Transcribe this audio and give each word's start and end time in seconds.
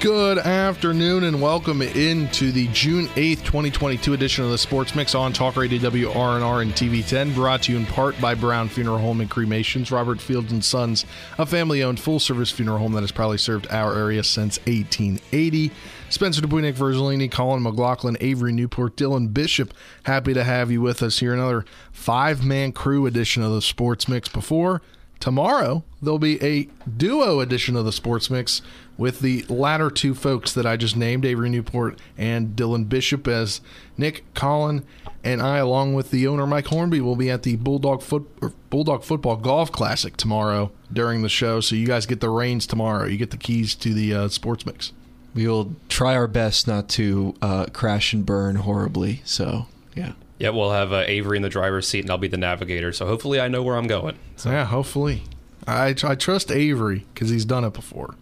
Good 0.00 0.38
afternoon 0.38 1.24
and 1.24 1.42
welcome 1.42 1.82
into 1.82 2.52
the 2.52 2.68
June 2.68 3.08
8th, 3.08 3.44
2022 3.44 4.12
edition 4.12 4.44
of 4.44 4.52
the 4.52 4.56
Sports 4.56 4.94
Mix 4.94 5.16
on 5.16 5.32
Talk 5.32 5.56
Radio 5.56 5.90
WRNR 5.90 6.62
and 6.62 6.70
TV10, 6.70 7.34
brought 7.34 7.64
to 7.64 7.72
you 7.72 7.78
in 7.78 7.84
part 7.84 8.18
by 8.20 8.36
Brown 8.36 8.68
Funeral 8.68 8.98
Home 8.98 9.20
and 9.20 9.28
Cremations, 9.28 9.90
Robert 9.90 10.20
Fields 10.20 10.52
and 10.52 10.64
Sons, 10.64 11.04
a 11.36 11.44
family-owned 11.44 11.98
full-service 11.98 12.52
funeral 12.52 12.78
home 12.78 12.92
that 12.92 13.00
has 13.00 13.10
probably 13.10 13.38
served 13.38 13.66
our 13.72 13.96
area 13.96 14.22
since 14.22 14.58
1880. 14.68 15.72
Spencer 16.10 16.42
Dupuis, 16.42 16.62
Nick 16.62 16.76
Verzolini, 16.76 17.28
Colin 17.28 17.64
McLaughlin, 17.64 18.16
Avery 18.20 18.52
Newport, 18.52 18.94
Dylan 18.94 19.34
Bishop. 19.34 19.74
Happy 20.04 20.32
to 20.32 20.44
have 20.44 20.70
you 20.70 20.80
with 20.80 21.02
us 21.02 21.18
here. 21.18 21.34
Another 21.34 21.64
five-man 21.90 22.70
crew 22.70 23.06
edition 23.06 23.42
of 23.42 23.50
the 23.52 23.60
Sports 23.60 24.06
Mix 24.06 24.28
before 24.28 24.80
tomorrow 25.20 25.82
there'll 26.00 26.18
be 26.18 26.42
a 26.42 26.68
duo 26.96 27.40
edition 27.40 27.76
of 27.76 27.84
the 27.84 27.92
sports 27.92 28.30
mix 28.30 28.62
with 28.96 29.20
the 29.20 29.42
latter 29.48 29.90
two 29.90 30.14
folks 30.14 30.52
that 30.52 30.66
i 30.66 30.76
just 30.76 30.96
named 30.96 31.24
avery 31.24 31.48
newport 31.48 31.98
and 32.16 32.56
dylan 32.56 32.88
bishop 32.88 33.26
as 33.26 33.60
nick 33.96 34.22
colin 34.34 34.84
and 35.24 35.42
i 35.42 35.58
along 35.58 35.94
with 35.94 36.10
the 36.10 36.26
owner 36.26 36.46
mike 36.46 36.66
hornby 36.66 37.00
will 37.00 37.16
be 37.16 37.30
at 37.30 37.42
the 37.42 37.56
bulldog 37.56 38.02
foot 38.02 38.26
bulldog 38.70 39.02
football 39.02 39.36
golf 39.36 39.72
classic 39.72 40.16
tomorrow 40.16 40.70
during 40.92 41.22
the 41.22 41.28
show. 41.28 41.60
So 41.60 41.76
you 41.76 41.86
guys 41.86 42.06
get 42.06 42.20
the 42.20 42.30
reins 42.30 42.66
tomorrow. 42.66 43.06
You 43.06 43.16
get 43.16 43.30
the 43.30 43.36
keys 43.36 43.74
to 43.76 43.94
the 43.94 44.14
uh, 44.14 44.28
sports 44.28 44.66
mix. 44.66 44.92
We 45.34 45.46
will 45.46 45.74
try 45.88 46.14
our 46.14 46.26
best 46.26 46.66
not 46.66 46.88
to 46.90 47.34
uh, 47.42 47.66
crash 47.66 48.12
and 48.12 48.24
burn 48.24 48.56
horribly. 48.56 49.22
So 49.24 49.66
yeah 49.94 50.12
yeah, 50.38 50.50
we'll 50.50 50.70
have 50.72 50.92
uh, 50.92 51.04
Avery 51.06 51.36
in 51.36 51.42
the 51.42 51.48
driver's 51.48 51.86
seat, 51.88 52.00
and 52.00 52.10
I'll 52.10 52.18
be 52.18 52.28
the 52.28 52.36
navigator. 52.36 52.92
So 52.92 53.06
hopefully, 53.06 53.40
I 53.40 53.48
know 53.48 53.62
where 53.62 53.76
I'm 53.76 53.86
going. 53.86 54.16
So. 54.36 54.50
Yeah, 54.50 54.64
hopefully. 54.64 55.22
I, 55.66 55.94
I 56.04 56.14
trust 56.14 56.50
Avery 56.50 57.04
because 57.12 57.28
he's 57.30 57.44
done 57.44 57.64
it 57.64 57.72
before, 57.74 58.14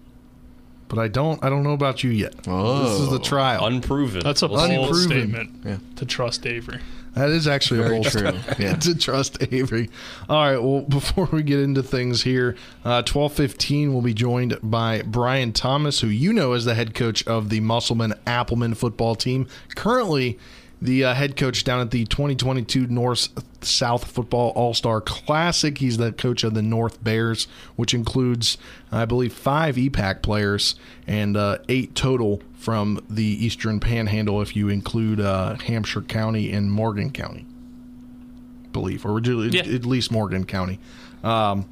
but 0.88 0.98
I 0.98 1.08
don't. 1.08 1.42
I 1.44 1.48
don't 1.50 1.62
know 1.62 1.72
about 1.74 2.02
you 2.02 2.10
yet. 2.10 2.34
Oh. 2.48 2.84
This 2.84 3.00
is 3.00 3.10
the 3.10 3.18
trial. 3.20 3.64
Unproven. 3.66 4.20
That's 4.24 4.42
a 4.42 4.48
We'll 4.48 4.66
bold 4.68 4.96
see. 4.96 5.02
statement 5.04 5.62
Yeah. 5.64 5.78
to 5.96 6.06
trust 6.06 6.44
Avery. 6.46 6.80
That 7.14 7.30
is 7.30 7.48
actually 7.48 7.80
Very 7.80 7.96
a 7.96 8.00
bold 8.00 8.06
true. 8.12 8.32
Yeah. 8.58 8.74
to 8.80 8.94
trust 8.94 9.38
Avery. 9.50 9.88
All 10.28 10.36
right. 10.44 10.58
Well, 10.62 10.82
before 10.82 11.26
we 11.32 11.42
get 11.42 11.60
into 11.60 11.82
things 11.82 12.22
here, 12.24 12.56
uh, 12.84 13.02
twelve 13.02 13.32
fifteen, 13.32 13.92
we'll 13.92 14.02
be 14.02 14.12
joined 14.14 14.58
by 14.62 15.02
Brian 15.02 15.52
Thomas, 15.52 16.00
who 16.00 16.08
you 16.08 16.32
know 16.32 16.52
as 16.52 16.64
the 16.64 16.74
head 16.74 16.94
coach 16.94 17.26
of 17.26 17.48
the 17.48 17.60
Musselman 17.60 18.12
Applemen 18.26 18.74
football 18.74 19.14
team. 19.14 19.46
Currently, 19.76 20.38
the 20.80 21.04
uh, 21.04 21.14
head 21.14 21.36
coach 21.36 21.64
down 21.64 21.80
at 21.80 21.90
the 21.90 22.04
2022 22.04 22.86
North 22.88 23.28
South 23.64 24.10
Football 24.10 24.50
All 24.54 24.74
Star 24.74 25.00
Classic. 25.00 25.78
He's 25.78 25.96
the 25.96 26.12
coach 26.12 26.44
of 26.44 26.54
the 26.54 26.62
North 26.62 27.02
Bears, 27.02 27.48
which 27.76 27.94
includes, 27.94 28.58
I 28.92 29.04
believe, 29.06 29.32
five 29.32 29.76
EPAC 29.76 30.22
players 30.22 30.74
and 31.06 31.36
uh, 31.36 31.58
eight 31.68 31.94
total 31.94 32.42
from 32.54 33.00
the 33.08 33.24
Eastern 33.24 33.80
Panhandle, 33.80 34.42
if 34.42 34.54
you 34.56 34.68
include 34.68 35.20
uh, 35.20 35.54
Hampshire 35.56 36.02
County 36.02 36.52
and 36.52 36.70
Morgan 36.70 37.10
County. 37.10 37.46
Believe, 38.72 39.06
or 39.06 39.16
at 39.18 39.26
Yeah. 39.26 39.62
at 39.62 39.86
least 39.86 40.12
Morgan 40.12 40.44
County. 40.44 40.78
Um, 41.24 41.66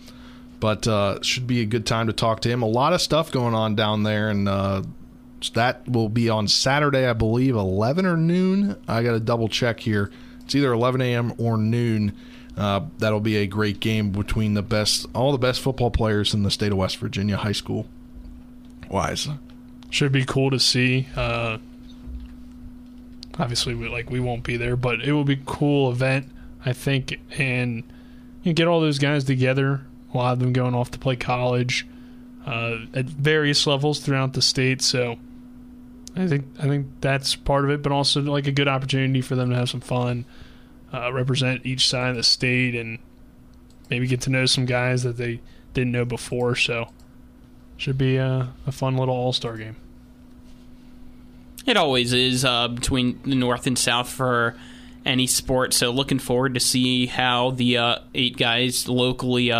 but 0.61 0.89
uh, 0.89 1.19
should 1.21 1.47
be 1.47 1.61
a 1.61 1.67
good 1.67 1.85
time 1.85 2.07
to 2.07 2.15
talk 2.15 2.41
to 2.41 2.49
him. 2.49 2.63
A 2.63 2.67
lot 2.67 2.95
of 2.95 3.03
stuff 3.03 3.31
going 3.31 3.55
on 3.55 3.75
down 3.75 4.03
there, 4.05 4.31
and 4.31 4.49
uh, 5.51 5.55
that 5.55 5.89
will 5.89 6.09
be 6.09 6.29
on 6.29 6.49
Saturday, 6.49 7.07
I 7.07 7.13
believe, 7.13 7.57
11 7.57 8.07
or 8.07 8.17
noon. 8.17 8.77
I 8.89 9.03
got 9.03 9.13
to 9.13 9.21
double 9.21 9.49
check 9.49 9.81
here. 9.81 10.11
It's 10.45 10.55
either 10.55 10.73
11 10.73 11.01
a.m. 11.01 11.35
or 11.39 11.57
noon. 11.57 12.17
Uh, 12.57 12.83
that'll 12.99 13.21
be 13.21 13.37
a 13.37 13.47
great 13.47 13.81
game 13.81 14.11
between 14.11 14.55
the 14.55 14.63
best, 14.63 15.07
all 15.15 15.33
the 15.33 15.39
best 15.39 15.61
football 15.61 15.91
players 15.91 16.35
in 16.35 16.45
the 16.45 16.51
state 16.51 16.71
of 16.71 16.79
West 16.79 16.99
Virginia, 16.99 17.37
high 17.37 17.53
school 17.53 17.87
wise. 18.89 19.29
Should 19.91 20.13
be 20.13 20.25
cool 20.25 20.51
to 20.51 20.61
see. 20.61 21.09
Uh, 21.17 21.59
obviously, 23.39 23.75
we, 23.75 23.89
like 23.89 24.11
we 24.11 24.21
won't 24.21 24.45
be 24.45 24.57
there, 24.57 24.77
but 24.77 25.03
it 25.03 25.13
will 25.13 25.25
be 25.25 25.41
cool 25.47 25.91
event, 25.91 26.31
I 26.65 26.73
think, 26.73 27.21
and 27.39 27.83
you 28.43 28.53
get 28.53 28.69
all 28.69 28.81
those 28.81 28.99
guys 28.99 29.25
together. 29.25 29.83
A 30.13 30.17
lot 30.17 30.35
of 30.35 30.39
them 30.39 30.53
going 30.53 30.75
off 30.75 30.93
to 30.93 30.99
play 30.99 31.17
college 31.17 31.87
uh, 32.47 32.79
at 32.95 33.07
various 33.07 33.67
levels 33.67 33.99
throughout 33.99 34.35
the 34.35 34.43
state. 34.43 34.83
So 34.83 35.19
I 36.17 36.27
think 36.27 36.47
I 36.59 36.63
think 36.63 36.87
that's 37.01 37.35
part 37.35 37.65
of 37.65 37.71
it, 37.71 37.83
but 37.83 37.93
also 37.93 38.21
like 38.23 38.47
a 38.47 38.53
good 38.53 38.69
opportunity 38.69 39.21
for 39.21 39.35
them 39.35 39.51
to 39.51 39.57
have 39.57 39.69
some 39.69 39.81
fun, 39.81 40.25
uh, 40.93 41.13
represent 41.13 41.67
each 41.67 41.89
side 41.89 42.11
of 42.11 42.17
the 42.17 42.23
state, 42.23 42.75
and 42.75 42.99
maybe 43.91 44.07
get 44.07 44.21
to 44.23 44.31
know 44.31 44.47
some 44.47 44.65
guys 44.65 45.03
that 45.03 45.17
they 45.17 45.41
didn't 45.73 45.93
know 45.93 46.05
before. 46.05 46.55
So 46.55 46.91
should 47.77 47.99
be 47.99 48.17
a, 48.17 48.53
a 48.67 48.73
fun 48.73 48.97
little 48.97 49.15
all 49.15 49.33
star 49.33 49.57
game. 49.57 49.77
It 51.67 51.77
always 51.77 52.13
is 52.13 52.45
uh, 52.45 52.69
between 52.69 53.21
the 53.23 53.35
North 53.35 53.67
and 53.67 53.79
South 53.79 54.09
for 54.09 54.55
any 55.05 55.27
sport. 55.27 55.73
So 55.73 55.91
looking 55.91 56.19
forward 56.19 56.55
to 56.55 56.61
see 56.61 57.07
how 57.07 57.51
the 57.51 57.79
uh, 57.79 57.99
eight 58.15 58.37
guys 58.37 58.89
locally 58.89 59.51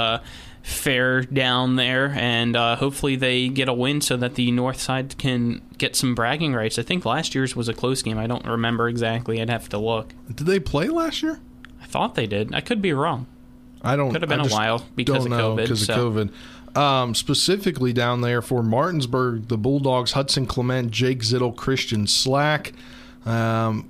fare 0.65 1.21
down 1.21 1.77
there, 1.77 2.15
and 2.17 2.57
uh, 2.57 2.75
hopefully 2.77 3.17
they 3.17 3.49
get 3.49 3.69
a 3.69 3.73
win 3.75 4.01
so 4.01 4.17
that 4.17 4.35
the 4.35 4.51
North 4.51 4.81
side 4.81 5.17
can 5.19 5.61
get 5.77 5.95
some 5.95 6.15
bragging 6.15 6.55
rights. 6.55 6.79
I 6.79 6.83
think 6.83 7.05
last 7.05 7.35
year's 7.35 7.55
was 7.55 7.69
a 7.69 7.75
close 7.75 8.01
game. 8.01 8.17
I 8.19 8.27
don't 8.27 8.47
remember 8.47 8.89
exactly. 8.89 9.43
I'd 9.43 9.51
have 9.51 9.69
to 9.69 9.79
look. 9.79 10.15
Did 10.27 10.47
they 10.47 10.59
play 10.59 10.89
last 10.89 11.23
year? 11.23 11.39
I 11.83 11.85
thought 11.85 12.15
they 12.15 12.27
did. 12.27 12.55
I 12.55 12.63
could 12.63 12.81
be 12.81 12.95
wrong. 12.95 13.27
I 13.83 13.95
don't. 13.95 14.09
Know. 14.09 14.13
Could 14.15 14.23
have 14.23 14.31
been 14.31 14.41
a 14.41 14.49
while 14.49 14.83
because 14.97 15.27
of 15.27 15.31
know 15.33 15.55
COVID, 15.55 15.57
Because 15.57 15.85
so- 15.85 16.07
of 16.09 16.15
COVID. 16.15 16.31
Um, 16.77 17.15
specifically 17.15 17.93
down 17.93 18.23
there 18.23 18.43
for 18.43 18.61
Martinsburg, 18.63 19.47
the 19.49 19.59
Bulldogs: 19.59 20.13
Hudson 20.13 20.47
Clement, 20.47 20.91
Jake 20.91 21.21
Zittle, 21.21 21.55
Christian 21.55 22.07
Slack, 22.09 22.73
um, 23.27 23.89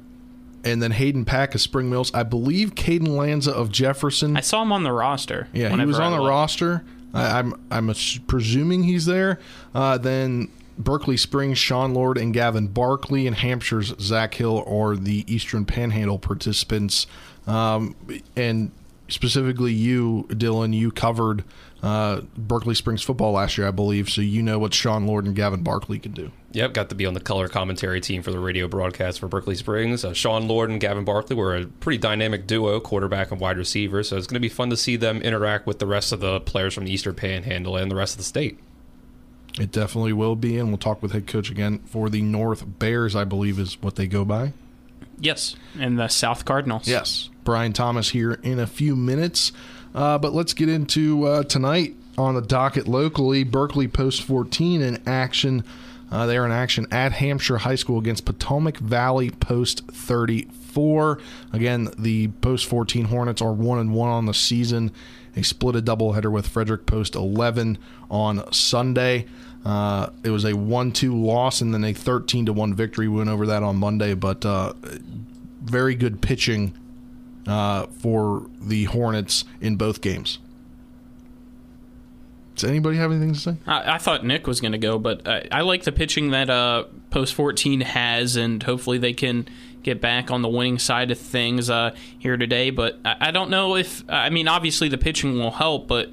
and 0.64 0.82
then 0.82 0.90
Hayden 0.92 1.24
Pack 1.24 1.54
of 1.54 1.60
Spring 1.60 1.90
Mills. 1.90 2.10
I 2.14 2.22
believe 2.22 2.74
Caden 2.74 3.08
Lanza 3.08 3.52
of 3.52 3.70
Jefferson. 3.70 4.36
I 4.36 4.40
saw 4.40 4.62
him 4.62 4.72
on 4.72 4.82
the 4.82 4.92
roster. 4.92 5.48
yeah, 5.52 5.68
he 5.76 5.84
was 5.84 5.98
I 5.98 6.04
on 6.06 6.12
the 6.12 6.18
looked. 6.18 6.30
roster. 6.30 6.84
I, 7.12 7.38
I'm 7.38 7.54
I'm 7.70 7.90
ass- 7.90 8.18
presuming 8.26 8.82
he's 8.82 9.06
there. 9.06 9.38
Uh, 9.74 9.98
then 9.98 10.48
Berkeley 10.78 11.16
Springs, 11.16 11.58
Sean 11.58 11.94
Lord 11.94 12.18
and 12.18 12.34
Gavin 12.34 12.66
Barkley, 12.66 13.26
and 13.28 13.36
Hampshire's 13.36 13.94
Zach 14.00 14.34
Hill 14.34 14.64
are 14.66 14.96
the 14.96 15.24
Eastern 15.32 15.64
Panhandle 15.64 16.18
participants. 16.18 17.06
Um, 17.46 17.94
and 18.34 18.72
specifically, 19.08 19.72
you, 19.72 20.26
Dylan, 20.30 20.74
you 20.74 20.90
covered 20.90 21.44
uh, 21.84 22.22
Berkeley 22.34 22.74
Springs 22.74 23.02
football 23.02 23.32
last 23.32 23.58
year, 23.58 23.68
I 23.68 23.70
believe, 23.70 24.08
so 24.08 24.22
you 24.22 24.42
know 24.42 24.58
what 24.58 24.72
Sean 24.72 25.06
Lord 25.06 25.26
and 25.26 25.36
Gavin 25.36 25.62
Barkley 25.62 25.98
can 25.98 26.12
do. 26.12 26.32
Yep, 26.52 26.72
got 26.72 26.88
to 26.88 26.94
be 26.94 27.04
on 27.04 27.12
the 27.12 27.20
color 27.20 27.46
commentary 27.46 28.00
team 28.00 28.22
for 28.22 28.30
the 28.30 28.38
radio 28.38 28.66
broadcast 28.66 29.20
for 29.20 29.28
Berkeley 29.28 29.54
Springs. 29.54 30.02
Uh, 30.02 30.14
Sean 30.14 30.48
Lord 30.48 30.70
and 30.70 30.80
Gavin 30.80 31.04
Barkley 31.04 31.36
were 31.36 31.54
a 31.54 31.66
pretty 31.66 31.98
dynamic 31.98 32.46
duo, 32.46 32.80
quarterback 32.80 33.30
and 33.30 33.38
wide 33.38 33.58
receiver. 33.58 34.02
So 34.02 34.16
it's 34.16 34.26
going 34.26 34.36
to 34.36 34.40
be 34.40 34.48
fun 34.48 34.70
to 34.70 34.78
see 34.78 34.96
them 34.96 35.20
interact 35.20 35.66
with 35.66 35.78
the 35.78 35.86
rest 35.86 36.10
of 36.10 36.20
the 36.20 36.40
players 36.40 36.72
from 36.72 36.86
the 36.86 36.90
Eastern 36.90 37.16
Panhandle 37.16 37.76
and 37.76 37.90
the 37.90 37.96
rest 37.96 38.14
of 38.14 38.18
the 38.18 38.24
state. 38.24 38.58
It 39.60 39.70
definitely 39.70 40.14
will 40.14 40.36
be, 40.36 40.56
and 40.56 40.68
we'll 40.68 40.78
talk 40.78 41.02
with 41.02 41.12
head 41.12 41.26
coach 41.26 41.50
again 41.50 41.80
for 41.80 42.08
the 42.08 42.22
North 42.22 42.64
Bears, 42.78 43.14
I 43.14 43.24
believe, 43.24 43.58
is 43.58 43.80
what 43.82 43.96
they 43.96 44.06
go 44.06 44.24
by. 44.24 44.54
Yes, 45.18 45.54
and 45.78 45.98
the 45.98 46.08
South 46.08 46.46
Cardinals. 46.46 46.88
Yes, 46.88 47.28
Brian 47.44 47.74
Thomas 47.74 48.08
here 48.08 48.32
in 48.42 48.58
a 48.58 48.66
few 48.66 48.96
minutes. 48.96 49.52
Uh, 49.94 50.18
but 50.18 50.32
let's 50.32 50.54
get 50.54 50.68
into 50.68 51.24
uh, 51.24 51.42
tonight 51.44 51.94
on 52.18 52.34
the 52.34 52.42
docket 52.42 52.88
locally. 52.88 53.44
Berkeley 53.44 53.88
Post 53.88 54.22
14 54.22 54.82
in 54.82 55.02
action. 55.06 55.64
Uh, 56.10 56.26
they 56.26 56.36
are 56.36 56.44
in 56.44 56.52
action 56.52 56.86
at 56.90 57.12
Hampshire 57.12 57.58
High 57.58 57.74
School 57.74 57.98
against 57.98 58.24
Potomac 58.24 58.78
Valley 58.78 59.30
Post 59.30 59.86
34. 59.90 61.18
Again, 61.52 61.88
the 61.98 62.28
Post 62.28 62.66
14 62.66 63.06
Hornets 63.06 63.40
are 63.40 63.52
one 63.52 63.78
and 63.78 63.94
one 63.94 64.10
on 64.10 64.26
the 64.26 64.34
season. 64.34 64.92
They 65.34 65.42
split 65.42 65.76
a 65.76 65.82
doubleheader 65.82 66.30
with 66.30 66.46
Frederick 66.46 66.86
Post 66.86 67.14
11 67.14 67.78
on 68.10 68.52
Sunday. 68.52 69.26
Uh, 69.64 70.10
it 70.22 70.30
was 70.30 70.44
a 70.44 70.54
1 70.54 70.92
2 70.92 71.16
loss 71.16 71.60
and 71.60 71.72
then 71.72 71.84
a 71.84 71.92
13 71.92 72.46
1 72.46 72.74
victory. 72.74 73.08
We 73.08 73.18
went 73.18 73.30
over 73.30 73.46
that 73.46 73.62
on 73.62 73.76
Monday, 73.76 74.14
but 74.14 74.44
uh, 74.44 74.74
very 75.62 75.94
good 75.94 76.20
pitching 76.20 76.74
uh, 77.46 77.86
for 77.86 78.46
the 78.60 78.84
Hornets 78.84 79.44
in 79.60 79.76
both 79.76 80.00
games. 80.00 80.38
Does 82.54 82.70
anybody 82.70 82.96
have 82.98 83.10
anything 83.10 83.34
to 83.34 83.38
say? 83.38 83.56
I, 83.66 83.94
I 83.94 83.98
thought 83.98 84.24
Nick 84.24 84.46
was 84.46 84.60
going 84.60 84.72
to 84.72 84.78
go, 84.78 84.98
but 84.98 85.26
I, 85.26 85.48
I 85.50 85.60
like 85.62 85.82
the 85.82 85.92
pitching 85.92 86.30
that 86.30 86.48
uh, 86.48 86.84
Post 87.10 87.34
14 87.34 87.80
has, 87.80 88.36
and 88.36 88.62
hopefully 88.62 88.98
they 88.98 89.12
can 89.12 89.48
get 89.82 90.00
back 90.00 90.30
on 90.30 90.42
the 90.42 90.48
winning 90.48 90.78
side 90.78 91.10
of 91.10 91.18
things 91.18 91.68
uh, 91.68 91.94
here 92.18 92.36
today. 92.36 92.70
But 92.70 92.98
I, 93.04 93.16
I 93.20 93.30
don't 93.32 93.50
know 93.50 93.76
if 93.76 94.02
I 94.08 94.30
mean 94.30 94.48
obviously 94.48 94.88
the 94.88 94.98
pitching 94.98 95.38
will 95.38 95.50
help, 95.50 95.88
but 95.88 96.10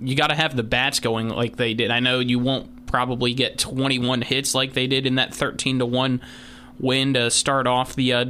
you 0.00 0.16
got 0.16 0.28
to 0.28 0.34
have 0.34 0.56
the 0.56 0.62
bats 0.62 1.00
going 1.00 1.28
like 1.28 1.56
they 1.56 1.74
did. 1.74 1.90
I 1.90 2.00
know 2.00 2.18
you 2.18 2.38
won't 2.38 2.86
probably 2.86 3.32
get 3.34 3.58
21 3.58 4.22
hits 4.22 4.54
like 4.54 4.72
they 4.72 4.86
did 4.86 5.06
in 5.06 5.16
that 5.16 5.34
13 5.34 5.78
to 5.78 5.86
one 5.86 6.20
win 6.78 7.14
to 7.14 7.30
start 7.30 7.66
off 7.66 7.94
the 7.94 8.12
uh, 8.12 8.24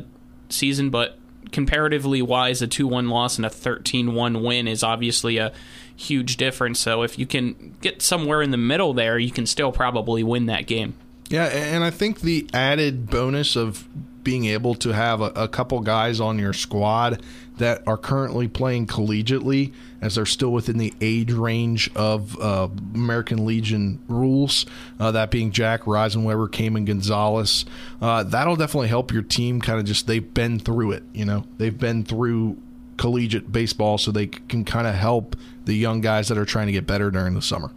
season, 0.48 0.90
but 0.90 1.18
comparatively 1.54 2.20
wise, 2.20 2.60
a 2.60 2.66
2 2.66 2.86
1 2.86 3.08
loss 3.08 3.38
and 3.38 3.46
a 3.46 3.50
13 3.50 4.14
1 4.14 4.42
win 4.42 4.68
is 4.68 4.82
obviously 4.82 5.38
a 5.38 5.52
huge 5.96 6.36
difference. 6.36 6.80
So 6.80 7.02
if 7.02 7.18
you 7.18 7.24
can 7.24 7.76
get 7.80 8.02
somewhere 8.02 8.42
in 8.42 8.50
the 8.50 8.58
middle 8.58 8.92
there, 8.92 9.18
you 9.18 9.30
can 9.30 9.46
still 9.46 9.72
probably 9.72 10.22
win 10.22 10.46
that 10.46 10.66
game. 10.66 10.94
Yeah, 11.30 11.44
and 11.44 11.82
I 11.82 11.90
think 11.90 12.20
the 12.20 12.46
added 12.52 13.08
bonus 13.08 13.56
of 13.56 13.88
being 14.22 14.46
able 14.46 14.74
to 14.76 14.90
have 14.90 15.20
a, 15.20 15.32
a 15.36 15.48
couple 15.48 15.80
guys 15.80 16.20
on 16.20 16.38
your 16.38 16.52
squad 16.52 17.22
that 17.58 17.86
are 17.86 17.96
currently 17.96 18.48
playing 18.48 18.86
collegiately 18.86 19.72
as 20.00 20.16
they're 20.16 20.26
still 20.26 20.50
within 20.50 20.76
the 20.76 20.92
age 21.00 21.32
range 21.32 21.90
of 21.94 22.38
uh, 22.40 22.68
American 22.94 23.46
Legion 23.46 24.00
rules, 24.08 24.66
uh, 24.98 25.10
that 25.12 25.30
being 25.30 25.50
Jack 25.50 25.82
Reisenweber, 25.82 26.50
Cayman 26.50 26.84
Gonzalez. 26.84 27.64
Uh, 28.02 28.22
that'll 28.24 28.56
definitely 28.56 28.88
help 28.88 29.12
your 29.12 29.22
team 29.22 29.60
kind 29.60 29.78
of 29.78 29.84
just, 29.84 30.06
they've 30.06 30.34
been 30.34 30.58
through 30.58 30.92
it, 30.92 31.04
you 31.12 31.24
know, 31.24 31.46
they've 31.58 31.78
been 31.78 32.04
through 32.04 32.56
collegiate 32.96 33.50
baseball, 33.50 33.98
so 33.98 34.10
they 34.10 34.26
can 34.26 34.64
kind 34.64 34.86
of 34.86 34.94
help 34.94 35.36
the 35.64 35.74
young 35.74 36.00
guys 36.00 36.28
that 36.28 36.38
are 36.38 36.44
trying 36.44 36.66
to 36.66 36.72
get 36.72 36.86
better 36.86 37.10
during 37.10 37.34
the 37.34 37.42
summer. 37.42 37.70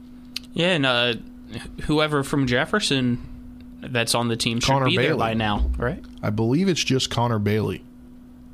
Yeah, 0.53 0.69
and 0.73 0.85
uh, 0.85 1.13
whoever 1.83 2.23
from 2.23 2.47
Jefferson 2.47 3.19
that's 3.81 4.15
on 4.15 4.27
the 4.27 4.35
team 4.35 4.59
should 4.59 4.71
Connor 4.71 4.87
be 4.87 4.97
there 4.97 5.09
Bailey. 5.09 5.19
by 5.19 5.33
now, 5.35 5.69
right? 5.77 6.03
I 6.21 6.31
believe 6.31 6.67
it's 6.67 6.83
just 6.83 7.09
Connor 7.09 7.39
Bailey, 7.39 7.83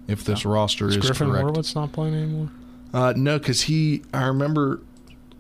if 0.08 0.24
this 0.24 0.46
roster 0.46 0.88
is, 0.88 0.98
Is 0.98 1.06
Griffin 1.06 1.30
correct. 1.30 1.42
Horowitz 1.44 1.76
not 1.76 1.92
playing 1.92 2.16
anymore? 2.16 2.50
Uh, 2.94 3.14
no, 3.16 3.40
because 3.40 3.64
he, 3.64 4.04
I 4.14 4.26
remember 4.26 4.82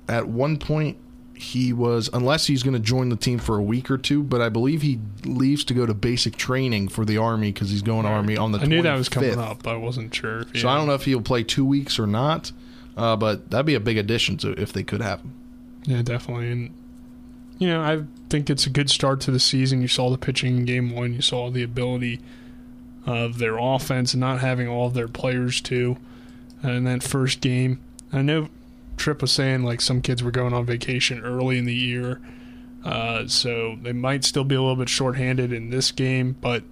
at 0.07 0.27
one 0.27 0.57
point 0.57 0.97
he 1.35 1.73
was, 1.73 2.09
unless 2.13 2.47
he's 2.47 2.63
going 2.63 2.73
to 2.73 2.79
join 2.79 3.09
the 3.09 3.15
team 3.15 3.37
for 3.39 3.57
a 3.57 3.61
week 3.61 3.91
or 3.91 3.97
two, 3.97 4.23
but 4.23 4.41
I 4.41 4.49
believe 4.49 4.81
he 4.81 4.99
leaves 5.25 5.63
to 5.65 5.73
go 5.73 5.85
to 5.85 5.93
basic 5.93 6.35
training 6.35 6.87
for 6.87 7.05
the 7.05 7.17
Army 7.17 7.51
because 7.51 7.69
he's 7.69 7.81
going 7.81 8.05
Army 8.05 8.37
on 8.37 8.51
the 8.51 8.59
I 8.59 8.65
knew 8.65 8.81
that 8.81 8.95
was 8.95 9.09
coming 9.09 9.37
up. 9.37 9.63
but 9.63 9.73
I 9.73 9.77
wasn't 9.77 10.13
sure. 10.13 10.43
So 10.55 10.67
I 10.69 10.75
don't 10.75 10.87
know 10.87 10.93
if 10.93 11.05
he'll 11.05 11.21
play 11.21 11.43
two 11.43 11.65
weeks 11.65 11.99
or 11.99 12.07
not, 12.07 12.51
uh, 12.97 13.15
but 13.15 13.51
that'd 13.51 13.65
be 13.65 13.75
a 13.75 13.79
big 13.79 13.97
addition 13.97 14.37
to 14.37 14.51
if 14.53 14.71
they 14.73 14.83
could 14.83 15.01
have 15.01 15.21
him. 15.21 15.33
Yeah, 15.85 16.01
definitely. 16.01 16.51
And 16.51 16.73
you 17.59 17.67
know, 17.67 17.81
I 17.81 18.03
think 18.29 18.49
it's 18.49 18.65
a 18.65 18.69
good 18.69 18.89
start 18.89 19.19
to 19.21 19.31
the 19.31 19.39
season. 19.39 19.81
You 19.81 19.87
saw 19.87 20.09
the 20.09 20.17
pitching 20.17 20.57
in 20.57 20.65
game 20.65 20.91
one. 20.91 21.13
You 21.13 21.21
saw 21.21 21.49
the 21.49 21.63
ability 21.63 22.19
of 23.05 23.37
their 23.37 23.57
offense 23.57 24.13
and 24.13 24.21
not 24.21 24.39
having 24.39 24.67
all 24.67 24.87
of 24.87 24.93
their 24.93 25.07
players 25.07 25.61
too. 25.61 25.97
in 26.63 26.85
that 26.85 27.03
first 27.03 27.41
game, 27.41 27.81
I 28.11 28.21
know 28.21 28.49
Tripp 28.97 29.21
was 29.21 29.31
saying 29.31 29.63
like 29.63 29.81
some 29.81 30.01
kids 30.01 30.23
were 30.23 30.31
going 30.31 30.53
on 30.53 30.65
vacation 30.65 31.21
early 31.21 31.57
in 31.57 31.65
the 31.65 31.75
year, 31.75 32.21
uh, 32.85 33.27
so 33.27 33.77
they 33.81 33.93
might 33.93 34.23
still 34.23 34.43
be 34.43 34.55
a 34.55 34.61
little 34.61 34.75
bit 34.75 34.89
shorthanded 34.89 35.51
in 35.51 35.69
this 35.69 35.91
game, 35.91 36.35
but. 36.41 36.63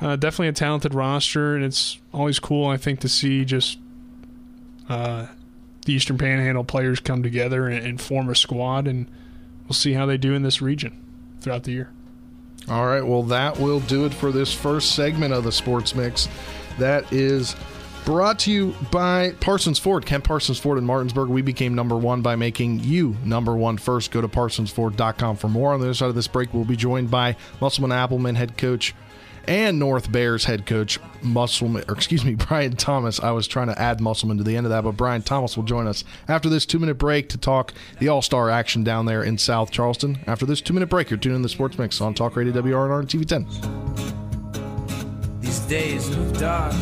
Uh, 0.00 0.14
definitely 0.14 0.46
a 0.46 0.52
talented 0.52 0.94
roster, 0.94 1.56
and 1.56 1.64
it's 1.64 1.98
always 2.14 2.38
cool, 2.38 2.68
I 2.68 2.76
think, 2.76 3.00
to 3.00 3.08
see 3.08 3.44
just 3.44 3.80
uh, 4.88 5.26
the 5.84 5.92
Eastern 5.92 6.18
Panhandle 6.18 6.64
players 6.64 7.00
come 7.00 7.22
together 7.22 7.66
and, 7.66 7.84
and 7.84 8.00
form 8.00 8.28
a 8.28 8.34
squad, 8.34 8.86
and 8.86 9.10
we'll 9.64 9.74
see 9.74 9.94
how 9.94 10.06
they 10.06 10.16
do 10.16 10.34
in 10.34 10.42
this 10.42 10.62
region 10.62 11.02
throughout 11.40 11.64
the 11.64 11.72
year. 11.72 11.90
All 12.70 12.86
right, 12.86 13.04
well, 13.04 13.22
that 13.24 13.58
will 13.58 13.80
do 13.80 14.04
it 14.04 14.12
for 14.12 14.30
this 14.30 14.52
first 14.52 14.94
segment 14.94 15.32
of 15.32 15.44
the 15.44 15.52
Sports 15.52 15.94
Mix. 15.94 16.28
That 16.78 17.10
is 17.12 17.56
brought 18.04 18.38
to 18.40 18.52
you 18.52 18.74
by 18.90 19.32
Parsons 19.40 19.78
Ford. 19.78 20.04
Kent 20.04 20.24
Parsons 20.24 20.58
Ford 20.58 20.78
in 20.78 20.84
Martinsburg. 20.84 21.28
We 21.28 21.42
became 21.42 21.74
number 21.74 21.96
one 21.96 22.20
by 22.22 22.36
making 22.36 22.80
you 22.80 23.16
number 23.24 23.56
one 23.56 23.78
first. 23.78 24.10
Go 24.10 24.20
to 24.20 24.28
parsonsford.com 24.28 25.36
for 25.36 25.48
more. 25.48 25.72
On 25.72 25.80
the 25.80 25.86
other 25.86 25.94
side 25.94 26.08
of 26.08 26.14
this 26.14 26.28
break, 26.28 26.52
we'll 26.52 26.64
be 26.64 26.76
joined 26.76 27.10
by 27.10 27.36
Musselman 27.60 27.92
Applemen 27.92 28.34
head 28.34 28.56
coach 28.58 28.94
and 29.48 29.78
North 29.78 30.12
Bears 30.12 30.44
head 30.44 30.66
coach 30.66 31.00
Musselman, 31.22 31.84
or 31.88 31.94
excuse 31.94 32.24
me, 32.24 32.34
Brian 32.36 32.76
Thomas. 32.76 33.18
I 33.18 33.32
was 33.32 33.48
trying 33.48 33.68
to 33.68 33.80
add 33.80 34.00
Musselman 34.00 34.36
to 34.38 34.44
the 34.44 34.56
end 34.56 34.66
of 34.66 34.70
that, 34.70 34.84
but 34.84 34.96
Brian 34.96 35.22
Thomas 35.22 35.56
will 35.56 35.64
join 35.64 35.86
us 35.86 36.04
after 36.28 36.48
this 36.48 36.66
two 36.66 36.78
minute 36.78 36.98
break 36.98 37.28
to 37.30 37.38
talk 37.38 37.72
the 37.98 38.08
All 38.08 38.22
Star 38.22 38.50
action 38.50 38.84
down 38.84 39.06
there 39.06 39.24
in 39.24 39.38
South 39.38 39.70
Charleston. 39.70 40.18
After 40.26 40.46
this 40.46 40.60
two 40.60 40.74
minute 40.74 40.88
break, 40.88 41.10
you're 41.10 41.18
tuning 41.18 41.36
in 41.36 41.42
the 41.42 41.48
Sports 41.48 41.78
Mix 41.78 42.00
on 42.00 42.14
Talk 42.14 42.36
Radio 42.36 42.52
WRNR 42.52 43.00
and 43.00 43.08
TV 43.08 43.26
10. 43.26 43.46
These 45.40 45.60
days 45.60 46.08
of 46.10 46.38
dark. 46.38 46.74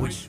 Which 0.00 0.28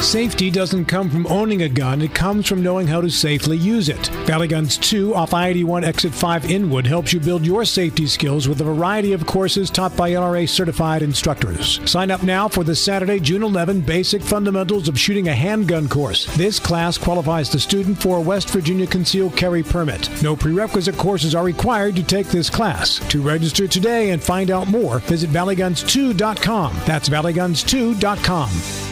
Safety 0.00 0.50
doesn't 0.50 0.84
come 0.84 1.10
from 1.10 1.26
owning 1.26 1.62
a 1.62 1.68
gun, 1.68 2.00
it 2.00 2.14
comes 2.14 2.46
from 2.46 2.62
knowing 2.62 2.86
how 2.86 3.00
to 3.00 3.10
safely 3.10 3.56
use 3.56 3.88
it. 3.88 4.06
Valley 4.26 4.46
Guns 4.46 4.76
2 4.78 5.14
off 5.14 5.34
I 5.34 5.48
81 5.48 5.84
Exit 5.84 6.14
5 6.14 6.50
Inwood 6.50 6.86
helps 6.86 7.12
you 7.12 7.18
build 7.18 7.44
your 7.44 7.64
safety 7.64 8.06
skills 8.06 8.46
with 8.46 8.60
a 8.60 8.64
variety 8.64 9.12
of 9.14 9.26
courses 9.26 9.68
taught 9.68 9.96
by 9.96 10.10
NRA 10.10 10.48
certified 10.48 11.02
instructors. 11.02 11.80
Sign 11.90 12.10
up 12.12 12.22
now 12.22 12.46
for 12.46 12.62
the 12.62 12.76
Saturday, 12.76 13.18
June 13.18 13.42
11 13.42 13.80
Basic 13.80 14.22
Fundamentals 14.22 14.86
of 14.86 14.98
Shooting 14.98 15.28
a 15.28 15.34
Handgun 15.34 15.88
course. 15.88 16.26
This 16.36 16.60
class 16.60 16.96
qualifies 16.96 17.50
the 17.50 17.58
student 17.58 18.00
for 18.00 18.18
a 18.18 18.22
West 18.22 18.50
Virginia 18.50 18.86
concealed 18.86 19.34
carry 19.36 19.62
permit. 19.62 20.08
No 20.22 20.36
prerequisite 20.36 20.96
courses 20.96 21.34
are 21.34 21.44
required 21.44 21.96
to 21.96 22.02
take 22.04 22.28
this 22.28 22.48
class. 22.48 23.00
To 23.08 23.22
register 23.22 23.66
today 23.66 24.10
and 24.10 24.22
find 24.22 24.50
out 24.50 24.68
more, 24.68 25.00
visit 25.00 25.30
valleyguns2.com. 25.30 26.76
That's 26.86 27.08
valleyguns2.com. 27.08 28.85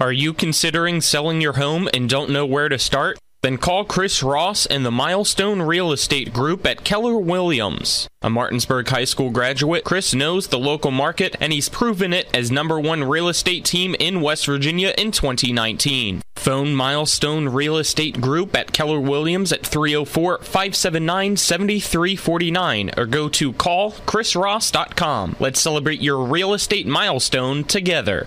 Are 0.00 0.12
you 0.12 0.32
considering 0.32 1.00
selling 1.00 1.40
your 1.40 1.54
home 1.54 1.88
and 1.92 2.08
don't 2.08 2.30
know 2.30 2.46
where 2.46 2.68
to 2.68 2.78
start? 2.78 3.18
Then 3.42 3.58
call 3.58 3.84
Chris 3.84 4.22
Ross 4.22 4.64
and 4.64 4.86
the 4.86 4.92
Milestone 4.92 5.60
Real 5.60 5.90
Estate 5.90 6.32
Group 6.32 6.64
at 6.66 6.84
Keller 6.84 7.18
Williams. 7.18 8.06
A 8.22 8.30
Martinsburg 8.30 8.86
High 8.86 9.06
School 9.06 9.30
graduate, 9.30 9.82
Chris 9.82 10.14
knows 10.14 10.46
the 10.46 10.58
local 10.58 10.92
market 10.92 11.34
and 11.40 11.52
he's 11.52 11.68
proven 11.68 12.12
it 12.12 12.28
as 12.32 12.48
number 12.48 12.78
one 12.78 13.02
real 13.02 13.28
estate 13.28 13.64
team 13.64 13.96
in 13.98 14.20
West 14.20 14.46
Virginia 14.46 14.94
in 14.96 15.10
2019. 15.10 16.22
Phone 16.36 16.76
Milestone 16.76 17.48
Real 17.48 17.76
Estate 17.76 18.20
Group 18.20 18.54
at 18.54 18.72
Keller 18.72 19.00
Williams 19.00 19.52
at 19.52 19.66
304 19.66 20.38
579 20.38 21.36
7349 21.36 22.92
or 22.96 23.04
go 23.04 23.28
to 23.30 23.52
callchrisross.com. 23.52 25.34
Let's 25.40 25.60
celebrate 25.60 26.00
your 26.00 26.24
real 26.24 26.54
estate 26.54 26.86
milestone 26.86 27.64
together. 27.64 28.26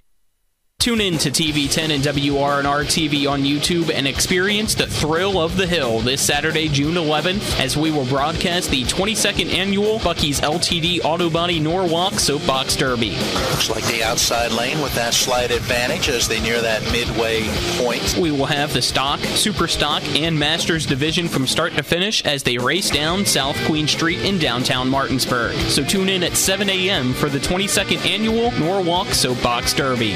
Tune 0.81 0.99
in 0.99 1.19
to 1.19 1.29
TV10 1.29 1.93
and 1.93 2.03
WRNR 2.03 2.85
TV 2.85 3.29
on 3.29 3.43
YouTube 3.43 3.93
and 3.93 4.07
experience 4.07 4.73
the 4.73 4.87
thrill 4.87 5.39
of 5.39 5.55
the 5.55 5.67
hill 5.67 5.99
this 5.99 6.23
Saturday, 6.23 6.67
June 6.67 6.95
11th, 6.95 7.59
as 7.59 7.77
we 7.77 7.91
will 7.91 8.07
broadcast 8.07 8.71
the 8.71 8.83
22nd 8.85 9.53
annual 9.53 9.99
Bucky's 9.99 10.41
LTD 10.41 11.01
Auto 11.03 11.29
Body 11.29 11.59
Norwalk 11.59 12.13
Soapbox 12.13 12.75
Derby. 12.75 13.11
Looks 13.11 13.69
like 13.69 13.85
the 13.85 14.01
outside 14.03 14.53
lane 14.53 14.81
with 14.81 14.95
that 14.95 15.13
slight 15.13 15.51
advantage 15.51 16.09
as 16.09 16.27
they 16.27 16.39
near 16.39 16.59
that 16.61 16.81
midway 16.91 17.43
point. 17.77 18.17
We 18.19 18.31
will 18.31 18.47
have 18.47 18.73
the 18.73 18.81
stock, 18.81 19.19
super 19.19 19.67
stock, 19.67 20.01
and 20.15 20.39
masters 20.39 20.87
division 20.87 21.27
from 21.27 21.45
start 21.45 21.73
to 21.73 21.83
finish 21.83 22.25
as 22.25 22.41
they 22.41 22.57
race 22.57 22.89
down 22.89 23.27
South 23.27 23.55
Queen 23.67 23.87
Street 23.87 24.21
in 24.21 24.39
downtown 24.39 24.89
Martinsburg. 24.89 25.55
So 25.69 25.83
tune 25.83 26.09
in 26.09 26.23
at 26.23 26.35
7 26.35 26.67
a.m. 26.71 27.13
for 27.13 27.29
the 27.29 27.37
22nd 27.37 28.03
annual 28.03 28.49
Norwalk 28.53 29.09
Soapbox 29.09 29.75
Derby. 29.75 30.15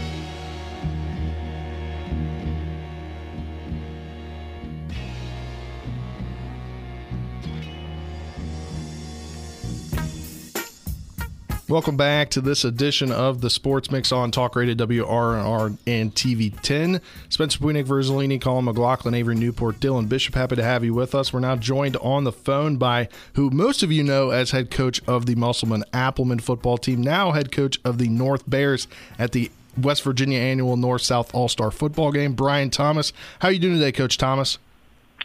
Welcome 11.71 11.95
back 11.95 12.31
to 12.31 12.41
this 12.41 12.65
edition 12.65 13.13
of 13.13 13.39
the 13.39 13.49
Sports 13.49 13.91
Mix 13.91 14.11
on 14.11 14.29
Talk 14.29 14.57
Radio 14.57 14.75
WRNR 14.75 15.77
and 15.87 16.13
TV 16.13 16.53
10. 16.59 16.99
Spencer 17.29 17.59
Dupuis, 17.59 17.87
Verzolini, 17.87 18.41
Colin 18.41 18.65
McLaughlin, 18.65 19.13
Avery 19.13 19.35
Newport, 19.35 19.79
Dylan 19.79 20.09
Bishop. 20.09 20.35
Happy 20.35 20.57
to 20.57 20.63
have 20.63 20.83
you 20.83 20.93
with 20.93 21.15
us. 21.15 21.31
We're 21.31 21.39
now 21.39 21.55
joined 21.55 21.95
on 21.95 22.25
the 22.25 22.33
phone 22.33 22.75
by 22.75 23.07
who 23.35 23.49
most 23.51 23.83
of 23.83 23.91
you 23.93 24.03
know 24.03 24.31
as 24.31 24.51
head 24.51 24.69
coach 24.69 25.01
of 25.07 25.27
the 25.27 25.35
Musselman 25.35 25.85
Applemen 25.93 26.39
football 26.39 26.77
team, 26.77 26.99
now 27.01 27.31
head 27.31 27.53
coach 27.53 27.79
of 27.85 27.99
the 27.99 28.09
North 28.09 28.49
Bears 28.49 28.89
at 29.17 29.31
the 29.31 29.49
West 29.77 30.03
Virginia 30.03 30.39
annual 30.39 30.75
North 30.75 31.03
South 31.03 31.33
All 31.33 31.47
Star 31.47 31.71
football 31.71 32.11
game. 32.11 32.33
Brian 32.33 32.69
Thomas. 32.69 33.13
How 33.39 33.47
are 33.47 33.51
you 33.53 33.59
doing 33.59 33.75
today, 33.75 33.93
Coach 33.93 34.17
Thomas? 34.17 34.57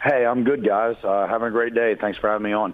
Hey, 0.00 0.24
I'm 0.24 0.44
good, 0.44 0.64
guys. 0.64 0.94
Uh, 1.02 1.26
having 1.26 1.48
a 1.48 1.50
great 1.50 1.74
day. 1.74 1.96
Thanks 1.96 2.20
for 2.20 2.30
having 2.30 2.44
me 2.44 2.52
on 2.52 2.72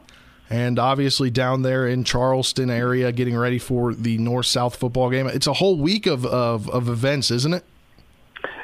and 0.53 0.79
obviously 0.79 1.31
down 1.31 1.63
there 1.63 1.89
in 1.89 2.05
Charleston 2.05 2.69
area 2.69 3.11
getting 3.11 3.35
ready 3.35 3.59
for 3.59 3.95
the 3.95 4.19
North 4.19 4.45
South 4.45 4.77
football 4.77 5.09
game. 5.09 5.27
It's 5.27 5.47
a 5.47 5.55
whole 5.55 5.79
week 5.79 6.07
of, 6.07 6.27
of, 6.27 6.69
of 6.69 6.91
events, 6.91 7.31
isn't 7.31 7.55
it? 7.55 7.65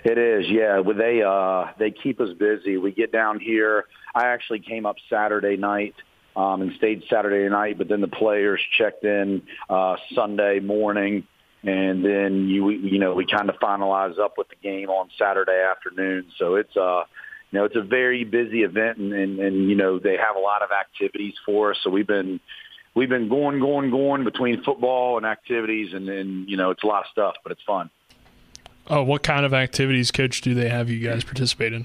It 0.05 0.19
is, 0.19 0.45
yeah. 0.51 0.81
Well, 0.81 0.97
they 0.97 1.23
uh, 1.23 1.73
they 1.79 1.91
keep 1.91 2.21
us 2.21 2.29
busy. 2.39 2.77
We 2.77 2.93
get 2.93 3.11
down 3.11 3.41
here. 3.41 3.87
I 4.15 4.27
actually 4.27 4.61
came 4.61 4.85
up 4.87 4.97
Saturday 5.09 5.57
night 5.57 5.95
um, 6.37 6.61
and 6.63 6.73
stayed 6.77 7.05
Saturday 7.11 7.49
night, 7.49 7.79
but 7.79 7.89
then 7.89 8.01
the 8.01 8.09
players 8.09 8.61
checked 8.77 9.05
in 9.05 9.43
uh, 9.69 9.97
Sunday 10.15 10.61
morning, 10.61 11.27
and 11.63 12.05
then 12.05 12.49
you 12.49 12.71
you 12.71 12.99
know 12.99 13.15
we 13.15 13.27
kind 13.27 13.49
of 13.49 13.57
finalize 13.57 14.19
up 14.19 14.35
with 14.37 14.49
the 14.49 14.57
game 14.63 14.89
on 14.89 15.09
Saturday 15.19 15.65
afternoon. 15.69 16.27
So 16.39 16.55
it's 16.57 16.77
uh 16.77 17.05
you 17.51 17.59
know, 17.59 17.65
it's 17.65 17.77
a 17.77 17.83
very 17.83 18.25
busy 18.25 18.63
event, 18.63 18.99
and, 18.99 19.13
and, 19.13 19.39
and 19.39 19.71
you 19.71 19.77
know 19.77 19.99
they 19.99 20.17
have 20.17 20.37
a 20.37 20.41
lot 20.41 20.63
of 20.63 20.71
activities 20.71 21.35
for 21.47 21.73
us. 21.73 21.79
So 21.83 21.91
we've 21.91 22.07
been 22.07 22.41
we've 22.95 23.09
been 23.09 23.29
going, 23.29 23.61
going, 23.61 23.91
going 23.91 24.25
between 24.25 24.63
football 24.63 25.17
and 25.17 25.27
activities, 25.27 25.95
and 25.95 26.07
then 26.07 26.45
you 26.49 26.57
know 26.57 26.71
it's 26.71 26.83
a 26.83 26.87
lot 26.87 27.05
of 27.05 27.11
stuff, 27.11 27.37
but 27.43 27.53
it's 27.53 27.63
fun. 27.63 27.91
Oh, 28.91 29.03
what 29.03 29.23
kind 29.23 29.45
of 29.45 29.53
activities, 29.53 30.11
Coach, 30.11 30.41
do 30.41 30.55
they 30.55 30.69
have 30.69 30.89
you 30.89 31.07
guys 31.07 31.23
participate 31.23 31.75
in? 31.75 31.85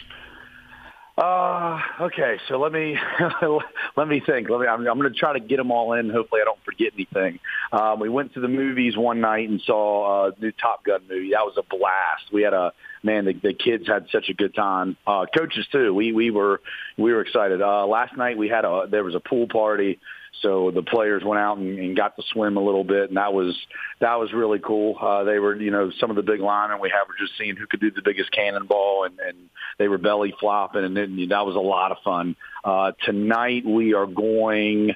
Uh, 1.18 1.80
okay, 2.02 2.38
so 2.48 2.58
let 2.60 2.72
me 2.72 2.98
let 3.96 4.08
me 4.08 4.20
think. 4.20 4.50
Let 4.50 4.62
me. 4.62 4.68
I'm, 4.68 4.88
I'm 4.88 4.98
going 4.98 5.14
to 5.14 5.18
try 5.18 5.34
to 5.34 5.40
get 5.40 5.58
them 5.58 5.70
all 5.70 5.94
in. 5.94 6.10
Hopefully, 6.10 6.42
I 6.42 6.46
don't 6.46 6.64
forget 6.64 6.94
anything. 6.94 7.40
Um, 7.72 8.00
we 8.00 8.10
went 8.10 8.34
to 8.34 8.40
the 8.40 8.48
movies 8.48 8.98
one 8.98 9.22
night 9.22 9.48
and 9.48 9.62
saw 9.62 10.28
a 10.28 10.40
new 10.40 10.52
Top 10.52 10.84
Gun 10.84 11.02
movie. 11.08 11.32
That 11.32 11.46
was 11.46 11.56
a 11.58 11.64
blast. 11.64 12.34
We 12.34 12.42
had 12.42 12.54
a 12.54 12.74
man. 13.04 13.26
The, 13.26 13.34
the 13.34 13.54
kids 13.54 13.88
had 13.88 14.08
such 14.12 14.30
a 14.30 14.34
good 14.34 14.56
time. 14.56 14.98
Uh, 15.06 15.26
coaches 15.36 15.66
too. 15.72 15.94
We 15.94 16.12
we 16.12 16.32
were 16.32 16.62
we 16.98 17.14
were 17.14 17.22
excited. 17.22 17.62
Uh, 17.62 17.86
last 17.86 18.18
night 18.18 18.38
we 18.38 18.50
had 18.50 18.66
a 18.66 18.88
there 18.90 19.04
was 19.04 19.16
a 19.16 19.20
pool 19.20 19.48
party 19.48 20.00
so 20.44 20.72
the 20.72 20.82
players 20.82 21.24
went 21.24 21.40
out 21.40 21.58
and, 21.58 21.80
and 21.80 21.96
got 21.96 22.16
to 22.18 22.24
swim 22.32 22.58
a 22.58 22.62
little 22.62 22.84
bit, 22.84 23.10
and 23.10 23.18
that 23.18 23.34
was 23.34 23.58
that 24.00 24.16
was 24.20 24.34
really 24.34 24.60
cool. 24.60 24.98
Uh, 25.00 25.24
they 25.24 25.40
were, 25.40 25.56
you 25.56 25.72
know, 25.72 25.92
some 26.00 26.10
of 26.10 26.16
the 26.16 26.22
big 26.22 26.42
linemen 26.42 26.80
we 26.82 26.90
have 26.90 27.08
were 27.08 27.16
just 27.18 27.38
seeing 27.38 27.56
who 27.56 27.66
could 27.66 27.80
do 27.80 27.92
the 27.92 28.02
biggest 28.02 28.32
cannonball, 28.32 29.06
and, 29.06 29.20
and 29.20 29.38
they 29.78 29.88
were 29.88 29.98
belly 29.98 30.34
flopping, 30.40 30.84
and 30.84 30.98
then, 30.98 31.16
that 31.30 31.46
was 31.46 31.56
a 31.56 31.60
lot 31.60 31.92
of 31.92 31.98
fun. 32.04 32.36
Uh, 32.64 32.92
tonight 33.06 33.66
we 33.66 33.94
are 33.94 34.06
going 34.06 34.96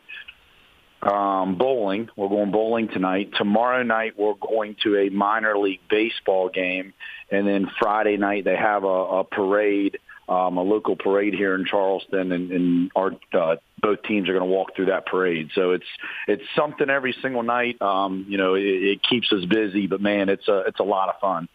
um, 1.01 1.58
bowling. 1.58 2.10
We're 2.16 2.30
going 2.30 2.51
bowling 2.51 2.88
tonight. 2.89 3.32
Tomorrow 3.38 3.84
night 3.84 4.13
we're 4.18 4.34
going 4.34 4.75
to 4.84 4.98
a 4.98 5.10
minor 5.10 5.58
league 5.58 5.82
baseball 5.89 6.50
game, 6.50 6.94
and 7.32 7.48
then 7.48 7.70
Friday 7.80 8.18
night 8.18 8.46
they 8.46 8.56
have 8.56 8.84
a, 8.84 8.88
a 8.88 9.24
parade 9.24 10.00
um, 10.30 10.58
a 10.58 10.62
local 10.62 10.96
parade 10.98 11.34
here 11.34 11.56
in 11.56 11.66
Charleston, 11.66 12.32
and, 12.34 12.51
and 12.51 12.92
our 12.96 13.13
uh, 13.34 13.56
both 13.82 14.04
teams 14.04 14.27
are 14.27 14.34
going 14.34 14.44
to 14.44 14.54
walk 14.54 14.75
through 14.75 14.88
that 14.88 15.06
parade. 15.06 15.50
So 15.56 15.72
it's 15.72 15.86
it's 16.27 16.44
something 16.56 16.89
every 16.89 17.16
single 17.22 17.44
night. 17.44 17.82
Um, 17.82 18.25
you 18.27 18.38
know, 18.38 18.56
it, 18.56 18.63
it 18.63 19.04
keeps 19.04 19.32
us 19.32 19.46
busy, 19.46 19.88
but 19.88 20.01
man, 20.01 20.27
it's 20.27 20.48
a 20.48 20.63
it's 20.68 20.80
a 20.80 20.84
lot 20.84 21.10
of 21.10 21.20
fun. 21.22 21.48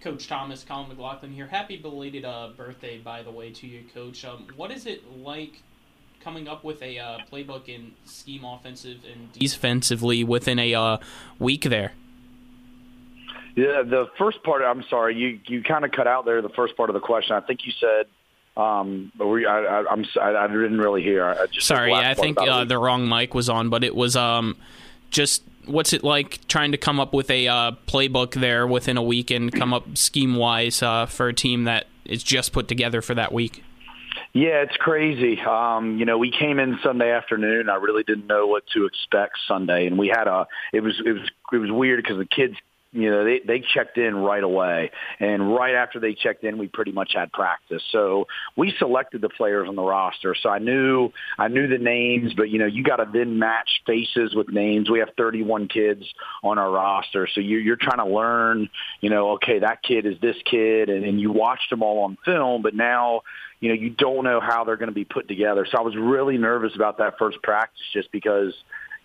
Coach 0.00 0.28
Thomas, 0.28 0.64
Colin 0.64 0.88
McLaughlin 0.88 1.32
here. 1.32 1.46
Happy 1.46 1.76
belated 1.76 2.24
uh, 2.24 2.50
birthday, 2.56 2.98
by 2.98 3.22
the 3.22 3.32
way, 3.32 3.50
to 3.52 3.66
you, 3.66 3.84
Coach. 3.92 4.24
Um, 4.24 4.46
what 4.56 4.70
is 4.70 4.86
it 4.86 5.02
like 5.18 5.62
coming 6.20 6.48
up 6.48 6.64
with 6.64 6.82
a 6.82 6.98
uh, 6.98 7.18
playbook 7.30 7.74
and 7.74 7.92
scheme 8.04 8.44
offensive 8.44 8.98
and 9.10 9.32
defensively 9.32 10.24
within 10.24 10.58
a 10.58 10.74
uh, 10.74 10.98
week 11.38 11.64
there? 11.64 11.92
Yeah, 13.56 13.82
the 13.82 14.08
first 14.18 14.42
part. 14.44 14.62
I'm 14.62 14.84
sorry, 14.88 15.16
you 15.16 15.40
you 15.46 15.62
kind 15.62 15.84
of 15.84 15.90
cut 15.90 16.06
out 16.06 16.24
there. 16.24 16.40
The 16.42 16.48
first 16.50 16.76
part 16.76 16.90
of 16.90 16.94
the 16.94 17.00
question. 17.00 17.34
I 17.34 17.40
think 17.40 17.66
you 17.66 17.72
said. 17.80 18.06
Um, 18.56 19.12
but 19.16 19.28
we, 19.28 19.46
I, 19.46 19.60
I, 19.60 19.84
I'm 19.90 20.04
I, 20.20 20.34
I 20.34 20.46
didn't 20.48 20.78
really 20.78 21.02
hear. 21.02 21.24
I 21.24 21.46
just 21.46 21.66
sorry. 21.66 21.90
Yeah, 21.90 22.10
I 22.10 22.14
think 22.14 22.40
uh, 22.40 22.64
the 22.64 22.78
wrong 22.78 23.08
mic 23.08 23.34
was 23.34 23.48
on, 23.48 23.68
but 23.68 23.84
it 23.84 23.94
was 23.94 24.16
um 24.16 24.56
just 25.10 25.42
what's 25.66 25.92
it 25.92 26.02
like 26.02 26.46
trying 26.48 26.72
to 26.72 26.78
come 26.78 26.98
up 27.00 27.12
with 27.12 27.30
a 27.30 27.48
uh, 27.48 27.72
playbook 27.86 28.34
there 28.34 28.66
within 28.66 28.96
a 28.96 29.02
week 29.02 29.30
and 29.30 29.52
come 29.52 29.72
up 29.72 29.96
scheme 29.96 30.36
wise 30.36 30.82
uh, 30.82 31.06
for 31.06 31.28
a 31.28 31.34
team 31.34 31.64
that 31.64 31.86
is 32.04 32.22
just 32.22 32.52
put 32.52 32.68
together 32.68 33.02
for 33.02 33.14
that 33.14 33.32
week? 33.32 33.62
Yeah, 34.32 34.62
it's 34.62 34.76
crazy. 34.76 35.40
Um, 35.40 35.98
you 35.98 36.04
know, 36.04 36.18
we 36.18 36.30
came 36.30 36.58
in 36.58 36.78
Sunday 36.82 37.10
afternoon. 37.10 37.68
I 37.70 37.76
really 37.76 38.02
didn't 38.02 38.26
know 38.26 38.46
what 38.46 38.64
to 38.74 38.84
expect 38.84 39.38
Sunday, 39.46 39.86
and 39.86 39.98
we 39.98 40.08
had 40.08 40.28
a. 40.28 40.46
It 40.72 40.80
was 40.80 41.00
it 41.04 41.12
was 41.12 41.30
it 41.52 41.56
was 41.56 41.70
weird 41.70 42.02
because 42.02 42.18
the 42.18 42.26
kids 42.26 42.54
you 42.92 43.10
know, 43.10 43.24
they, 43.24 43.40
they 43.46 43.60
checked 43.60 43.98
in 43.98 44.16
right 44.16 44.42
away. 44.42 44.90
And 45.20 45.54
right 45.54 45.74
after 45.74 46.00
they 46.00 46.14
checked 46.14 46.42
in, 46.44 46.56
we 46.56 46.68
pretty 46.68 46.92
much 46.92 47.12
had 47.14 47.30
practice. 47.32 47.82
So 47.92 48.26
we 48.56 48.72
selected 48.78 49.20
the 49.20 49.28
players 49.28 49.68
on 49.68 49.76
the 49.76 49.82
roster. 49.82 50.34
So 50.34 50.48
I 50.48 50.58
knew, 50.58 51.10
I 51.38 51.48
knew 51.48 51.68
the 51.68 51.78
names, 51.78 52.32
but 52.34 52.48
you 52.48 52.58
know, 52.58 52.66
you 52.66 52.82
got 52.82 52.96
to 52.96 53.08
then 53.12 53.38
match 53.38 53.82
faces 53.86 54.34
with 54.34 54.48
names. 54.48 54.88
We 54.90 55.00
have 55.00 55.10
31 55.18 55.68
kids 55.68 56.02
on 56.42 56.58
our 56.58 56.70
roster. 56.70 57.28
So 57.34 57.40
you're, 57.40 57.60
you're 57.60 57.76
trying 57.76 57.98
to 57.98 58.12
learn, 58.12 58.70
you 59.02 59.10
know, 59.10 59.32
okay, 59.32 59.58
that 59.58 59.82
kid 59.82 60.06
is 60.06 60.18
this 60.22 60.36
kid 60.50 60.88
and, 60.88 61.04
and 61.04 61.20
you 61.20 61.30
watched 61.30 61.68
them 61.68 61.82
all 61.82 62.04
on 62.04 62.16
film, 62.24 62.62
but 62.62 62.74
now, 62.74 63.20
you 63.60 63.68
know, 63.68 63.74
you 63.74 63.90
don't 63.90 64.24
know 64.24 64.40
how 64.40 64.64
they're 64.64 64.76
going 64.76 64.88
to 64.88 64.94
be 64.94 65.04
put 65.04 65.28
together. 65.28 65.66
So 65.70 65.76
I 65.76 65.82
was 65.82 65.96
really 65.96 66.38
nervous 66.38 66.74
about 66.74 66.98
that 66.98 67.18
first 67.18 67.42
practice 67.42 67.82
just 67.92 68.10
because, 68.12 68.54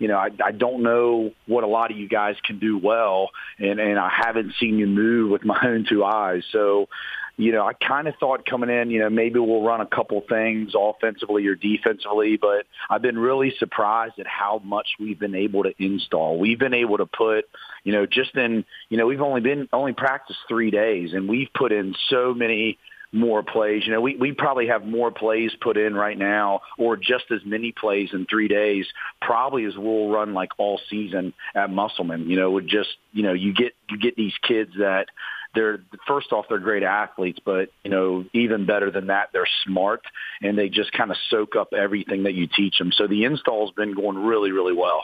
you 0.03 0.09
know, 0.09 0.17
I, 0.17 0.31
I 0.43 0.51
don't 0.51 0.83
know 0.83 1.31
what 1.47 1.63
a 1.63 1.67
lot 1.67 1.89
of 1.89 1.95
you 1.95 2.09
guys 2.09 2.35
can 2.43 2.59
do 2.59 2.77
well, 2.77 3.29
and 3.57 3.79
and 3.79 3.97
I 3.97 4.09
haven't 4.13 4.51
seen 4.59 4.77
you 4.77 4.85
move 4.85 5.31
with 5.31 5.45
my 5.45 5.57
own 5.65 5.85
two 5.87 6.03
eyes. 6.03 6.43
So, 6.51 6.89
you 7.37 7.53
know, 7.53 7.65
I 7.65 7.71
kind 7.71 8.09
of 8.09 8.15
thought 8.19 8.45
coming 8.45 8.69
in, 8.69 8.91
you 8.91 8.99
know, 8.99 9.09
maybe 9.09 9.39
we'll 9.39 9.63
run 9.63 9.79
a 9.79 9.85
couple 9.85 10.21
things 10.27 10.73
offensively 10.77 11.47
or 11.47 11.55
defensively, 11.55 12.35
but 12.35 12.65
I've 12.89 13.01
been 13.01 13.17
really 13.17 13.53
surprised 13.57 14.19
at 14.19 14.27
how 14.27 14.61
much 14.65 14.89
we've 14.99 15.17
been 15.17 15.35
able 15.35 15.63
to 15.63 15.73
install. 15.79 16.37
We've 16.37 16.59
been 16.59 16.73
able 16.73 16.97
to 16.97 17.05
put, 17.05 17.45
you 17.85 17.93
know, 17.93 18.05
just 18.05 18.35
in, 18.35 18.65
you 18.89 18.97
know, 18.97 19.05
we've 19.05 19.21
only 19.21 19.39
been 19.39 19.69
only 19.71 19.93
practiced 19.93 20.39
three 20.49 20.69
days, 20.69 21.13
and 21.13 21.29
we've 21.29 21.53
put 21.55 21.71
in 21.71 21.95
so 22.09 22.33
many 22.33 22.77
more 23.13 23.43
plays. 23.43 23.83
You 23.85 23.93
know, 23.93 24.01
we, 24.01 24.15
we 24.15 24.31
probably 24.31 24.67
have 24.67 24.85
more 24.85 25.11
plays 25.11 25.51
put 25.61 25.77
in 25.77 25.93
right 25.93 26.17
now 26.17 26.61
or 26.77 26.97
just 26.97 27.25
as 27.31 27.41
many 27.45 27.71
plays 27.71 28.09
in 28.11 28.25
three 28.25 28.47
days 28.47 28.85
probably 29.21 29.65
as 29.65 29.77
we'll 29.77 30.09
run 30.09 30.33
like 30.33 30.49
all 30.57 30.81
season 30.89 31.33
at 31.55 31.69
Musselman. 31.69 32.29
You 32.29 32.37
know, 32.37 32.51
would 32.51 32.67
just, 32.67 32.89
you 33.13 33.23
know, 33.23 33.33
you 33.33 33.53
get, 33.53 33.73
you 33.89 33.99
get 33.99 34.15
these 34.15 34.33
kids 34.45 34.71
that 34.79 35.05
they're 35.53 35.79
first 36.07 36.31
off 36.31 36.45
they're 36.49 36.57
great 36.57 36.81
athletes 36.81 37.37
but 37.45 37.69
you 37.83 37.91
know 37.91 38.25
even 38.33 38.65
better 38.65 38.89
than 38.89 39.05
that 39.05 39.29
they're 39.33 39.47
smart 39.63 40.01
and 40.41 40.57
they 40.57 40.67
just 40.67 40.91
kind 40.91 41.11
of 41.11 41.17
soak 41.29 41.55
up 41.55 41.73
everything 41.73 42.23
that 42.23 42.33
you 42.33 42.47
teach 42.47 42.79
them 42.79 42.91
so 42.91 43.05
the 43.05 43.23
install's 43.23 43.69
been 43.73 43.93
going 43.93 44.17
really 44.17 44.51
really 44.51 44.73
well 44.73 45.03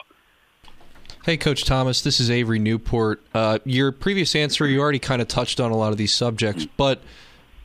Hey, 1.22 1.36
Coach 1.36 1.64
Thomas, 1.64 2.00
this 2.00 2.18
is 2.18 2.30
Avery 2.30 2.58
Newport. 2.58 3.22
Uh, 3.34 3.58
your 3.64 3.92
previous 3.92 4.34
answer, 4.34 4.66
you 4.66 4.80
already 4.80 4.98
kind 4.98 5.20
of 5.20 5.28
touched 5.28 5.60
on 5.60 5.70
a 5.70 5.76
lot 5.76 5.92
of 5.92 5.98
these 5.98 6.14
subjects, 6.14 6.66
but 6.78 7.02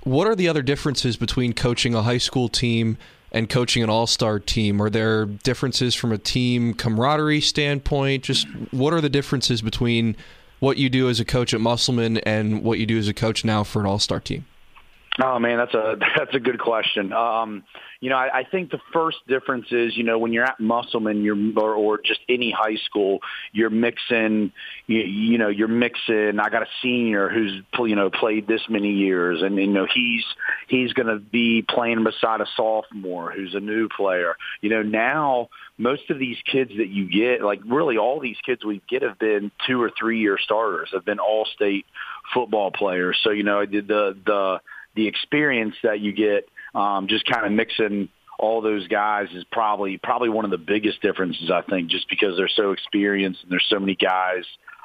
what 0.05 0.27
are 0.27 0.35
the 0.35 0.47
other 0.47 0.61
differences 0.61 1.17
between 1.17 1.51
coaching 1.51 1.93
a 1.93 2.03
high 2.03 2.19
school 2.19 2.47
team 2.47 2.97
and 3.31 3.49
coaching 3.49 3.83
an 3.83 3.89
all-star 3.89 4.39
team? 4.39 4.81
Are 4.81 4.89
there 4.89 5.25
differences 5.25 5.93
from 5.95 6.11
a 6.11 6.17
team 6.17 6.73
camaraderie 6.75 7.41
standpoint? 7.41 8.23
Just 8.23 8.47
what 8.71 8.93
are 8.93 9.01
the 9.01 9.09
differences 9.09 9.61
between 9.61 10.15
what 10.59 10.77
you 10.77 10.89
do 10.89 11.09
as 11.09 11.19
a 11.19 11.25
coach 11.25 11.53
at 11.53 11.59
Musselman 11.59 12.19
and 12.19 12.63
what 12.63 12.79
you 12.79 12.85
do 12.85 12.97
as 12.97 13.07
a 13.07 13.13
coach 13.13 13.43
now 13.43 13.63
for 13.63 13.79
an 13.79 13.87
all-star 13.87 14.19
team? 14.19 14.45
Oh 15.17 15.39
man, 15.39 15.57
that's 15.57 15.73
a 15.73 15.95
that's 16.17 16.35
a 16.35 16.39
good 16.39 16.59
question. 16.59 17.13
Um, 17.13 17.63
you 18.01 18.09
know, 18.09 18.17
I, 18.17 18.39
I 18.39 18.43
think 18.43 18.71
the 18.71 18.79
first 18.91 19.17
difference 19.27 19.67
is, 19.71 19.95
you 19.95 20.03
know, 20.03 20.19
when 20.19 20.33
you're 20.33 20.43
at 20.43 20.59
Musselman, 20.59 21.23
you're 21.23 21.37
or, 21.57 21.73
or 21.73 21.97
just 21.97 22.19
any 22.27 22.51
high 22.51 22.75
school, 22.75 23.19
you're 23.53 23.69
mixing, 23.69 24.51
you, 24.87 24.99
you 24.99 25.37
know, 25.37 25.47
you're 25.47 25.69
mixing. 25.69 26.39
I 26.39 26.49
got 26.49 26.63
a 26.63 26.67
senior 26.81 27.29
who's 27.29 27.61
you 27.79 27.95
know 27.95 28.09
played 28.09 28.47
this 28.47 28.61
many 28.69 28.91
years, 28.91 29.41
and 29.41 29.55
you 29.55 29.67
know 29.67 29.87
he's 29.91 30.25
he's 30.67 30.91
going 30.93 31.07
to 31.07 31.19
be 31.19 31.61
playing 31.61 32.03
beside 32.03 32.41
a 32.41 32.47
sophomore 32.57 33.31
who's 33.31 33.55
a 33.55 33.61
new 33.61 33.87
player. 33.87 34.35
You 34.61 34.69
know, 34.69 34.81
now 34.81 35.49
most 35.77 36.09
of 36.09 36.19
these 36.19 36.37
kids 36.45 36.71
that 36.77 36.89
you 36.89 37.09
get, 37.09 37.41
like 37.41 37.61
really 37.65 37.97
all 37.97 38.19
these 38.19 38.37
kids 38.45 38.65
we 38.65 38.81
get 38.89 39.01
have 39.01 39.17
been 39.17 39.51
two 39.65 39.81
or 39.81 39.91
three 39.97 40.19
year 40.19 40.37
starters, 40.37 40.89
have 40.93 41.05
been 41.05 41.19
all 41.19 41.45
state 41.55 41.85
football 42.33 42.71
players. 42.71 43.17
So 43.23 43.29
you 43.29 43.43
know, 43.43 43.65
the 43.65 43.81
the 44.25 44.59
the 44.95 45.07
experience 45.07 45.75
that 45.83 45.99
you 45.99 46.13
get 46.13 46.47
um, 46.73 47.07
just 47.07 47.25
kind 47.25 47.45
of 47.45 47.51
mixing 47.51 48.09
all 48.37 48.61
those 48.61 48.87
guys 48.87 49.27
is 49.33 49.43
probably 49.51 49.97
probably 49.97 50.29
one 50.29 50.45
of 50.45 50.51
the 50.51 50.57
biggest 50.57 51.01
differences 51.01 51.49
I 51.49 51.61
think, 51.61 51.89
just 51.89 52.09
because 52.09 52.37
they're 52.37 52.49
so 52.49 52.71
experienced 52.71 53.43
and 53.43 53.51
there's 53.51 53.65
so 53.69 53.79
many 53.79 53.95
guys 53.95 54.43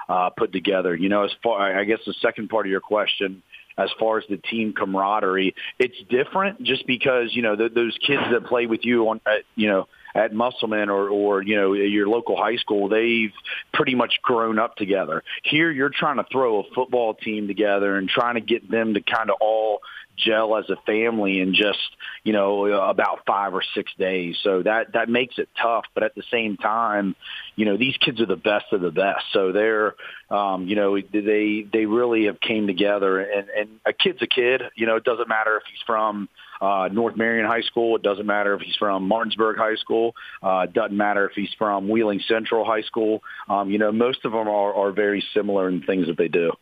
uh, 0.08 0.30
put 0.30 0.52
together. 0.52 0.94
You 0.94 1.08
know, 1.08 1.24
as 1.24 1.32
far 1.42 1.78
I 1.78 1.84
guess 1.84 2.00
the 2.06 2.14
second 2.20 2.48
part 2.48 2.66
of 2.66 2.70
your 2.70 2.80
question, 2.80 3.42
as 3.76 3.90
far 3.98 4.18
as 4.18 4.24
the 4.28 4.36
team 4.36 4.72
camaraderie, 4.72 5.54
it's 5.78 5.96
different 6.08 6.62
just 6.62 6.86
because 6.86 7.34
you 7.34 7.42
know 7.42 7.56
th- 7.56 7.72
those 7.74 7.96
kids 8.06 8.22
that 8.32 8.46
play 8.46 8.66
with 8.66 8.84
you 8.84 9.08
on 9.08 9.20
uh, 9.26 9.36
you 9.56 9.68
know 9.68 9.88
at 10.14 10.32
Musselman 10.32 10.88
or, 10.90 11.08
or 11.08 11.42
you 11.42 11.56
know 11.56 11.72
your 11.72 12.08
local 12.08 12.36
high 12.36 12.56
school, 12.56 12.88
they've 12.88 13.32
pretty 13.72 13.94
much 13.94 14.20
grown 14.22 14.58
up 14.58 14.76
together. 14.76 15.22
Here, 15.42 15.70
you're 15.70 15.90
trying 15.90 16.16
to 16.16 16.26
throw 16.30 16.60
a 16.60 16.74
football 16.74 17.14
team 17.14 17.48
together 17.48 17.96
and 17.96 18.08
trying 18.08 18.34
to 18.34 18.40
get 18.40 18.70
them 18.70 18.94
to 18.94 19.00
kind 19.00 19.30
of 19.30 19.36
all 19.40 19.80
gel 20.24 20.56
as 20.56 20.68
a 20.70 20.76
family 20.86 21.40
in 21.40 21.54
just 21.54 21.78
you 22.24 22.32
know 22.32 22.66
about 22.66 23.20
five 23.26 23.54
or 23.54 23.62
six 23.74 23.92
days. 23.98 24.36
So 24.42 24.62
that 24.62 24.92
that 24.92 25.08
makes 25.08 25.38
it 25.38 25.48
tough. 25.60 25.84
But 25.94 26.02
at 26.02 26.14
the 26.14 26.22
same 26.30 26.56
time, 26.56 27.16
you 27.56 27.64
know 27.64 27.76
these 27.76 27.96
kids 27.96 28.20
are 28.20 28.26
the 28.26 28.36
best 28.36 28.66
of 28.72 28.80
the 28.80 28.90
best. 28.90 29.24
So 29.32 29.52
they're 29.52 29.94
um, 30.30 30.66
you 30.66 30.76
know 30.76 30.98
they 31.00 31.66
they 31.72 31.86
really 31.86 32.26
have 32.26 32.40
came 32.40 32.66
together. 32.66 33.20
And 33.20 33.48
and 33.48 33.68
a 33.84 33.92
kid's 33.92 34.22
a 34.22 34.26
kid. 34.26 34.62
You 34.76 34.86
know 34.86 34.96
it 34.96 35.04
doesn't 35.04 35.28
matter 35.28 35.56
if 35.56 35.62
he's 35.70 35.82
from 35.86 36.28
uh, 36.60 36.88
North 36.92 37.16
Marion 37.16 37.46
High 37.46 37.62
School. 37.62 37.96
It 37.96 38.02
doesn't 38.02 38.26
matter 38.26 38.54
if 38.54 38.60
he's 38.60 38.76
from 38.76 39.08
Martinsburg 39.08 39.56
High 39.56 39.76
School. 39.76 40.14
Uh, 40.42 40.66
doesn't 40.66 40.96
matter 40.96 41.26
if 41.28 41.32
he's 41.34 41.52
from 41.58 41.88
Wheeling 41.88 42.20
Central 42.28 42.64
High 42.64 42.82
School. 42.82 43.22
Um, 43.48 43.70
you 43.70 43.78
know, 43.78 43.92
most 43.92 44.24
of 44.24 44.32
them 44.32 44.48
are, 44.48 44.74
are 44.74 44.92
very 44.92 45.24
similar 45.34 45.68
in 45.68 45.82
things 45.82 46.06
that 46.06 46.18
they 46.18 46.28
do. 46.28 46.52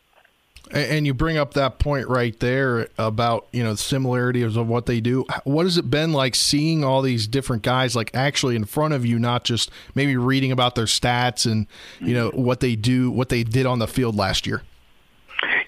And 0.71 1.07
you 1.07 1.15
bring 1.15 1.39
up 1.39 1.55
that 1.55 1.79
point 1.79 2.09
right 2.09 2.39
there 2.41 2.89
about 2.99 3.49
you 3.53 3.63
know 3.63 3.73
the 3.73 3.79
similarities 3.79 4.57
of 4.57 4.69
what 4.69 4.87
they 4.87 5.01
do. 5.01 5.25
What 5.45 5.65
has 5.65 5.79
it 5.79 5.91
been 5.91 6.13
like 6.13 6.35
seeing 6.35 6.85
all 6.85 7.01
these 7.01 7.27
different 7.27 7.63
guys 7.63 7.97
like 7.97 8.11
actually 8.15 8.57
in 8.57 8.65
front 8.65 8.95
of 8.95 9.07
you, 9.07 9.19
not 9.19 9.45
just 9.45 9.71
maybe 9.95 10.17
reading 10.17 10.53
about 10.53 10.75
their 10.75 10.85
stats 10.85 11.51
and 11.51 11.67
you 12.01 12.15
know 12.15 12.31
mm-hmm. 12.31 12.43
what 12.43 12.61
they 12.61 12.77
do, 12.77 13.11
what 13.11 13.29
they 13.29 13.45
did 13.45 13.67
on 13.67 13.79
the 13.79 13.89
field 13.89 14.17
last 14.17 14.47
year? 14.47 14.63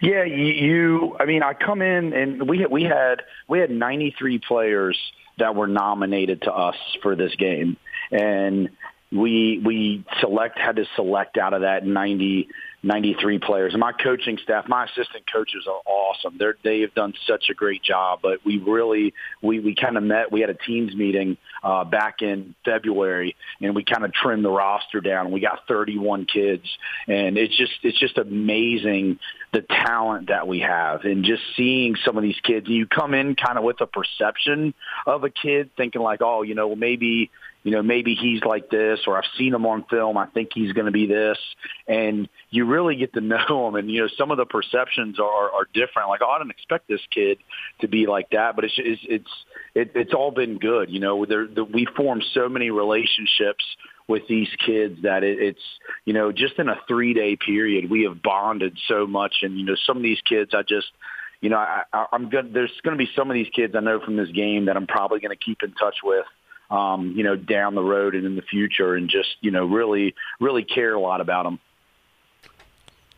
Yeah, 0.00 0.24
you, 0.24 0.46
you. 0.46 1.16
I 1.18 1.24
mean, 1.26 1.42
I 1.42 1.54
come 1.54 1.82
in 1.82 2.12
and 2.12 2.48
we 2.48 2.64
we 2.66 2.84
had 2.84 3.22
we 3.48 3.58
had 3.58 3.70
93 3.70 4.38
players 4.38 4.98
that 5.38 5.54
were 5.54 5.66
nominated 5.66 6.42
to 6.42 6.52
us 6.52 6.76
for 7.02 7.16
this 7.16 7.34
game, 7.36 7.76
and 8.10 8.70
we 9.12 9.60
we 9.64 10.04
select 10.20 10.58
had 10.58 10.76
to 10.76 10.84
select 10.96 11.36
out 11.36 11.52
of 11.52 11.62
that 11.62 11.84
90 11.84 12.48
93 12.82 13.38
players. 13.38 13.74
And 13.74 13.80
my 13.80 13.92
coaching 13.92 14.38
staff, 14.42 14.66
my 14.66 14.84
assistant 14.84 15.30
coaches 15.30 15.66
are 15.68 15.80
awesome. 15.86 16.36
They're, 16.38 16.56
they 16.64 16.80
have 16.80 16.94
done 16.94 17.12
such 17.26 17.50
a 17.50 17.54
great 17.54 17.82
job. 17.82 18.20
But 18.22 18.44
we 18.44 18.58
really, 18.58 19.12
we, 19.42 19.60
we 19.60 19.74
kind 19.74 19.96
of 19.96 20.02
met, 20.02 20.32
we 20.32 20.40
had 20.40 20.50
a 20.50 20.54
teams 20.54 20.94
meeting 20.94 21.36
uh, 21.62 21.84
back 21.84 22.22
in 22.22 22.54
February 22.64 23.36
and 23.60 23.74
we 23.74 23.84
kind 23.84 24.04
of 24.04 24.12
trimmed 24.12 24.44
the 24.44 24.50
roster 24.50 25.00
down. 25.00 25.30
We 25.30 25.40
got 25.40 25.66
31 25.68 26.26
kids 26.26 26.64
and 27.06 27.36
it's 27.36 27.56
just, 27.56 27.72
it's 27.82 27.98
just 27.98 28.16
amazing 28.16 29.18
the 29.52 29.62
talent 29.62 30.28
that 30.28 30.46
we 30.46 30.60
have 30.60 31.04
and 31.04 31.24
just 31.24 31.42
seeing 31.56 31.96
some 32.04 32.16
of 32.16 32.22
these 32.22 32.38
kids. 32.42 32.68
You 32.68 32.86
come 32.86 33.14
in 33.14 33.34
kind 33.34 33.58
of 33.58 33.64
with 33.64 33.80
a 33.80 33.86
perception 33.86 34.74
of 35.06 35.24
a 35.24 35.30
kid 35.30 35.70
thinking 35.76 36.00
like, 36.00 36.22
oh, 36.22 36.42
you 36.42 36.54
know, 36.54 36.74
maybe, 36.74 37.30
you 37.62 37.72
know, 37.72 37.82
maybe 37.82 38.14
he's 38.14 38.42
like 38.42 38.70
this, 38.70 39.00
or 39.06 39.18
I've 39.18 39.30
seen 39.36 39.52
him 39.52 39.66
on 39.66 39.84
film. 39.84 40.16
I 40.16 40.26
think 40.26 40.50
he's 40.54 40.72
going 40.72 40.86
to 40.86 40.92
be 40.92 41.06
this, 41.06 41.36
and 41.86 42.28
you 42.48 42.64
really 42.64 42.96
get 42.96 43.12
to 43.14 43.20
know 43.20 43.68
him. 43.68 43.74
And 43.74 43.90
you 43.90 44.02
know, 44.02 44.08
some 44.16 44.30
of 44.30 44.38
the 44.38 44.46
perceptions 44.46 45.18
are 45.20 45.50
are 45.50 45.66
different. 45.74 46.08
Like, 46.08 46.20
oh, 46.22 46.30
I 46.30 46.38
didn't 46.38 46.52
expect 46.52 46.88
this 46.88 47.02
kid 47.10 47.38
to 47.80 47.88
be 47.88 48.06
like 48.06 48.30
that, 48.30 48.56
but 48.56 48.64
it's 48.64 48.74
it's 48.78 49.02
it's 49.04 49.30
it, 49.74 49.92
it's 49.94 50.14
all 50.14 50.30
been 50.30 50.58
good. 50.58 50.90
You 50.90 51.00
know, 51.00 51.24
the, 51.26 51.64
we 51.64 51.86
formed 51.96 52.24
so 52.32 52.48
many 52.48 52.70
relationships 52.70 53.64
with 54.08 54.26
these 54.26 54.48
kids 54.66 55.02
that 55.02 55.22
it, 55.22 55.38
it's 55.40 55.62
you 56.06 56.14
know 56.14 56.32
just 56.32 56.58
in 56.58 56.68
a 56.68 56.80
three 56.88 57.12
day 57.12 57.36
period 57.36 57.90
we 57.90 58.04
have 58.04 58.22
bonded 58.22 58.78
so 58.88 59.06
much, 59.06 59.36
and 59.42 59.58
you 59.58 59.66
know, 59.66 59.76
some 59.86 59.98
of 59.98 60.02
these 60.02 60.20
kids 60.26 60.52
I 60.54 60.62
just 60.62 60.88
you 61.42 61.48
know, 61.48 61.56
I, 61.56 61.84
I'm 62.12 62.28
good. 62.28 62.52
There's 62.52 62.72
going 62.84 62.96
to 62.98 63.02
be 63.02 63.10
some 63.16 63.30
of 63.30 63.34
these 63.34 63.48
kids 63.54 63.74
I 63.74 63.80
know 63.80 64.00
from 64.00 64.16
this 64.16 64.28
game 64.28 64.66
that 64.66 64.76
I'm 64.76 64.86
probably 64.86 65.20
going 65.20 65.36
to 65.36 65.42
keep 65.42 65.62
in 65.62 65.72
touch 65.72 65.96
with 66.04 66.26
um, 66.70 67.12
you 67.16 67.24
know, 67.24 67.36
down 67.36 67.74
the 67.74 67.82
road 67.82 68.14
and 68.14 68.24
in 68.24 68.36
the 68.36 68.42
future, 68.42 68.94
and 68.94 69.08
just 69.08 69.36
you 69.40 69.50
know, 69.50 69.64
really, 69.66 70.14
really 70.40 70.64
care 70.64 70.94
a 70.94 71.00
lot 71.00 71.20
about 71.20 71.44
them. 71.44 71.58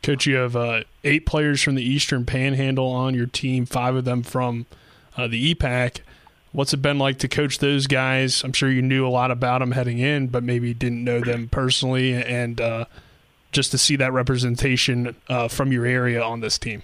Coach, 0.03 0.27
you 0.27 0.37
have 0.37 0.57
uh, 0.57 0.83
eight 1.05 1.27
players 1.27 1.63
from 1.63 1.77
the 1.77 1.83
Eastern 1.83 2.25
Panhandle 2.25 2.89
on 2.89 3.15
your 3.15 3.27
team, 3.27 3.67
five 3.67 3.95
of 3.95 4.05
them 4.05 4.23
from 4.23 4.67
uh, 5.17 5.29
the 5.29 5.55
EPAC. 5.55 6.01
What's 6.51 6.75
it 6.75 6.83
been 6.83 6.99
like 6.99 7.19
to 7.21 7.29
coach 7.29 7.59
those 7.59 7.87
guys? 7.87 8.43
I'm 8.43 8.53
sure 8.53 8.71
you 8.71 8.83
knew 8.83 9.07
a 9.07 9.09
lot 9.09 9.31
about 9.31 9.61
them 9.61 9.71
heading 9.73 10.01
in, 10.01 10.27
but 10.27 10.43
maybe 10.43 10.75
didn't 10.75 11.05
know 11.05 11.21
them 11.21 11.49
personally, 11.49 12.15
and 12.15 12.61
uh, 12.61 12.85
just 13.53 13.71
to 13.71 13.79
see 13.79 13.97
that 13.97 14.13
representation 14.13 15.15
uh, 15.29 15.49
from 15.49 15.73
your 15.73 15.87
area 15.87 16.23
on 16.23 16.41
this 16.41 16.59
team. 16.59 16.83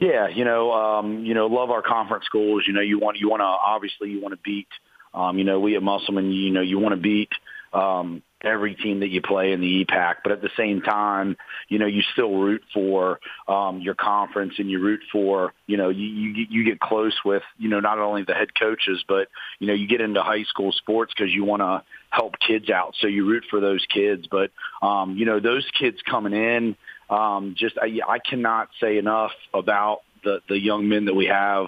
Yeah, 0.00 0.28
you 0.28 0.44
know, 0.44 0.72
um, 0.72 1.24
you 1.24 1.34
know, 1.34 1.46
love 1.46 1.70
our 1.70 1.82
conference 1.82 2.24
schools. 2.24 2.64
You 2.66 2.72
know, 2.72 2.80
you 2.80 2.98
want 2.98 3.18
you 3.18 3.28
want 3.28 3.40
to 3.40 3.44
obviously 3.44 4.10
you 4.10 4.20
want 4.20 4.32
to 4.32 4.40
beat 4.42 4.66
um, 5.14 5.38
you 5.38 5.44
know, 5.44 5.60
we 5.60 5.76
at 5.76 5.82
Musselman, 5.82 6.32
you 6.32 6.50
know, 6.50 6.60
you 6.60 6.78
want 6.78 6.94
to 6.94 7.00
beat 7.00 7.30
um, 7.72 8.22
every 8.42 8.74
team 8.74 9.00
that 9.00 9.08
you 9.08 9.22
play 9.22 9.52
in 9.52 9.60
the 9.60 9.84
EPAC, 9.84 10.16
but 10.22 10.32
at 10.32 10.42
the 10.42 10.50
same 10.56 10.82
time, 10.82 11.36
you 11.68 11.78
know, 11.78 11.86
you 11.86 12.02
still 12.12 12.36
root 12.36 12.62
for 12.72 13.20
um, 13.48 13.80
your 13.80 13.94
conference 13.94 14.54
and 14.58 14.70
you 14.70 14.80
root 14.80 15.00
for, 15.10 15.54
you 15.66 15.76
know, 15.76 15.88
you, 15.88 16.06
you 16.06 16.46
you 16.50 16.64
get 16.64 16.78
close 16.78 17.14
with, 17.24 17.42
you 17.58 17.68
know, 17.68 17.80
not 17.80 17.98
only 17.98 18.22
the 18.22 18.34
head 18.34 18.48
coaches, 18.58 19.02
but 19.08 19.28
you 19.58 19.66
know, 19.66 19.72
you 19.74 19.88
get 19.88 20.00
into 20.00 20.22
high 20.22 20.44
school 20.44 20.72
sports 20.72 21.12
because 21.16 21.32
you 21.32 21.44
want 21.44 21.62
to 21.62 21.82
help 22.10 22.34
kids 22.38 22.70
out, 22.70 22.94
so 23.00 23.06
you 23.06 23.26
root 23.26 23.44
for 23.50 23.60
those 23.60 23.84
kids. 23.92 24.26
But 24.30 24.50
um, 24.82 25.16
you 25.16 25.24
know, 25.24 25.40
those 25.40 25.66
kids 25.78 25.98
coming 26.08 26.32
in, 26.32 26.76
um, 27.10 27.54
just 27.56 27.76
I, 27.78 28.00
I 28.06 28.18
cannot 28.18 28.68
say 28.80 28.98
enough 28.98 29.32
about 29.52 30.02
the 30.22 30.40
the 30.48 30.58
young 30.58 30.88
men 30.88 31.06
that 31.06 31.14
we 31.14 31.26
have 31.26 31.66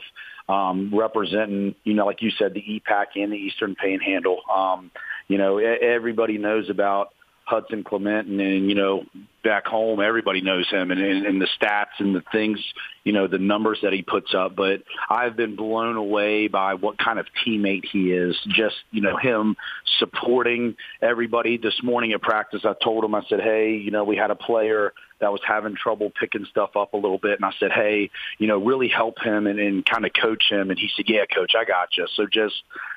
um, 0.48 0.92
representing, 0.94 1.74
you 1.84 1.94
know, 1.94 2.06
like 2.06 2.22
you 2.22 2.30
said, 2.30 2.54
the 2.54 2.62
EPAC 2.62 3.06
and 3.16 3.32
the 3.32 3.36
Eastern 3.36 3.74
Panhandle. 3.74 4.40
Um, 4.54 4.90
you 5.28 5.38
know, 5.38 5.58
everybody 5.58 6.38
knows 6.38 6.70
about 6.70 7.12
Hudson 7.46 7.84
Clement, 7.84 8.26
and, 8.26 8.40
and 8.40 8.68
you 8.68 8.74
know, 8.74 9.04
back 9.44 9.66
home, 9.66 10.00
everybody 10.00 10.40
knows 10.40 10.68
him, 10.68 10.90
and, 10.90 11.00
and, 11.00 11.24
and 11.24 11.40
the 11.40 11.46
stats 11.58 12.00
and 12.00 12.14
the 12.14 12.22
things, 12.32 12.58
you 13.04 13.12
know, 13.12 13.28
the 13.28 13.38
numbers 13.38 13.78
that 13.82 13.92
he 13.92 14.02
puts 14.02 14.34
up. 14.34 14.56
But 14.56 14.82
I've 15.08 15.36
been 15.36 15.54
blown 15.54 15.96
away 15.96 16.48
by 16.48 16.74
what 16.74 16.98
kind 16.98 17.20
of 17.20 17.26
teammate 17.46 17.84
he 17.84 18.12
is. 18.12 18.36
Just 18.48 18.74
you 18.90 19.00
know, 19.00 19.16
him 19.16 19.56
supporting 19.98 20.76
everybody. 21.00 21.56
This 21.56 21.80
morning 21.82 22.12
at 22.12 22.20
practice, 22.20 22.62
I 22.64 22.74
told 22.82 23.04
him, 23.04 23.14
I 23.14 23.22
said, 23.28 23.40
hey, 23.40 23.76
you 23.76 23.92
know, 23.92 24.02
we 24.02 24.16
had 24.16 24.32
a 24.32 24.36
player 24.36 24.92
that 25.20 25.32
was 25.32 25.40
having 25.46 25.76
trouble 25.76 26.10
picking 26.18 26.44
stuff 26.50 26.76
up 26.76 26.92
a 26.92 26.96
little 26.96 27.18
bit. 27.18 27.36
And 27.36 27.44
I 27.44 27.52
said, 27.58 27.70
hey, 27.72 28.10
you 28.38 28.46
know, 28.46 28.58
really 28.58 28.88
help 28.88 29.18
him 29.22 29.46
and, 29.46 29.58
and 29.58 29.86
kind 29.86 30.04
of 30.04 30.12
coach 30.12 30.44
him. 30.50 30.70
And 30.70 30.78
he 30.78 30.90
said, 30.94 31.06
yeah, 31.08 31.24
coach, 31.24 31.52
I 31.58 31.64
got 31.64 31.96
you. 31.96 32.06
So 32.16 32.26
just, 32.26 32.54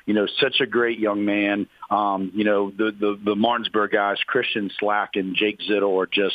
you 0.10 0.16
know, 0.16 0.26
such 0.40 0.60
a 0.60 0.66
great 0.66 0.98
young 0.98 1.24
man. 1.24 1.68
Um, 1.92 2.32
you 2.34 2.44
know, 2.44 2.72
the, 2.72 2.92
the, 3.00 3.20
the 3.24 3.36
Martinsburg 3.36 3.92
guys, 3.92 4.18
Christian 4.26 4.72
Slack 4.80 5.12
and 5.14 5.36
Jake 5.36 5.60
Zittel 5.60 6.02
are 6.02 6.08
just 6.08 6.34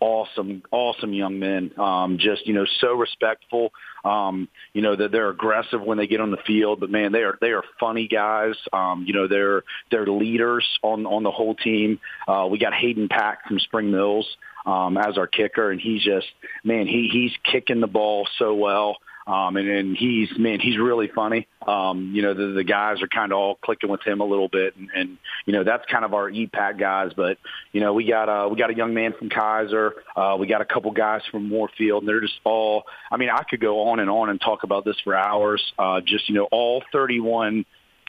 awesome, 0.00 0.62
awesome 0.70 1.12
young 1.12 1.38
men. 1.38 1.70
Um, 1.78 2.16
just, 2.16 2.46
you 2.46 2.54
know, 2.54 2.64
so 2.80 2.94
respectful. 2.94 3.74
Um, 4.06 4.48
you 4.72 4.80
know, 4.80 4.96
that 4.96 5.12
they're 5.12 5.28
aggressive 5.28 5.82
when 5.82 5.98
they 5.98 6.06
get 6.06 6.22
on 6.22 6.30
the 6.30 6.38
field, 6.46 6.80
but 6.80 6.88
man, 6.88 7.12
they 7.12 7.18
are, 7.18 7.36
they 7.42 7.50
are 7.50 7.62
funny 7.78 8.08
guys. 8.08 8.54
Um, 8.72 9.04
you 9.06 9.12
know, 9.12 9.28
they're, 9.28 9.64
they're 9.90 10.06
leaders 10.06 10.66
on, 10.82 11.04
on 11.04 11.22
the 11.22 11.30
whole 11.30 11.54
team. 11.54 12.00
Uh, 12.26 12.48
we 12.50 12.58
got 12.58 12.72
Hayden 12.72 13.08
Pack 13.10 13.46
from 13.46 13.58
Spring 13.58 13.90
Mills 13.90 14.26
um, 14.64 14.96
as 14.96 15.18
our 15.18 15.26
kicker, 15.26 15.70
and 15.70 15.78
he's 15.78 16.02
just 16.02 16.26
man, 16.64 16.86
he 16.86 17.08
he's 17.12 17.32
kicking 17.50 17.80
the 17.80 17.86
ball 17.86 18.26
so 18.38 18.54
well. 18.54 18.96
Um, 19.26 19.56
and, 19.56 19.68
and 19.68 19.96
he's 19.96 20.28
man, 20.38 20.60
he's 20.60 20.78
really 20.78 21.08
funny. 21.14 21.46
Um, 21.66 22.12
you 22.14 22.22
know, 22.22 22.34
the, 22.34 22.54
the 22.54 22.64
guys 22.64 23.02
are 23.02 23.08
kind 23.08 23.32
of 23.32 23.38
all 23.38 23.54
clicking 23.56 23.90
with 23.90 24.02
him 24.02 24.20
a 24.20 24.24
little 24.24 24.48
bit, 24.48 24.76
and, 24.76 24.88
and 24.94 25.18
you 25.46 25.52
know 25.52 25.62
that's 25.62 25.84
kind 25.90 26.04
of 26.04 26.14
our 26.14 26.30
EPAC 26.30 26.78
guys. 26.78 27.12
But 27.14 27.38
you 27.72 27.80
know, 27.80 27.92
we 27.92 28.08
got 28.08 28.28
uh, 28.28 28.48
we 28.48 28.56
got 28.56 28.70
a 28.70 28.74
young 28.74 28.94
man 28.94 29.12
from 29.18 29.28
Keyser, 29.28 29.92
uh, 30.16 30.36
we 30.38 30.46
got 30.46 30.62
a 30.62 30.64
couple 30.64 30.90
guys 30.90 31.22
from 31.30 31.48
Moorfield, 31.48 32.02
and 32.02 32.08
they're 32.08 32.20
just 32.20 32.40
all. 32.44 32.84
I 33.10 33.18
mean, 33.18 33.30
I 33.30 33.42
could 33.42 33.60
go 33.60 33.88
on 33.88 34.00
and 34.00 34.10
on 34.10 34.30
and 34.30 34.40
talk 34.40 34.64
about 34.64 34.84
this 34.84 34.96
for 35.04 35.14
hours. 35.14 35.62
Uh, 35.78 36.00
just 36.00 36.28
you 36.28 36.34
know, 36.34 36.48
all 36.50 36.82
31 36.92 37.66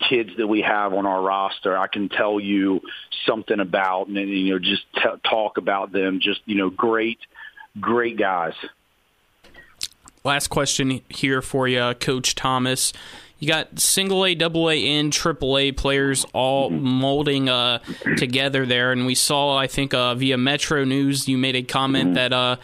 kids 0.10 0.32
that 0.38 0.48
we 0.48 0.62
have 0.62 0.94
on 0.94 1.06
our 1.06 1.22
roster, 1.22 1.78
I 1.78 1.88
can 1.88 2.10
tell 2.10 2.40
you 2.40 2.82
something 3.26 3.60
about 3.60 4.08
and 4.08 4.18
you 4.18 4.54
know 4.54 4.60
just 4.60 4.84
t- 4.96 5.30
talk 5.30 5.58
about 5.58 5.92
them. 5.92 6.20
Just 6.22 6.42
you 6.46 6.56
know, 6.56 6.70
great, 6.70 7.20
great 7.80 8.18
guys. 8.18 8.54
Last 10.24 10.48
question 10.50 11.02
here 11.10 11.42
for 11.42 11.68
you, 11.68 11.94
Coach 12.00 12.36
Thomas. 12.36 12.94
You 13.40 13.48
got 13.48 13.80
single 13.80 14.24
A, 14.24 14.36
double 14.36 14.70
A, 14.70 14.88
and 14.88 15.12
triple 15.12 15.58
A 15.58 15.72
players 15.72 16.26
all 16.32 16.70
molding 16.70 17.50
uh, 17.50 17.80
together 18.18 18.68
there, 18.68 18.92
and 18.92 19.08
we 19.08 19.16
saw, 19.16 19.58
I 19.58 19.66
think, 19.66 19.96
uh, 19.96 20.14
via 20.14 20.38
Metro 20.38 20.84
News, 20.84 21.28
you 21.28 21.40
made 21.40 21.56
a 21.56 21.64
comment 21.64 22.14
that 22.14 22.32
uh, 22.34 22.58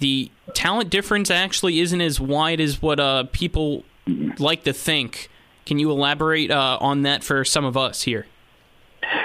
the 0.00 0.28
talent 0.54 0.90
difference 0.90 1.30
actually 1.30 1.78
isn't 1.78 2.00
as 2.00 2.20
wide 2.20 2.60
as 2.60 2.82
what 2.82 2.98
uh, 2.98 3.24
people 3.30 3.84
like 4.38 4.64
to 4.64 4.72
think 4.72 5.30
Can 5.66 5.78
you 5.78 5.90
elaborate 5.90 6.50
uh, 6.50 6.78
on 6.80 7.02
that 7.02 7.24
for 7.24 7.44
some 7.44 7.64
of 7.64 7.76
us 7.76 8.02
here? 8.02 8.26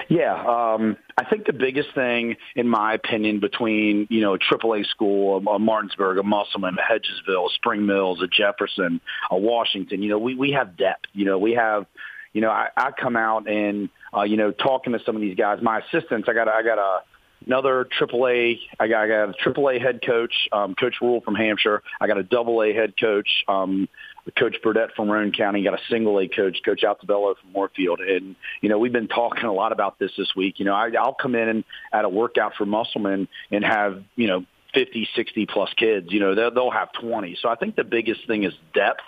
Yeah, 0.09 0.33
um, 0.33 0.97
I 1.19 1.25
think 1.25 1.45
the 1.45 1.53
biggest 1.53 1.93
thing, 1.93 2.35
in 2.55 2.67
my 2.67 2.95
opinion, 2.95 3.39
between 3.39 4.07
you 4.09 4.21
know 4.21 4.33
a 4.33 4.39
AAA 4.39 4.87
school, 4.87 5.37
a 5.47 5.59
Martinsburg, 5.59 6.17
a 6.17 6.23
Musselman, 6.23 6.75
a 6.79 6.81
Hedgesville, 6.81 7.45
a 7.45 7.53
Spring 7.53 7.85
Mills, 7.85 8.19
a 8.23 8.27
Jefferson, 8.27 9.01
a 9.29 9.37
Washington, 9.37 10.01
you 10.01 10.09
know, 10.09 10.17
we 10.17 10.33
we 10.33 10.51
have 10.51 10.75
depth. 10.75 11.05
You 11.13 11.25
know, 11.25 11.37
we 11.37 11.53
have, 11.53 11.85
you 12.33 12.41
know, 12.41 12.49
I, 12.49 12.69
I 12.75 12.89
come 12.91 13.15
out 13.15 13.47
and 13.47 13.89
uh, 14.11 14.23
you 14.23 14.35
know 14.35 14.51
talking 14.51 14.93
to 14.93 14.99
some 15.05 15.15
of 15.15 15.21
these 15.21 15.37
guys. 15.37 15.59
My 15.61 15.79
assistants, 15.79 16.27
I 16.27 16.33
got 16.33 16.47
I 16.47 16.63
got 16.63 16.79
a 16.79 17.01
another 17.45 17.85
AAA. 17.99 18.59
I 18.79 18.87
got, 18.87 19.03
I 19.03 19.07
got 19.07 19.29
a 19.29 19.33
AAA 19.33 19.81
head 19.81 20.01
coach, 20.05 20.33
um, 20.51 20.75
Coach 20.75 20.95
Rule 21.01 21.21
from 21.21 21.35
Hampshire. 21.35 21.83
I 21.99 22.07
got 22.07 22.17
a 22.17 22.23
double 22.23 22.61
A 22.63 22.73
head 22.73 22.93
coach, 22.99 23.29
um, 23.47 23.87
Coach 24.37 24.57
Burdett 24.63 24.95
from 24.95 25.09
Roane 25.09 25.31
County. 25.31 25.63
Got 25.63 25.73
a 25.73 25.83
single 25.89 26.19
A 26.19 26.27
coach, 26.27 26.59
Coach 26.63 26.81
Altabello 26.83 27.35
from 27.37 27.51
Moorfield. 27.53 27.99
And, 27.99 28.35
you 28.61 28.69
know, 28.69 28.77
we've 28.77 28.91
been 28.91 29.07
talking 29.07 29.45
a 29.45 29.53
lot 29.53 29.71
about 29.71 29.99
this 29.99 30.11
this 30.17 30.35
week. 30.35 30.59
You 30.59 30.65
know, 30.65 30.73
I, 30.73 30.89
I'll 30.99 31.13
come 31.13 31.35
in 31.35 31.63
at 31.91 32.05
a 32.05 32.09
workout 32.09 32.53
for 32.57 32.65
Musselman 32.65 33.27
and 33.51 33.63
have, 33.63 34.03
you 34.15 34.27
know, 34.27 34.45
50, 34.73 35.07
60 35.15 35.45
plus 35.45 35.71
kids. 35.75 36.07
You 36.11 36.19
know, 36.19 36.35
they'll, 36.35 36.51
they'll 36.51 36.71
have 36.71 36.91
20. 36.93 37.37
So 37.41 37.49
I 37.49 37.55
think 37.55 37.75
the 37.75 37.83
biggest 37.83 38.27
thing 38.27 38.43
is 38.43 38.53
depth 38.73 39.03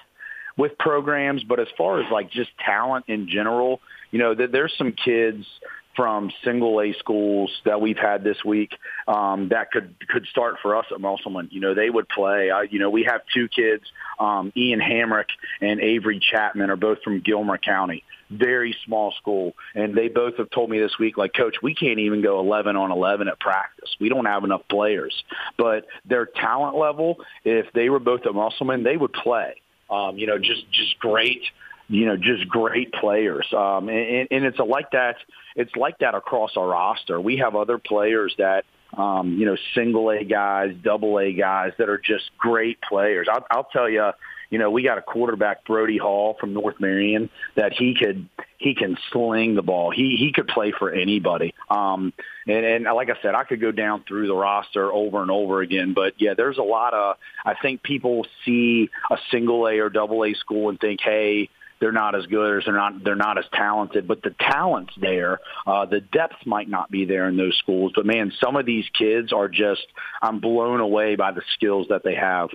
with 0.57 0.77
programs. 0.77 1.43
But 1.43 1.59
as 1.59 1.67
far 1.77 2.01
as 2.01 2.11
like 2.11 2.31
just 2.31 2.49
talent 2.57 3.05
in 3.07 3.27
general, 3.29 3.81
you 4.11 4.19
know, 4.19 4.35
there's 4.35 4.73
some 4.77 4.93
kids– 4.93 5.45
from 5.95 6.31
single 6.43 6.79
A 6.81 6.93
schools 6.93 7.51
that 7.65 7.81
we've 7.81 7.97
had 7.97 8.23
this 8.23 8.43
week 8.45 8.77
um, 9.07 9.49
that 9.49 9.71
could 9.71 9.95
could 10.07 10.25
start 10.27 10.55
for 10.61 10.75
us 10.75 10.85
at 10.91 11.01
Musselman. 11.01 11.49
You 11.51 11.59
know, 11.59 11.73
they 11.73 11.89
would 11.89 12.07
play. 12.09 12.51
I, 12.51 12.63
you 12.63 12.79
know, 12.79 12.89
we 12.89 13.03
have 13.03 13.21
two 13.33 13.47
kids, 13.47 13.83
um, 14.19 14.51
Ian 14.55 14.79
Hamrick 14.79 15.27
and 15.59 15.79
Avery 15.79 16.19
Chapman, 16.19 16.69
are 16.69 16.75
both 16.75 17.01
from 17.03 17.19
Gilmer 17.19 17.57
County. 17.57 18.03
Very 18.29 18.75
small 18.85 19.11
school, 19.19 19.53
and 19.75 19.93
they 19.93 20.07
both 20.07 20.37
have 20.37 20.49
told 20.51 20.69
me 20.69 20.79
this 20.79 20.97
week, 20.97 21.17
like, 21.17 21.33
Coach, 21.33 21.57
we 21.61 21.75
can't 21.75 21.99
even 21.99 22.21
go 22.21 22.39
11 22.39 22.77
on 22.77 22.89
11 22.89 23.27
at 23.27 23.41
practice. 23.41 23.89
We 23.99 24.07
don't 24.07 24.23
have 24.23 24.45
enough 24.45 24.61
players. 24.69 25.13
But 25.57 25.85
their 26.05 26.27
talent 26.27 26.77
level, 26.77 27.17
if 27.43 27.65
they 27.73 27.89
were 27.89 27.99
both 27.99 28.25
at 28.25 28.33
Musselman, 28.33 28.83
they 28.83 28.95
would 28.95 29.11
play. 29.11 29.55
Um, 29.89 30.17
you 30.17 30.27
know, 30.27 30.37
just 30.37 30.71
just 30.71 30.97
great 30.99 31.43
you 31.91 32.05
know, 32.05 32.15
just 32.15 32.47
great 32.47 32.93
players. 32.93 33.45
Um, 33.51 33.89
and, 33.89 34.27
and 34.31 34.45
it's 34.45 34.59
a, 34.59 34.63
like 34.63 34.91
that. 34.91 35.17
It's 35.55 35.75
like 35.75 35.99
that 35.99 36.15
across 36.15 36.57
our 36.57 36.67
roster. 36.67 37.19
We 37.19 37.37
have 37.37 37.55
other 37.55 37.77
players 37.77 38.33
that, 38.37 38.65
um, 38.97 39.37
you 39.37 39.45
know, 39.45 39.57
single 39.75 40.09
A 40.09 40.23
guys, 40.23 40.75
double 40.81 41.19
A 41.19 41.33
guys 41.33 41.73
that 41.77 41.89
are 41.89 41.97
just 41.97 42.31
great 42.37 42.79
players. 42.81 43.27
I'll, 43.31 43.45
I'll 43.51 43.63
tell 43.71 43.89
you, 43.89 44.11
you 44.49 44.59
know, 44.59 44.69
we 44.69 44.83
got 44.83 44.97
a 44.97 45.01
quarterback, 45.01 45.65
Brody 45.65 45.97
Hall 45.97 46.35
from 46.39 46.53
North 46.53 46.79
Marion, 46.79 47.29
that 47.55 47.71
he 47.73 47.95
could 47.95 48.27
he 48.57 48.75
can 48.75 48.97
sling 49.11 49.55
the 49.55 49.61
ball. 49.61 49.91
He 49.91 50.17
he 50.17 50.33
could 50.33 50.47
play 50.47 50.71
for 50.77 50.91
anybody. 50.91 51.55
Um, 51.69 52.13
and, 52.45 52.65
and 52.65 52.83
like 52.83 53.09
I 53.09 53.15
said, 53.21 53.33
I 53.33 53.45
could 53.45 53.61
go 53.61 53.71
down 53.71 54.03
through 54.07 54.27
the 54.27 54.35
roster 54.35 54.91
over 54.91 55.21
and 55.21 55.31
over 55.31 55.61
again. 55.61 55.93
But 55.93 56.15
yeah, 56.17 56.33
there's 56.35 56.57
a 56.57 56.63
lot 56.63 56.93
of. 56.93 57.15
I 57.45 57.55
think 57.55 57.81
people 57.81 58.27
see 58.45 58.89
a 59.09 59.17
single 59.31 59.67
A 59.67 59.79
or 59.79 59.89
double 59.89 60.25
A 60.25 60.33
school 60.33 60.69
and 60.69 60.79
think, 60.79 60.99
hey, 61.01 61.49
they're 61.81 61.91
not 61.91 62.15
as 62.15 62.25
good 62.27 62.49
or 62.51 62.61
they're 62.63 62.73
not 62.73 63.03
they're 63.03 63.15
not 63.15 63.37
as 63.37 63.45
talented, 63.51 64.07
but 64.07 64.21
the 64.21 64.33
talent's 64.39 64.93
there. 64.95 65.39
Uh, 65.67 65.85
the 65.85 65.99
depth 65.99 66.45
might 66.45 66.69
not 66.69 66.89
be 66.89 67.03
there 67.03 67.27
in 67.27 67.35
those 67.35 67.57
schools, 67.57 67.91
but 67.93 68.05
man, 68.05 68.31
some 68.41 68.55
of 68.55 68.65
these 68.65 68.85
kids 68.97 69.33
are 69.33 69.49
just 69.49 69.85
I'm 70.21 70.39
blown 70.39 70.79
away 70.79 71.15
by 71.15 71.31
the 71.31 71.41
skills 71.55 71.87
that 71.89 72.03
they 72.03 72.15
have. 72.15 72.49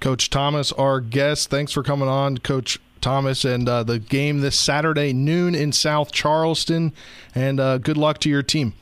Coach 0.00 0.28
Thomas, 0.28 0.72
our 0.72 1.00
guest, 1.00 1.48
thanks 1.48 1.72
for 1.72 1.82
coming 1.82 2.08
on, 2.08 2.36
Coach 2.38 2.78
Thomas, 3.00 3.44
and 3.44 3.68
uh, 3.68 3.84
the 3.84 4.00
game 4.00 4.40
this 4.40 4.58
Saturday 4.58 5.12
noon 5.12 5.54
in 5.54 5.72
South 5.72 6.10
Charleston, 6.10 6.92
and 7.34 7.60
uh, 7.60 7.78
good 7.78 7.96
luck 7.96 8.18
to 8.18 8.28
your 8.28 8.42
team. 8.42 8.74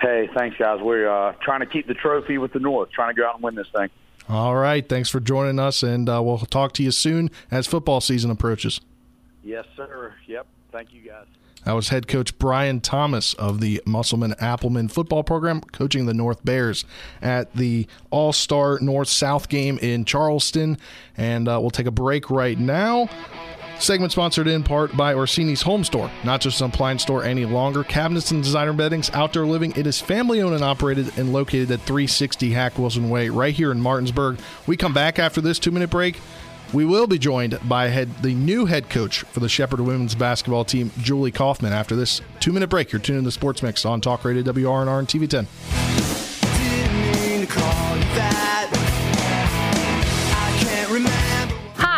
Hey, 0.00 0.28
thanks, 0.36 0.56
guys. 0.58 0.80
We're 0.82 1.08
uh, 1.08 1.34
trying 1.40 1.60
to 1.60 1.66
keep 1.66 1.86
the 1.86 1.94
trophy 1.94 2.36
with 2.38 2.52
the 2.52 2.58
North, 2.58 2.90
trying 2.90 3.14
to 3.14 3.18
go 3.18 3.26
out 3.26 3.36
and 3.36 3.44
win 3.44 3.54
this 3.54 3.68
thing. 3.74 3.88
All 4.28 4.56
right. 4.56 4.88
Thanks 4.88 5.10
for 5.10 5.20
joining 5.20 5.58
us, 5.58 5.82
and 5.82 6.08
uh, 6.08 6.22
we'll 6.22 6.38
talk 6.38 6.72
to 6.74 6.82
you 6.82 6.90
soon 6.90 7.30
as 7.50 7.66
football 7.66 8.00
season 8.00 8.30
approaches. 8.30 8.80
Yes, 9.42 9.66
sir. 9.76 10.14
Yep. 10.26 10.46
Thank 10.72 10.92
you, 10.92 11.02
guys. 11.02 11.26
That 11.64 11.72
was 11.72 11.88
head 11.88 12.08
coach 12.08 12.38
Brian 12.38 12.80
Thomas 12.80 13.32
of 13.34 13.60
the 13.60 13.82
Musselman 13.86 14.34
Applemen 14.38 14.88
football 14.88 15.22
program, 15.24 15.60
coaching 15.60 16.04
the 16.06 16.12
North 16.12 16.44
Bears 16.44 16.84
at 17.22 17.54
the 17.54 17.86
All 18.10 18.32
Star 18.32 18.78
North 18.80 19.08
South 19.08 19.48
game 19.48 19.78
in 19.80 20.04
Charleston. 20.04 20.78
And 21.16 21.48
uh, 21.48 21.58
we'll 21.60 21.70
take 21.70 21.86
a 21.86 21.90
break 21.90 22.30
right 22.30 22.58
now. 22.58 23.08
Segment 23.78 24.12
sponsored 24.12 24.46
in 24.46 24.62
part 24.62 24.96
by 24.96 25.14
Orsini's 25.14 25.62
Home 25.62 25.84
Store, 25.84 26.10
not 26.24 26.40
just 26.40 26.60
an 26.60 26.70
appliance 26.70 27.02
store 27.02 27.24
any 27.24 27.44
longer. 27.44 27.84
Cabinets 27.84 28.30
and 28.30 28.42
designer 28.42 28.72
beddings, 28.72 29.10
outdoor 29.10 29.46
living. 29.46 29.72
It 29.76 29.86
is 29.86 30.00
family 30.00 30.40
owned 30.40 30.54
and 30.54 30.64
operated 30.64 31.16
and 31.18 31.32
located 31.32 31.70
at 31.70 31.80
360 31.80 32.50
Hack 32.52 32.78
Wilson 32.78 33.10
Way, 33.10 33.28
right 33.28 33.52
here 33.52 33.70
in 33.72 33.80
Martinsburg. 33.80 34.38
We 34.66 34.76
come 34.76 34.94
back 34.94 35.18
after 35.18 35.40
this 35.40 35.58
two 35.58 35.70
minute 35.70 35.90
break. 35.90 36.18
We 36.72 36.84
will 36.84 37.06
be 37.06 37.18
joined 37.18 37.58
by 37.68 37.88
head, 37.88 38.22
the 38.22 38.34
new 38.34 38.64
head 38.66 38.88
coach 38.88 39.20
for 39.20 39.40
the 39.40 39.48
Shepherd 39.48 39.80
women's 39.80 40.14
basketball 40.14 40.64
team, 40.64 40.90
Julie 40.98 41.30
Kaufman. 41.30 41.72
After 41.72 41.94
this 41.94 42.20
two 42.40 42.52
minute 42.52 42.70
break, 42.70 42.90
you're 42.90 43.00
tuning 43.00 43.20
in 43.20 43.24
to 43.24 43.30
Sports 43.30 43.62
Mix 43.62 43.84
on 43.84 44.00
Talk 44.00 44.24
Radio 44.24 44.42
WRNR 44.42 44.98
and 44.98 45.06
TV 45.06 45.28
10. 45.28 45.46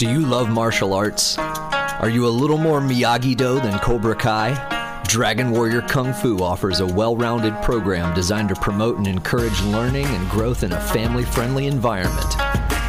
Do 0.00 0.08
you 0.08 0.20
love 0.20 0.48
martial 0.48 0.94
arts? 0.94 1.36
Are 1.36 2.08
you 2.08 2.26
a 2.26 2.30
little 2.30 2.56
more 2.56 2.80
Miyagi 2.80 3.36
Do 3.36 3.60
than 3.60 3.78
Cobra 3.80 4.14
Kai? 4.14 5.02
Dragon 5.06 5.50
Warrior 5.50 5.82
Kung 5.82 6.14
Fu 6.14 6.38
offers 6.38 6.80
a 6.80 6.86
well 6.86 7.16
rounded 7.16 7.54
program 7.62 8.14
designed 8.14 8.48
to 8.48 8.54
promote 8.54 8.96
and 8.96 9.06
encourage 9.06 9.60
learning 9.62 10.06
and 10.06 10.30
growth 10.30 10.62
in 10.62 10.72
a 10.72 10.80
family 10.80 11.24
friendly 11.24 11.66
environment. 11.66 12.34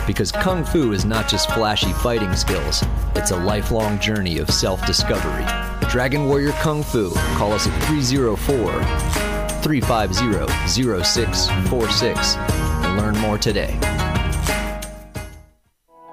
Because 0.07 0.31
Kung 0.31 0.63
Fu 0.63 0.93
is 0.93 1.03
not 1.03 1.27
just 1.27 1.51
flashy 1.51 1.91
fighting 1.93 2.33
skills, 2.35 2.83
it's 3.15 3.31
a 3.31 3.37
lifelong 3.37 3.99
journey 3.99 4.37
of 4.37 4.49
self 4.49 4.85
discovery. 4.85 5.43
Dragon 5.89 6.27
Warrior 6.27 6.53
Kung 6.61 6.83
Fu, 6.83 7.11
call 7.35 7.53
us 7.53 7.67
at 7.67 7.83
304 7.87 8.71
350 9.63 10.69
0646 10.69 12.35
and 12.37 12.97
learn 12.97 13.17
more 13.17 13.37
today. 13.37 13.77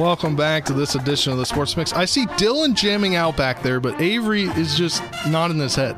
Welcome 0.00 0.34
back 0.34 0.64
to 0.64 0.72
this 0.72 0.94
edition 0.94 1.30
of 1.30 1.36
the 1.36 1.44
Sports 1.44 1.76
Mix. 1.76 1.92
I 1.92 2.06
see 2.06 2.24
Dylan 2.24 2.74
jamming 2.74 3.16
out 3.16 3.36
back 3.36 3.62
there, 3.62 3.80
but 3.80 4.00
Avery 4.00 4.44
is 4.44 4.74
just 4.74 5.02
nodding 5.28 5.58
his 5.58 5.74
head. 5.74 5.94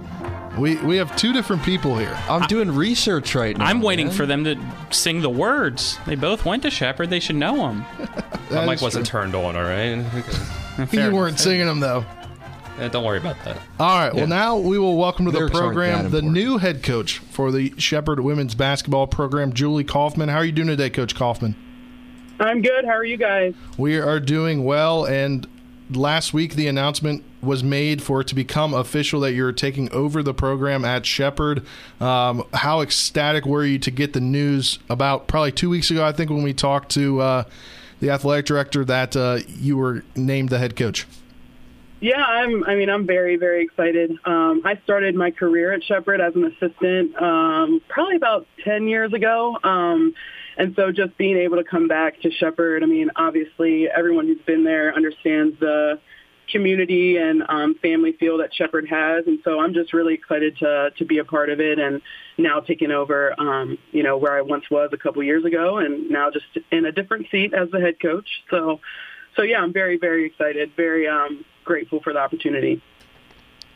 We 0.59 0.75
we 0.79 0.97
have 0.97 1.15
two 1.15 1.33
different 1.33 1.62
people 1.62 1.97
here. 1.97 2.12
I'm 2.29 2.49
doing 2.49 2.73
research 2.73 3.37
right 3.37 3.57
now. 3.57 3.65
I'm 3.65 3.81
waiting 3.81 4.09
man. 4.09 4.17
for 4.17 4.27
them 4.27 4.43
to 4.43 4.59
sing 4.91 5.21
the 5.21 5.31
words. 5.31 6.01
They 6.05 6.17
both 6.17 6.45
went 6.45 6.65
to 6.65 6.71
Shepherd. 6.71 7.11
They 7.11 7.21
should 7.21 7.37
know 7.37 7.55
them. 7.59 7.85
My 8.51 8.67
mic 8.67 8.83
wasn't 8.83 9.07
turned 9.07 9.37
on, 9.37 9.55
all 9.55 9.62
right? 9.62 10.05
you 10.93 11.12
weren't 11.12 11.38
singing 11.38 11.67
them 11.67 11.79
though. 11.79 12.05
Eh, 12.81 12.88
don't 12.88 13.05
worry 13.05 13.19
about 13.19 13.37
that. 13.45 13.57
All 13.79 14.01
right. 14.01 14.12
Well, 14.12 14.27
now 14.27 14.57
we 14.57 14.81
will 14.81 14.97
welcome 14.97 15.27
to 15.27 15.31
the 15.31 15.38
Lyrics 15.38 15.57
program 15.57 16.11
the 16.11 16.23
new 16.23 16.59
head 16.59 16.83
coach 16.83 17.19
for 17.19 17.53
the 17.53 17.73
Shepherd 17.79 18.19
women's 18.19 18.57
basketball 18.57 19.07
program, 19.07 19.53
Julie 19.53 19.85
Kaufman. 19.85 20.29
How 20.29 20.38
are 20.38 20.45
you 20.45 20.51
doing 20.51 20.67
today, 20.67 20.91
Coach 20.91 21.15
Kaufman? 21.15 21.55
I'm 22.42 22.61
good. 22.61 22.85
How 22.85 22.92
are 22.92 23.05
you 23.05 23.16
guys? 23.16 23.55
We 23.78 23.98
are 23.98 24.18
doing 24.18 24.64
well, 24.64 25.05
and 25.05 25.46
last 25.90 26.35
week 26.35 26.55
the 26.55 26.66
announcement 26.66 27.22
was 27.40 27.62
made 27.62 28.02
for 28.02 28.20
it 28.22 28.26
to 28.28 28.35
become 28.35 28.74
official 28.74 29.20
that 29.20 29.33
you're 29.33 29.52
taking 29.52 29.90
over 29.92 30.24
the 30.24 30.35
program 30.35 30.85
at 30.85 31.07
Shepherd. 31.07 31.64
Um, 32.00 32.44
how 32.52 32.81
ecstatic 32.81 33.46
were 33.46 33.64
you 33.64 33.78
to 33.78 33.90
get 33.92 34.12
the 34.12 34.20
news 34.20 34.81
about 34.90 35.28
probably 35.28 35.52
two 35.52 35.70
weeks 35.70 35.90
ago? 35.90 36.05
I 36.05 36.11
think 36.11 36.31
when 36.31 36.42
we 36.42 36.52
talked 36.52 36.90
to 36.92 37.20
uh, 37.20 37.44
the 38.00 38.11
athletic 38.11 38.46
director 38.46 38.85
that 38.87 39.14
uh, 39.16 39.38
you 39.46 39.76
were 39.76 40.05
named 40.16 40.48
the 40.48 40.59
head 40.59 40.74
coach. 40.74 41.07
Yeah, 42.00 42.24
I'm. 42.24 42.64
I 42.64 42.74
mean, 42.74 42.90
I'm 42.90 43.07
very, 43.07 43.37
very 43.37 43.62
excited. 43.62 44.18
Um, 44.24 44.62
I 44.64 44.81
started 44.83 45.14
my 45.14 45.31
career 45.31 45.72
at 45.72 45.85
Shepherd 45.85 46.20
as 46.20 46.35
an 46.35 46.44
assistant 46.44 47.14
um, 47.22 47.81
probably 47.88 48.16
about 48.16 48.48
ten 48.64 48.88
years 48.88 49.12
ago, 49.12 49.57
um, 49.62 50.12
and 50.57 50.75
so 50.77 50.93
just 50.93 51.17
being 51.17 51.37
able 51.37 51.57
to 51.57 51.65
come 51.65 51.88
back 51.88 52.21
to 52.23 52.31
Shepherd. 52.31 52.83
I 52.83 52.87
mean, 52.87 53.11
obviously, 53.17 53.88
everyone 53.88 54.27
who's 54.27 54.41
been 54.47 54.65
there 54.65 54.95
understands 54.95 55.59
the 55.61 55.99
community 56.51 57.17
and 57.17 57.43
um, 57.49 57.75
family 57.81 58.12
feel 58.12 58.38
that 58.38 58.55
Shepherd 58.55 58.87
has, 58.88 59.27
and 59.27 59.38
so 59.45 59.61
I'm 59.61 59.75
just 59.75 59.93
really 59.93 60.15
excited 60.15 60.59
to 60.59 60.91
to 60.97 61.05
be 61.05 61.19
a 61.19 61.25
part 61.25 61.51
of 61.51 61.61
it 61.61 61.79
and 61.79 62.03
now 62.38 62.61
taking 62.61 62.91
over. 62.91 63.38
Um, 63.41 63.79
you 63.91 64.03
know, 64.03 64.17
where 64.17 64.37
I 64.37 64.43
once 64.43 64.65
was 64.71 64.91
a 64.93 64.99
couple 64.99 65.23
years 65.23 65.45
ago, 65.45 65.79
and 65.79 66.11
now 66.11 66.31
just 66.31 66.47
in 66.71 66.85
a 66.85 66.93
different 66.93 67.27
seat 67.31 67.55
as 67.55 67.71
the 67.71 67.81
head 67.81 68.01
coach. 68.01 68.29
So. 68.51 68.81
So 69.35 69.41
yeah, 69.41 69.61
I'm 69.61 69.73
very, 69.73 69.97
very 69.97 70.27
excited, 70.27 70.73
very 70.77 71.09
um, 71.09 71.43
grateful 71.65 72.01
for 72.03 72.12
the 72.12 72.19
opportunity. 72.19 72.83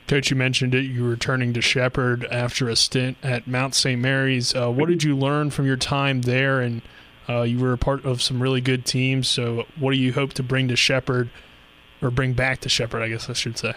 Coach, 0.06 0.30
you 0.30 0.36
mentioned 0.36 0.74
it. 0.74 0.84
You 0.84 1.04
were 1.04 1.10
returning 1.10 1.52
to 1.54 1.60
Shepherd 1.60 2.24
after 2.26 2.68
a 2.68 2.76
stint 2.76 3.16
at 3.22 3.46
Mount 3.46 3.74
St. 3.74 4.00
Mary's. 4.00 4.54
Uh, 4.54 4.70
what 4.70 4.88
did 4.88 5.02
you 5.02 5.16
learn 5.16 5.50
from 5.50 5.66
your 5.66 5.76
time 5.76 6.22
there? 6.22 6.60
And 6.60 6.82
uh, 7.28 7.42
you 7.42 7.58
were 7.58 7.72
a 7.72 7.78
part 7.78 8.04
of 8.04 8.22
some 8.22 8.40
really 8.40 8.60
good 8.60 8.84
teams. 8.84 9.28
So, 9.28 9.66
what 9.78 9.92
do 9.92 9.96
you 9.96 10.12
hope 10.12 10.32
to 10.34 10.42
bring 10.42 10.68
to 10.68 10.76
Shepherd, 10.76 11.28
or 12.00 12.10
bring 12.10 12.34
back 12.34 12.60
to 12.60 12.68
Shepherd? 12.68 13.02
I 13.02 13.08
guess 13.08 13.28
I 13.28 13.32
should 13.32 13.58
say. 13.58 13.74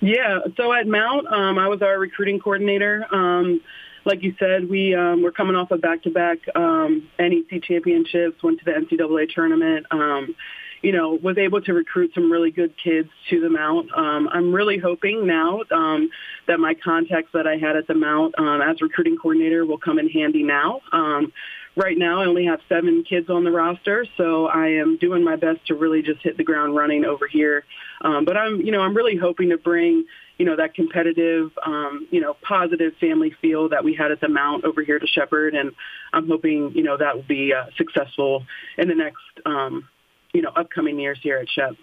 Yeah, 0.00 0.40
so 0.56 0.72
at 0.72 0.86
Mount, 0.86 1.26
um, 1.28 1.58
I 1.58 1.68
was 1.68 1.80
our 1.80 1.98
recruiting 1.98 2.38
coordinator. 2.38 3.06
Um, 3.10 3.60
like 4.04 4.22
you 4.22 4.34
said, 4.38 4.68
we 4.68 4.94
um, 4.94 5.22
were 5.22 5.32
coming 5.32 5.56
off 5.56 5.70
of 5.70 5.80
back-to-back 5.80 6.38
um, 6.54 7.08
NEC 7.18 7.62
championships, 7.62 8.42
went 8.42 8.58
to 8.60 8.64
the 8.64 8.72
NCAA 8.72 9.30
tournament. 9.34 9.86
You 10.82 10.92
know, 10.92 11.14
was 11.14 11.38
able 11.38 11.60
to 11.62 11.72
recruit 11.72 12.12
some 12.14 12.30
really 12.30 12.50
good 12.50 12.74
kids 12.82 13.08
to 13.30 13.40
the 13.40 13.48
Mount. 13.48 13.90
Um, 13.96 14.28
I'm 14.30 14.52
really 14.52 14.78
hoping 14.78 15.26
now 15.26 15.62
um, 15.70 16.10
that 16.46 16.60
my 16.60 16.74
contacts 16.74 17.30
that 17.32 17.46
I 17.46 17.56
had 17.56 17.76
at 17.76 17.86
the 17.86 17.94
Mount 17.94 18.38
um, 18.38 18.60
as 18.60 18.80
recruiting 18.80 19.16
coordinator 19.16 19.64
will 19.64 19.78
come 19.78 19.98
in 19.98 20.08
handy 20.08 20.42
now. 20.42 20.80
Um, 20.92 21.32
right 21.76 21.96
now, 21.96 22.20
I 22.20 22.26
only 22.26 22.46
have 22.46 22.60
seven 22.68 23.04
kids 23.04 23.28
on 23.30 23.44
the 23.44 23.50
roster, 23.50 24.06
so 24.16 24.46
I 24.46 24.68
am 24.68 24.96
doing 24.98 25.24
my 25.24 25.36
best 25.36 25.66
to 25.66 25.74
really 25.74 26.02
just 26.02 26.22
hit 26.22 26.36
the 26.36 26.44
ground 26.44 26.76
running 26.76 27.04
over 27.04 27.26
here. 27.26 27.64
Um, 28.02 28.24
but 28.24 28.36
I'm, 28.36 28.60
you 28.60 28.72
know, 28.72 28.80
I'm 28.80 28.94
really 28.94 29.16
hoping 29.16 29.50
to 29.50 29.58
bring, 29.58 30.04
you 30.38 30.46
know, 30.46 30.56
that 30.56 30.74
competitive, 30.74 31.50
um, 31.64 32.06
you 32.10 32.20
know, 32.20 32.36
positive 32.42 32.92
family 33.00 33.34
feel 33.40 33.70
that 33.70 33.84
we 33.84 33.94
had 33.94 34.10
at 34.10 34.20
the 34.20 34.28
Mount 34.28 34.64
over 34.64 34.82
here 34.82 34.98
to 34.98 35.06
Shepherd, 35.06 35.54
and 35.54 35.72
I'm 36.12 36.28
hoping, 36.28 36.72
you 36.74 36.82
know, 36.82 36.96
that 36.96 37.14
will 37.14 37.22
be 37.22 37.52
uh, 37.52 37.66
successful 37.76 38.44
in 38.78 38.88
the 38.88 38.94
next, 38.94 39.22
um, 39.44 39.88
you 40.36 40.42
know, 40.42 40.52
upcoming 40.54 40.98
years 40.98 41.18
here 41.22 41.38
at 41.38 41.48
Shep. 41.48 41.74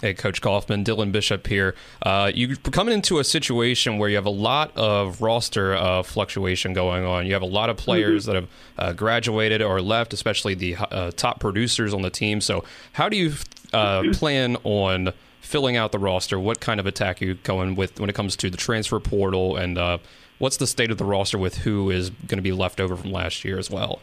Hey, 0.00 0.12
Coach 0.12 0.40
Kaufman, 0.40 0.82
Dylan 0.82 1.12
Bishop 1.12 1.46
here. 1.46 1.76
Uh, 2.02 2.32
you're 2.34 2.56
coming 2.56 2.92
into 2.92 3.20
a 3.20 3.24
situation 3.24 3.98
where 3.98 4.08
you 4.08 4.16
have 4.16 4.26
a 4.26 4.30
lot 4.30 4.76
of 4.76 5.22
roster 5.22 5.76
uh, 5.76 6.02
fluctuation 6.02 6.72
going 6.72 7.04
on. 7.04 7.24
You 7.24 7.34
have 7.34 7.42
a 7.42 7.46
lot 7.46 7.70
of 7.70 7.76
players 7.76 8.24
that 8.24 8.34
have 8.34 8.48
uh, 8.76 8.92
graduated 8.94 9.62
or 9.62 9.80
left, 9.80 10.12
especially 10.12 10.54
the 10.54 10.74
uh, 10.74 11.12
top 11.12 11.38
producers 11.38 11.94
on 11.94 12.02
the 12.02 12.10
team. 12.10 12.40
So, 12.40 12.64
how 12.94 13.08
do 13.08 13.16
you 13.16 13.34
uh, 13.72 14.02
plan 14.12 14.56
on 14.64 15.12
filling 15.40 15.76
out 15.76 15.92
the 15.92 16.00
roster? 16.00 16.40
What 16.40 16.58
kind 16.58 16.80
of 16.80 16.86
attack 16.86 17.22
are 17.22 17.26
you 17.26 17.34
going 17.34 17.76
with 17.76 18.00
when 18.00 18.10
it 18.10 18.16
comes 18.16 18.34
to 18.38 18.50
the 18.50 18.56
transfer 18.56 18.98
portal? 18.98 19.56
And 19.56 19.78
uh, 19.78 19.98
what's 20.38 20.56
the 20.56 20.66
state 20.66 20.90
of 20.90 20.98
the 20.98 21.04
roster 21.04 21.38
with 21.38 21.58
who 21.58 21.90
is 21.90 22.10
going 22.10 22.38
to 22.38 22.42
be 22.42 22.50
left 22.50 22.80
over 22.80 22.96
from 22.96 23.12
last 23.12 23.44
year 23.44 23.56
as 23.56 23.70
well? 23.70 24.00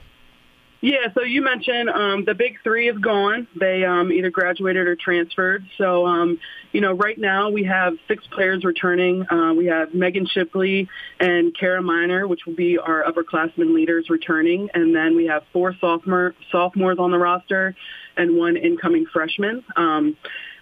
Yeah, 0.82 1.08
so 1.14 1.24
you 1.24 1.42
mentioned 1.42 1.90
um, 1.90 2.24
the 2.24 2.34
big 2.34 2.58
three 2.64 2.88
is 2.88 2.98
gone. 2.98 3.48
They 3.60 3.84
um, 3.84 4.14
either 4.14 4.30
graduated 4.30 4.88
or 4.88 4.96
transferred. 4.96 5.66
So, 5.78 6.06
um, 6.06 6.40
you 6.72 6.80
know, 6.80 6.94
right 6.94 7.18
now 7.18 7.50
we 7.50 7.66
have 7.66 7.96
six 8.08 8.26
players 8.28 8.64
returning. 8.64 9.30
Uh, 9.30 9.54
we 9.54 9.66
have 9.66 9.94
Megan 9.94 10.26
Shipley 10.26 10.88
and 11.20 11.54
Kara 11.58 11.82
Miner, 11.82 12.28
which 12.30 12.46
will 12.46 12.56
be 12.56 12.78
our 12.78 13.04
upperclassmen 13.04 13.74
leaders 13.74 14.10
returning. 14.10 14.70
And 14.74 14.96
then 14.96 15.18
we 15.18 15.26
have 15.26 15.44
four 15.52 15.76
sophomore, 15.82 16.34
sophomores 16.50 16.98
on 16.98 17.12
the 17.12 17.18
roster 17.18 17.76
and 18.16 18.38
one 18.38 18.56
incoming 18.56 19.06
freshman. 19.12 19.66
Um, 19.76 20.16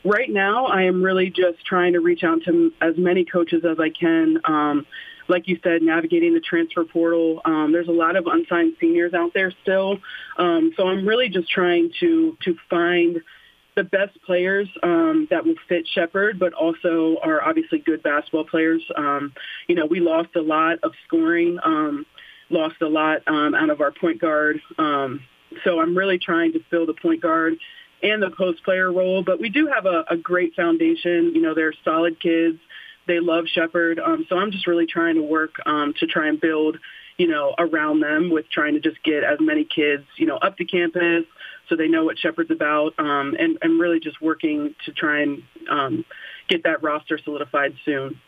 right 0.04 0.32
now, 0.32 0.66
I 0.66 0.84
am 0.84 1.04
really 1.04 1.30
just 1.30 1.64
trying 1.64 1.94
to 1.94 2.00
reach 2.00 2.24
out 2.24 2.44
to 2.46 2.72
as 2.82 2.98
many 2.98 3.24
coaches 3.24 3.64
as 3.70 3.80
I 3.80 3.90
can. 3.90 4.40
Um, 4.46 4.88
like 5.30 5.48
you 5.48 5.60
said, 5.64 5.82
navigating 5.82 6.34
the 6.34 6.40
transfer 6.40 6.84
portal. 6.86 7.42
Um, 7.46 7.72
there's 7.72 7.88
a 7.88 7.92
lot 7.92 8.16
of 8.16 8.28
unsigned 8.28 8.74
seniors 8.80 9.14
out 9.14 9.34
there 9.34 9.52
still. 9.62 9.98
Um, 10.38 10.72
so 10.78 10.88
I'm 10.88 11.08
really 11.08 11.30
just 11.30 11.50
trying 11.50 11.92
to 12.00 12.38
to 12.44 12.56
find 12.70 13.22
the 13.78 13.84
best 13.84 14.20
players 14.26 14.68
um, 14.82 15.28
that 15.30 15.46
will 15.46 15.56
fit 15.70 15.88
Shepherd, 15.94 16.40
but 16.40 16.52
also 16.54 17.18
are 17.22 17.42
obviously 17.44 17.78
good 17.78 18.02
basketball 18.02 18.44
players. 18.44 18.82
Um, 18.96 19.34
you 19.68 19.76
know, 19.76 19.86
we 19.86 20.00
lost 20.00 20.36
a 20.36 20.42
lot 20.42 20.80
of 20.82 20.94
scoring, 21.06 21.60
um, 21.64 22.06
lost 22.50 22.82
a 22.82 22.88
lot 22.88 23.22
um, 23.28 23.54
out 23.54 23.70
of 23.70 23.80
our 23.80 23.92
point 23.92 24.20
guard. 24.20 24.60
Um, 24.80 25.22
so 25.64 25.80
I'm 25.80 25.96
really 25.96 26.18
trying 26.18 26.54
to 26.54 26.60
fill 26.72 26.88
the 26.88 26.96
point 26.96 27.22
guard 27.22 27.54
and 28.02 28.22
the 28.22 28.32
post 28.32 28.64
player 28.64 28.92
role. 28.92 29.24
But 29.24 29.40
we 29.40 29.50
do 29.50 29.68
have 29.68 29.86
a, 29.86 30.06
a 30.10 30.18
great 30.18 30.56
foundation. 30.56 31.34
You 31.36 31.42
know, 31.42 31.54
they're 31.54 31.74
solid 31.86 32.20
kids. 32.20 32.58
They 33.08 33.20
love 33.20 33.46
Shepherd. 33.48 34.00
Um, 34.00 34.26
so 34.30 34.38
I'm 34.38 34.52
just 34.52 34.68
really 34.68 34.86
trying 34.86 35.16
to 35.16 35.22
work 35.22 35.56
um, 35.66 35.94
to 36.00 36.08
try 36.08 36.28
and 36.28 36.40
build, 36.40 36.78
you 37.18 37.28
know, 37.28 37.56
around 37.58 38.02
them 38.02 38.30
with 38.30 38.50
trying 38.50 38.74
to 38.74 38.80
just 38.80 39.02
get 39.04 39.24
as 39.24 39.40
many 39.40 39.64
kids, 39.64 40.04
you 40.18 40.26
know, 40.26 40.38
up 40.38 40.58
to 40.58 40.66
campus 40.66 41.26
so 41.70 41.76
they 41.76 41.88
know 41.88 42.06
what 42.06 42.18
Shepherd's 42.20 42.52
about 42.52 42.94
um, 42.98 43.36
and, 43.40 43.58
and 43.62 43.80
really 43.80 44.00
just 44.00 44.22
working 44.22 44.74
to 44.86 44.92
try 44.92 45.22
and 45.22 45.44
um, 45.70 46.06
get 46.48 46.64
that 46.64 46.84
roster 46.84 47.18
solidified 47.18 47.74
soon. 47.84 48.20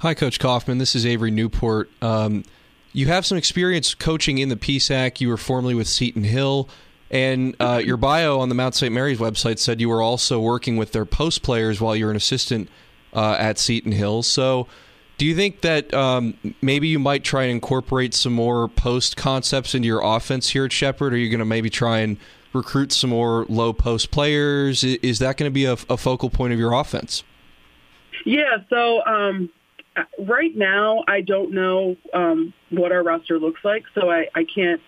Hi, 0.00 0.14
Coach 0.14 0.38
Kaufman. 0.38 0.78
This 0.78 0.94
is 0.94 1.04
Avery 1.04 1.30
Newport. 1.30 1.90
Um, 2.02 2.44
you 2.92 3.06
have 3.06 3.24
some 3.24 3.38
experience 3.38 3.94
coaching 3.94 4.38
in 4.38 4.48
the 4.48 4.56
PSAC. 4.56 5.20
You 5.20 5.28
were 5.28 5.36
formerly 5.36 5.74
with 5.74 5.88
Seton 5.88 6.24
Hill. 6.24 6.68
And 7.10 7.56
uh, 7.58 7.82
your 7.84 7.96
bio 7.96 8.38
on 8.38 8.48
the 8.48 8.54
Mount 8.54 8.74
St. 8.74 8.92
Mary's 8.92 9.18
website 9.18 9.58
said 9.58 9.80
you 9.80 9.88
were 9.88 10.02
also 10.02 10.40
working 10.40 10.76
with 10.76 10.92
their 10.92 11.04
post 11.04 11.42
players 11.42 11.80
while 11.80 11.96
you're 11.96 12.10
an 12.10 12.16
assistant 12.16 12.68
uh, 13.12 13.36
at 13.38 13.58
Seton 13.58 13.92
Hill. 13.92 14.22
So, 14.22 14.66
do 15.18 15.26
you 15.26 15.36
think 15.36 15.60
that 15.60 15.92
um, 15.92 16.34
maybe 16.62 16.88
you 16.88 16.98
might 16.98 17.24
try 17.24 17.42
and 17.42 17.52
incorporate 17.52 18.14
some 18.14 18.32
more 18.32 18.68
post 18.68 19.18
concepts 19.18 19.74
into 19.74 19.86
your 19.86 20.00
offense 20.02 20.48
here 20.48 20.64
at 20.64 20.72
Shepherd? 20.72 21.12
Are 21.12 21.18
you 21.18 21.28
going 21.28 21.40
to 21.40 21.44
maybe 21.44 21.68
try 21.68 21.98
and 21.98 22.16
recruit 22.52 22.90
some 22.90 23.10
more 23.10 23.44
low 23.48 23.72
post 23.72 24.10
players? 24.10 24.82
Is 24.82 25.18
that 25.18 25.36
going 25.36 25.50
to 25.50 25.52
be 25.52 25.66
a, 25.66 25.72
a 25.72 25.96
focal 25.96 26.30
point 26.30 26.52
of 26.52 26.58
your 26.58 26.72
offense? 26.72 27.22
Yeah, 28.24 28.58
so 28.68 29.04
um, 29.04 29.50
right 30.18 30.56
now 30.56 31.04
I 31.06 31.20
don't 31.20 31.52
know 31.52 31.96
um, 32.14 32.52
what 32.70 32.92
our 32.92 33.02
roster 33.02 33.38
looks 33.38 33.60
like, 33.64 33.84
so 33.94 34.10
I, 34.10 34.26
I 34.34 34.44
can't 34.44 34.80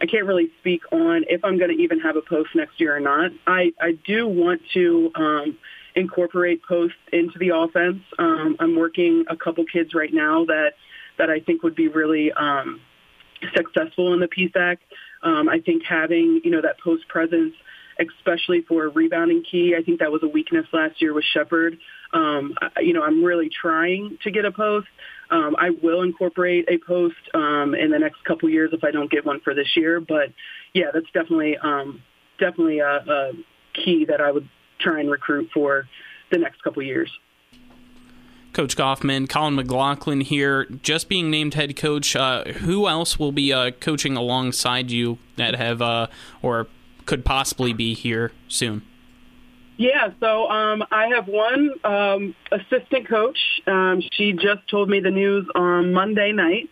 I 0.00 0.06
can't 0.06 0.26
really 0.26 0.50
speak 0.60 0.82
on 0.92 1.24
if 1.28 1.44
I'm 1.44 1.56
going 1.56 1.74
to 1.74 1.82
even 1.82 2.00
have 2.00 2.16
a 2.16 2.20
post 2.20 2.50
next 2.54 2.80
year 2.80 2.96
or 2.96 3.00
not. 3.00 3.30
I, 3.46 3.72
I 3.80 3.92
do 3.92 4.26
want 4.26 4.60
to 4.74 5.10
um, 5.14 5.58
incorporate 5.94 6.62
post 6.62 6.94
into 7.12 7.38
the 7.38 7.50
offense. 7.54 8.02
Um, 8.18 8.56
I'm 8.58 8.76
working 8.76 9.24
a 9.28 9.36
couple 9.36 9.64
kids 9.64 9.94
right 9.94 10.12
now 10.12 10.44
that 10.46 10.72
that 11.18 11.30
I 11.30 11.40
think 11.40 11.62
would 11.62 11.76
be 11.76 11.88
really 11.88 12.32
um, 12.32 12.80
successful 13.54 14.12
in 14.14 14.20
the 14.20 14.26
PSAC. 14.26 14.78
Um, 15.22 15.48
I 15.48 15.60
think 15.60 15.84
having 15.84 16.40
you 16.44 16.50
know 16.50 16.60
that 16.62 16.80
post 16.80 17.06
presence, 17.08 17.54
especially 17.98 18.62
for 18.62 18.86
a 18.86 18.88
rebounding 18.88 19.44
key, 19.48 19.74
I 19.78 19.82
think 19.82 20.00
that 20.00 20.10
was 20.10 20.22
a 20.22 20.28
weakness 20.28 20.66
last 20.72 21.00
year 21.00 21.14
with 21.14 21.24
Shepherd. 21.32 21.78
Um, 22.12 22.54
you 22.80 22.92
know, 22.92 23.02
I'm 23.02 23.24
really 23.24 23.48
trying 23.48 24.18
to 24.22 24.30
get 24.30 24.44
a 24.44 24.52
post. 24.52 24.88
Um, 25.30 25.56
I 25.58 25.70
will 25.70 26.02
incorporate 26.02 26.68
a 26.68 26.78
post 26.78 27.16
um, 27.32 27.74
in 27.74 27.90
the 27.90 27.98
next 27.98 28.22
couple 28.24 28.48
years 28.48 28.70
if 28.72 28.84
I 28.84 28.90
don't 28.90 29.10
get 29.10 29.24
one 29.24 29.40
for 29.40 29.54
this 29.54 29.76
year. 29.76 30.00
But 30.00 30.32
yeah, 30.74 30.86
that's 30.92 31.10
definitely 31.12 31.56
um, 31.56 32.02
definitely 32.38 32.80
a, 32.80 32.96
a 32.96 33.32
key 33.72 34.04
that 34.08 34.20
I 34.20 34.30
would 34.30 34.48
try 34.84 35.00
and 35.00 35.10
recruit 35.10 35.48
for 35.52 35.88
the 36.30 36.38
next 36.38 36.62
couple 36.62 36.82
years. 36.82 37.10
Coach 38.52 38.76
Kaufman, 38.76 39.26
Colin 39.26 39.56
McLaughlin 39.56 40.20
here, 40.20 40.66
just 40.82 41.08
being 41.08 41.28
named 41.28 41.54
head 41.54 41.76
coach. 41.76 42.14
Uh, 42.14 42.44
who 42.44 42.86
else 42.86 43.18
will 43.18 43.32
be 43.32 43.52
uh, 43.52 43.72
coaching 43.80 44.16
alongside 44.16 44.92
you 44.92 45.18
that 45.36 45.56
have 45.56 45.82
uh, 45.82 46.06
or 46.40 46.68
could 47.04 47.24
possibly 47.24 47.72
be 47.72 47.94
here 47.94 48.30
soon? 48.46 48.82
Yeah, 49.76 50.10
so 50.20 50.48
um, 50.48 50.84
I 50.92 51.08
have 51.08 51.26
one 51.26 51.70
um, 51.82 52.34
assistant 52.52 53.08
coach. 53.08 53.38
Um, 53.66 54.00
she 54.12 54.32
just 54.32 54.68
told 54.70 54.88
me 54.88 55.00
the 55.00 55.10
news 55.10 55.48
on 55.56 55.92
Monday 55.92 56.30
night. 56.30 56.70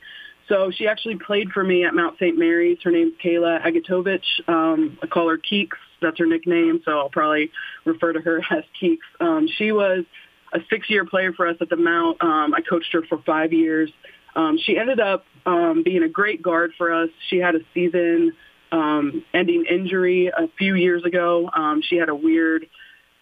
So 0.49 0.71
she 0.71 0.87
actually 0.87 1.17
played 1.17 1.51
for 1.51 1.65
me 1.65 1.85
at 1.85 1.95
Mount 1.95 2.17
St. 2.19 2.39
Mary's. 2.39 2.79
Her 2.85 2.93
name's 2.93 3.15
Kayla 3.25 3.61
Agatovich. 3.65 4.49
Um, 4.49 4.99
I 5.03 5.07
call 5.07 5.29
her 5.29 5.39
Keeks. 5.39 5.79
That's 6.03 6.19
her 6.19 6.27
nickname, 6.27 6.81
so 6.85 6.99
I'll 6.99 7.11
probably 7.11 7.51
refer 7.85 8.13
to 8.13 8.21
her 8.21 8.39
as 8.51 8.65
Keeks. 8.81 8.99
Um, 9.21 9.49
she 9.57 9.73
was 9.73 10.05
a 10.53 10.59
six-year 10.69 11.07
player 11.07 11.33
for 11.33 11.47
us 11.47 11.57
at 11.61 11.69
the 11.69 11.77
Mount. 11.77 12.23
Um, 12.23 12.55
I 12.55 12.61
coached 12.61 12.93
her 12.93 13.03
for 13.09 13.23
five 13.25 13.53
years. 13.53 13.91
Um, 14.35 14.59
she 14.63 14.79
ended 14.79 15.01
up 15.01 15.25
um, 15.47 15.83
being 15.85 16.03
a 16.03 16.09
great 16.09 16.43
guard 16.43 16.73
for 16.77 16.93
us. 16.93 17.11
She 17.29 17.39
had 17.39 17.55
a 17.55 17.61
season 17.75 18.33
um, 18.71 19.25
ending 19.35 19.65
injury 19.71 20.29
a 20.29 20.49
few 20.59 20.75
years 20.75 21.05
ago. 21.05 21.51
Um, 21.55 21.83
she 21.83 21.97
had 21.97 22.09
a 22.09 22.15
weird 22.15 22.67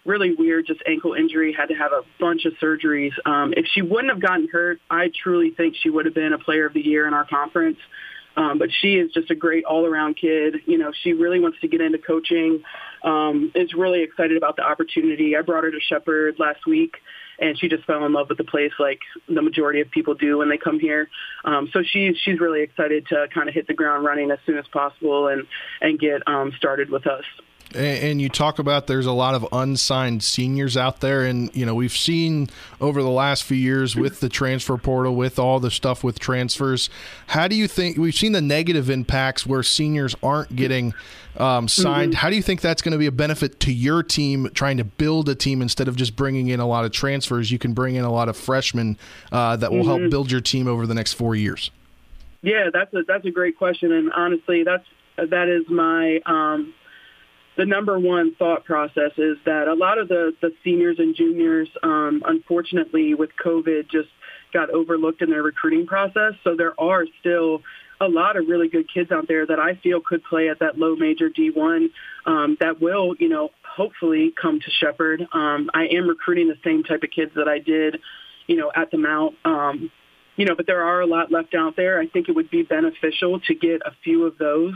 really 0.05 0.35
weird, 0.35 0.67
just 0.67 0.81
ankle 0.87 1.15
injury, 1.15 1.53
had 1.53 1.67
to 1.67 1.75
have 1.75 1.93
a 1.93 2.03
bunch 2.19 2.45
of 2.45 2.55
surgeries. 2.55 3.13
Um, 3.27 3.53
if 3.57 3.67
she 3.73 3.83
wouldn't 3.83 4.11
have 4.11 4.21
gotten 4.21 4.49
hurt, 4.49 4.81
I 4.91 5.11
truly 5.23 5.51
think 5.51 5.77
she 5.81 5.91
would 5.91 6.07
have 6.07 6.15
been 6.15 6.33
a 6.33 6.39
player 6.39 6.67
of 6.67 6.73
the 6.73 6.81
year 6.81 7.07
in 7.07 7.15
our 7.15 7.27
conference. 7.27 7.79
Um, 8.37 8.59
but 8.59 8.71
she 8.81 8.95
is 8.95 9.11
just 9.13 9.31
a 9.31 9.35
great 9.35 9.65
all-around 9.65 10.17
kid. 10.17 10.57
You 10.67 10.79
know, 10.79 10.93
she 11.03 11.13
really 11.13 11.41
wants 11.41 11.59
to 11.61 11.69
get 11.69 11.81
into 11.81 11.99
coaching. 11.99 12.63
Um, 13.03 13.51
is 13.55 13.73
really 13.75 14.03
excited 14.03 14.37
about 14.37 14.57
the 14.57 14.63
opportunity. 14.63 15.37
I 15.37 15.43
brought 15.43 15.65
her 15.65 15.71
to 15.71 15.81
Shepherd 15.81 16.37
last 16.39 16.67
week, 16.67 16.97
and 17.39 17.59
she 17.59 17.69
just 17.69 17.85
fell 17.85 18.05
in 18.05 18.13
love 18.13 18.29
with 18.29 18.39
the 18.39 18.45
place, 18.45 18.73
like 18.79 19.01
the 19.27 19.43
majority 19.43 19.81
of 19.81 19.91
people 19.91 20.15
do 20.15 20.39
when 20.39 20.51
they 20.51 20.59
come 20.59 20.79
here. 20.79 21.09
Um, 21.45 21.71
so 21.73 21.83
she's 21.83 22.17
she's 22.25 22.39
really 22.39 22.63
excited 22.63 23.07
to 23.09 23.27
kind 23.33 23.49
of 23.49 23.55
hit 23.55 23.67
the 23.67 23.75
ground 23.75 24.05
running 24.05 24.31
as 24.31 24.39
soon 24.45 24.59
as 24.59 24.67
possible 24.73 25.29
and 25.29 25.47
and 25.81 25.99
get 25.99 26.23
um, 26.27 26.53
started 26.57 26.91
with 26.91 27.07
us 27.07 27.25
and 27.75 28.21
you 28.21 28.29
talk 28.29 28.59
about 28.59 28.87
there's 28.87 29.07
a 29.07 29.13
lot 29.13 29.35
of 29.35 29.47
unsigned 29.53 30.23
seniors 30.23 30.77
out 30.77 31.01
there. 31.01 31.25
And 31.25 31.55
you 31.55 31.67
know 31.67 31.75
we've 31.75 31.97
seen 31.97 32.49
over 32.81 33.03
the 33.03 33.11
last 33.11 33.45
few 33.45 33.57
years 33.57 33.97
with 33.97 34.21
the 34.21 34.29
transfer 34.29 34.77
portal 34.77 35.15
with 35.15 35.39
all 35.39 35.61
the 35.61 35.71
stuff 35.71 36.03
with 36.03 36.19
transfers 36.19 36.91
how 37.29 37.49
do 37.49 37.55
you 37.55 37.69
think 37.69 37.97
we've 37.97 38.15
seen 38.15 38.33
the 38.33 38.41
negative 38.41 38.91
impacts 38.91 39.47
where 39.47 39.63
seniors 39.63 40.15
aren't 40.23 40.55
getting 40.57 40.95
um, 41.37 41.69
signed. 41.69 42.13
Mm-hmm. 42.13 42.19
how 42.19 42.31
do 42.31 42.37
you 42.37 42.43
think 42.43 42.61
that's 42.61 42.83
going 42.83 42.93
to 42.93 42.99
be 42.99 43.07
a 43.07 43.13
benefit 43.13 43.61
to 43.61 43.73
your 43.73 44.03
team 44.03 44.51
trying 44.55 44.79
to 44.79 44.85
build 44.85 45.29
a 45.29 45.35
team 45.35 45.63
instead 45.63 45.89
of 45.89 45.97
just 45.97 46.17
bringing 46.17 46.49
in 46.49 46.61
a 46.61 46.67
lot 46.67 46.85
of 46.85 46.93
transfers? 46.93 47.51
You 47.51 47.59
can 47.59 47.73
bring 47.73 47.95
in 47.95 48.05
a 48.05 48.13
lot 48.13 48.29
of 48.29 48.37
freshmen 48.37 48.99
uh, 49.31 49.57
that 49.57 49.71
will 49.71 49.81
mm-hmm. 49.81 50.01
help 50.01 50.11
build 50.11 50.31
your 50.33 50.41
team 50.41 50.67
over 50.67 50.87
the 50.87 50.95
next 50.95 51.13
four 51.13 51.37
years. 51.37 51.71
Yeah 52.43 52.71
that's 52.73 52.93
a 52.95 53.03
that's 53.07 53.25
a 53.27 53.31
great 53.31 53.57
question. 53.57 53.93
And 53.93 54.13
honestly 54.13 54.65
that's 54.65 54.85
that 55.17 55.49
is 55.49 55.69
my 55.69 56.21
um, 56.27 56.75
the 57.57 57.67
number 57.67 57.99
one 57.99 58.35
thought 58.37 58.65
process 58.65 59.13
is 59.19 59.37
that 59.45 59.69
a 59.69 59.75
lot 59.75 59.99
of 59.99 60.09
the, 60.09 60.33
the 60.41 60.53
seniors 60.65 60.99
and 60.99 61.15
juniors, 61.15 61.69
um, 61.83 62.23
unfortunately, 62.27 63.15
with 63.15 63.31
COVID, 63.45 63.91
just 63.91 64.09
got 64.53 64.71
overlooked 64.71 65.23
in 65.23 65.31
their 65.31 65.43
recruiting 65.43 65.87
process. 65.87 66.35
So 66.45 66.57
there 66.57 66.79
are 66.81 67.05
still 67.21 67.63
a 68.01 68.09
lot 68.09 68.37
of 68.37 68.49
really 68.49 68.69
good 68.69 68.93
kids 68.93 69.13
out 69.13 69.29
there 69.29 69.47
that 69.47 69.61
I 69.61 69.75
feel 69.75 70.01
could 70.01 70.25
play 70.25 70.49
at 70.49 70.61
that 70.61 70.79
low 70.79 70.97
major 70.97 71.29
D1 71.29 71.91
um, 72.25 72.57
that 72.61 72.81
will, 72.81 73.15
you 73.19 73.29
know, 73.29 73.51
hopefully 73.63 74.33
come 74.41 74.59
to 74.61 74.71
Shepherd. 74.71 75.27
Um, 75.33 75.71
I 75.75 75.87
am 75.89 76.09
recruiting 76.09 76.49
the 76.49 76.59
same 76.65 76.83
type 76.83 77.03
of 77.03 77.11
kids 77.11 77.33
that 77.37 77.47
I 77.47 77.59
did, 77.59 78.01
you 78.47 78.57
know, 78.57 78.73
at 78.75 78.91
the 78.91 78.97
Mount. 78.97 79.37
Um, 79.45 79.91
you 80.37 80.47
know, 80.47 80.55
but 80.55 80.67
there 80.67 80.83
are 80.83 81.03
a 81.03 81.07
lot 81.07 81.31
left 81.31 81.55
out 81.55 81.77
there. 81.77 82.01
I 82.01 82.07
think 82.07 82.29
it 82.31 82.33
would 82.33 82.51
be 82.51 82.63
beneficial 82.63 83.41
to 83.41 83.55
get 83.55 83.83
a 83.85 83.93
few 84.03 84.25
of 84.25 84.39
those 84.39 84.75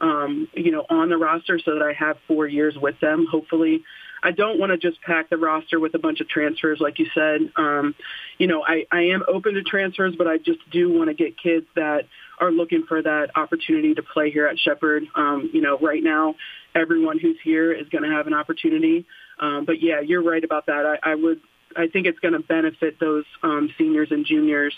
um, 0.00 0.48
you 0.54 0.70
know, 0.70 0.84
on 0.88 1.08
the 1.08 1.16
roster 1.16 1.58
so 1.58 1.74
that 1.74 1.82
I 1.82 1.92
have 1.92 2.16
four 2.26 2.46
years 2.46 2.76
with 2.80 2.98
them, 3.00 3.26
hopefully. 3.30 3.82
I 4.22 4.32
don't 4.32 4.58
want 4.58 4.70
to 4.70 4.76
just 4.76 5.00
pack 5.02 5.30
the 5.30 5.36
roster 5.38 5.80
with 5.80 5.94
a 5.94 5.98
bunch 5.98 6.20
of 6.20 6.28
transfers, 6.28 6.78
like 6.80 6.98
you 6.98 7.06
said. 7.14 7.40
Um, 7.56 7.94
you 8.38 8.46
know, 8.46 8.62
I, 8.62 8.86
I 8.92 9.02
am 9.04 9.22
open 9.26 9.54
to 9.54 9.62
transfers, 9.62 10.14
but 10.16 10.26
I 10.26 10.36
just 10.36 10.58
do 10.70 10.92
want 10.92 11.08
to 11.08 11.14
get 11.14 11.38
kids 11.38 11.66
that 11.74 12.02
are 12.38 12.50
looking 12.50 12.84
for 12.86 13.00
that 13.02 13.30
opportunity 13.34 13.94
to 13.94 14.02
play 14.02 14.30
here 14.30 14.46
at 14.46 14.58
Shepherd. 14.58 15.04
Um, 15.14 15.50
you 15.52 15.62
know, 15.62 15.78
right 15.78 16.02
now, 16.02 16.34
everyone 16.74 17.18
who's 17.18 17.38
here 17.42 17.72
is 17.72 17.88
going 17.88 18.04
to 18.04 18.10
have 18.10 18.26
an 18.26 18.34
opportunity. 18.34 19.06
Um, 19.38 19.64
but 19.64 19.82
yeah, 19.82 20.00
you're 20.00 20.22
right 20.22 20.44
about 20.44 20.66
that. 20.66 20.98
I, 21.02 21.12
I 21.12 21.14
would, 21.14 21.40
I 21.76 21.86
think 21.86 22.06
it's 22.06 22.18
going 22.18 22.34
to 22.34 22.40
benefit 22.40 23.00
those 23.00 23.24
um, 23.42 23.70
seniors 23.78 24.08
and 24.10 24.26
juniors 24.26 24.74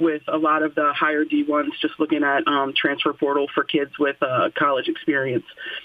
with 0.00 0.22
a 0.28 0.36
lot 0.36 0.62
of 0.62 0.74
the 0.74 0.92
higher 0.92 1.24
D1s 1.24 1.70
just 1.80 1.98
looking 1.98 2.24
at 2.24 2.46
um, 2.46 2.72
transfer 2.76 3.12
portal 3.12 3.46
for 3.54 3.64
kids 3.64 3.92
with 3.98 4.16
uh, 4.22 4.50
college 4.56 4.88
experience. 4.88 5.44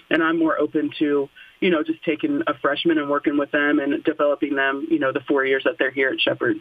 And 0.09 0.23
I'm 0.23 0.39
more 0.39 0.57
open 0.57 0.91
to, 0.99 1.29
you 1.59 1.69
know, 1.69 1.83
just 1.83 2.03
taking 2.03 2.41
a 2.47 2.53
freshman 2.55 2.97
and 2.97 3.09
working 3.09 3.37
with 3.37 3.51
them 3.51 3.79
and 3.79 4.03
developing 4.03 4.55
them, 4.55 4.87
you 4.89 4.99
know, 4.99 5.11
the 5.11 5.21
four 5.21 5.45
years 5.45 5.63
that 5.65 5.77
they're 5.77 5.91
here 5.91 6.09
at 6.09 6.21
Shepherd. 6.21 6.57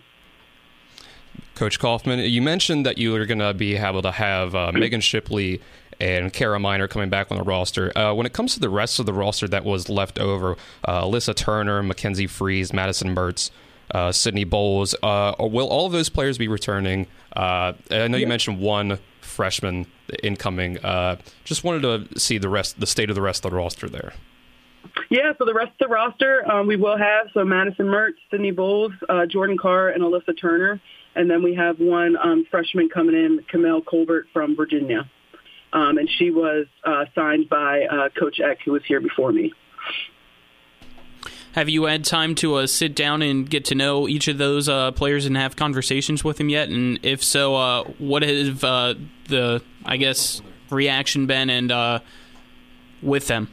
Coach 1.54 1.78
Kaufman, 1.78 2.18
you 2.18 2.42
mentioned 2.42 2.84
that 2.84 2.98
you 2.98 3.14
are 3.14 3.26
going 3.26 3.38
to 3.38 3.54
be 3.54 3.76
able 3.76 4.02
to 4.02 4.10
have 4.10 4.54
uh, 4.56 4.72
Megan 4.72 5.00
Shipley 5.00 5.60
and 6.00 6.32
Kara 6.32 6.58
Miner 6.58 6.88
coming 6.88 7.10
back 7.10 7.30
on 7.30 7.38
the 7.38 7.44
roster. 7.44 7.96
Uh, 7.96 8.12
when 8.12 8.26
it 8.26 8.32
comes 8.32 8.54
to 8.54 8.60
the 8.60 8.68
rest 8.68 8.98
of 8.98 9.06
the 9.06 9.12
roster 9.12 9.46
that 9.48 9.64
was 9.64 9.88
left 9.88 10.18
over, 10.18 10.56
uh, 10.84 11.02
Alyssa 11.02 11.34
Turner, 11.34 11.82
Mackenzie 11.82 12.26
Fries, 12.26 12.72
Madison 12.72 13.14
Mertz, 13.14 13.50
uh, 13.90 14.12
Sydney 14.12 14.44
Bowles. 14.44 14.94
Uh, 15.02 15.34
will 15.38 15.68
all 15.68 15.86
of 15.86 15.92
those 15.92 16.08
players 16.08 16.38
be 16.38 16.48
returning? 16.48 17.06
Uh, 17.34 17.72
I 17.90 18.08
know 18.08 18.16
you 18.16 18.26
mentioned 18.26 18.60
one 18.60 18.98
freshman 19.20 19.86
incoming. 20.22 20.78
Uh, 20.84 21.16
just 21.44 21.64
wanted 21.64 21.82
to 21.82 22.18
see 22.18 22.38
the 22.38 22.48
rest, 22.48 22.78
the 22.78 22.86
state 22.86 23.10
of 23.10 23.16
the 23.16 23.22
rest 23.22 23.44
of 23.44 23.50
the 23.50 23.56
roster 23.56 23.88
there. 23.88 24.12
Yeah, 25.10 25.32
so 25.38 25.44
the 25.44 25.54
rest 25.54 25.72
of 25.72 25.88
the 25.88 25.92
roster 25.92 26.50
um, 26.50 26.66
we 26.66 26.76
will 26.76 26.96
have 26.96 27.28
so 27.32 27.44
Madison 27.44 27.86
Mertz, 27.86 28.14
Sydney 28.30 28.50
Bowles, 28.50 28.92
uh, 29.08 29.26
Jordan 29.26 29.56
Carr, 29.58 29.88
and 29.88 30.02
Alyssa 30.02 30.38
Turner, 30.38 30.80
and 31.14 31.30
then 31.30 31.42
we 31.42 31.54
have 31.54 31.78
one 31.78 32.16
um, 32.16 32.46
freshman 32.50 32.88
coming 32.88 33.14
in, 33.14 33.44
Camille 33.48 33.82
Colbert 33.82 34.26
from 34.32 34.56
Virginia, 34.56 35.08
um, 35.72 35.98
and 35.98 36.08
she 36.18 36.30
was 36.30 36.66
uh, 36.84 37.06
signed 37.14 37.48
by 37.48 37.84
uh, 37.84 38.08
Coach 38.18 38.40
Eck, 38.40 38.58
who 38.64 38.72
was 38.72 38.82
here 38.86 39.00
before 39.00 39.32
me. 39.32 39.52
Have 41.54 41.68
you 41.68 41.84
had 41.84 42.04
time 42.04 42.34
to 42.36 42.56
uh, 42.56 42.66
sit 42.66 42.96
down 42.96 43.22
and 43.22 43.48
get 43.48 43.66
to 43.66 43.76
know 43.76 44.08
each 44.08 44.26
of 44.26 44.38
those 44.38 44.68
uh, 44.68 44.90
players 44.90 45.24
and 45.24 45.36
have 45.36 45.54
conversations 45.54 46.24
with 46.24 46.38
them 46.38 46.48
yet? 46.48 46.68
And 46.68 46.98
if 47.04 47.22
so, 47.22 47.54
uh, 47.54 47.84
what 47.98 48.24
have 48.24 48.64
uh, 48.64 48.94
the 49.28 49.62
I 49.84 49.96
guess 49.96 50.42
reaction 50.68 51.26
been 51.28 51.50
and 51.50 51.70
uh, 51.70 52.00
with 53.02 53.28
them? 53.28 53.52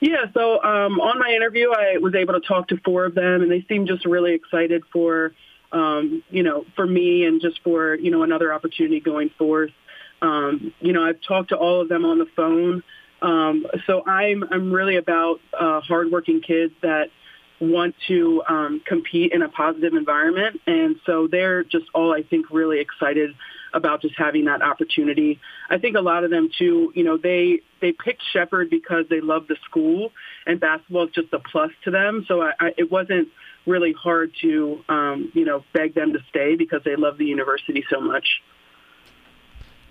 Yeah, 0.00 0.26
so 0.34 0.62
um, 0.62 1.00
on 1.00 1.18
my 1.18 1.30
interview, 1.30 1.70
I 1.70 1.96
was 1.96 2.14
able 2.14 2.34
to 2.34 2.40
talk 2.40 2.68
to 2.68 2.76
four 2.84 3.06
of 3.06 3.14
them, 3.14 3.40
and 3.40 3.50
they 3.50 3.64
seemed 3.70 3.88
just 3.88 4.04
really 4.04 4.34
excited 4.34 4.82
for 4.92 5.32
um, 5.72 6.22
you 6.28 6.42
know 6.42 6.66
for 6.76 6.86
me 6.86 7.24
and 7.24 7.40
just 7.40 7.62
for 7.62 7.94
you 7.94 8.10
know 8.10 8.22
another 8.22 8.52
opportunity 8.52 9.00
going 9.00 9.30
forth. 9.38 9.70
Um, 10.20 10.74
you 10.80 10.92
know, 10.92 11.02
I've 11.02 11.22
talked 11.26 11.48
to 11.48 11.56
all 11.56 11.80
of 11.80 11.88
them 11.88 12.04
on 12.04 12.18
the 12.18 12.26
phone. 12.36 12.82
Um, 13.22 13.66
so 13.86 14.04
I'm 14.04 14.44
I'm 14.50 14.72
really 14.72 14.96
about 14.96 15.40
uh, 15.58 15.80
hardworking 15.80 16.40
kids 16.40 16.74
that 16.82 17.10
want 17.60 17.94
to 18.08 18.42
um, 18.48 18.82
compete 18.84 19.32
in 19.32 19.42
a 19.42 19.48
positive 19.48 19.94
environment, 19.94 20.60
and 20.66 20.96
so 21.06 21.28
they're 21.30 21.62
just 21.62 21.86
all 21.94 22.12
I 22.12 22.22
think 22.22 22.50
really 22.50 22.80
excited 22.80 23.30
about 23.72 24.02
just 24.02 24.14
having 24.18 24.46
that 24.46 24.60
opportunity. 24.60 25.40
I 25.70 25.78
think 25.78 25.96
a 25.96 26.00
lot 26.00 26.24
of 26.24 26.30
them 26.30 26.50
too, 26.58 26.92
you 26.94 27.04
know, 27.04 27.16
they 27.16 27.60
they 27.80 27.92
picked 27.92 28.22
Shepherd 28.32 28.68
because 28.68 29.04
they 29.08 29.20
love 29.20 29.46
the 29.46 29.56
school, 29.64 30.10
and 30.44 30.58
basketball 30.58 31.06
is 31.06 31.14
just 31.14 31.32
a 31.32 31.38
plus 31.38 31.70
to 31.84 31.92
them. 31.92 32.24
So 32.26 32.42
I, 32.42 32.52
I, 32.58 32.74
it 32.76 32.90
wasn't 32.90 33.28
really 33.66 33.92
hard 33.92 34.32
to 34.42 34.84
um, 34.88 35.30
you 35.32 35.44
know 35.44 35.64
beg 35.72 35.94
them 35.94 36.12
to 36.12 36.18
stay 36.28 36.56
because 36.56 36.82
they 36.84 36.96
love 36.96 37.18
the 37.18 37.26
university 37.26 37.84
so 37.88 38.00
much. 38.00 38.42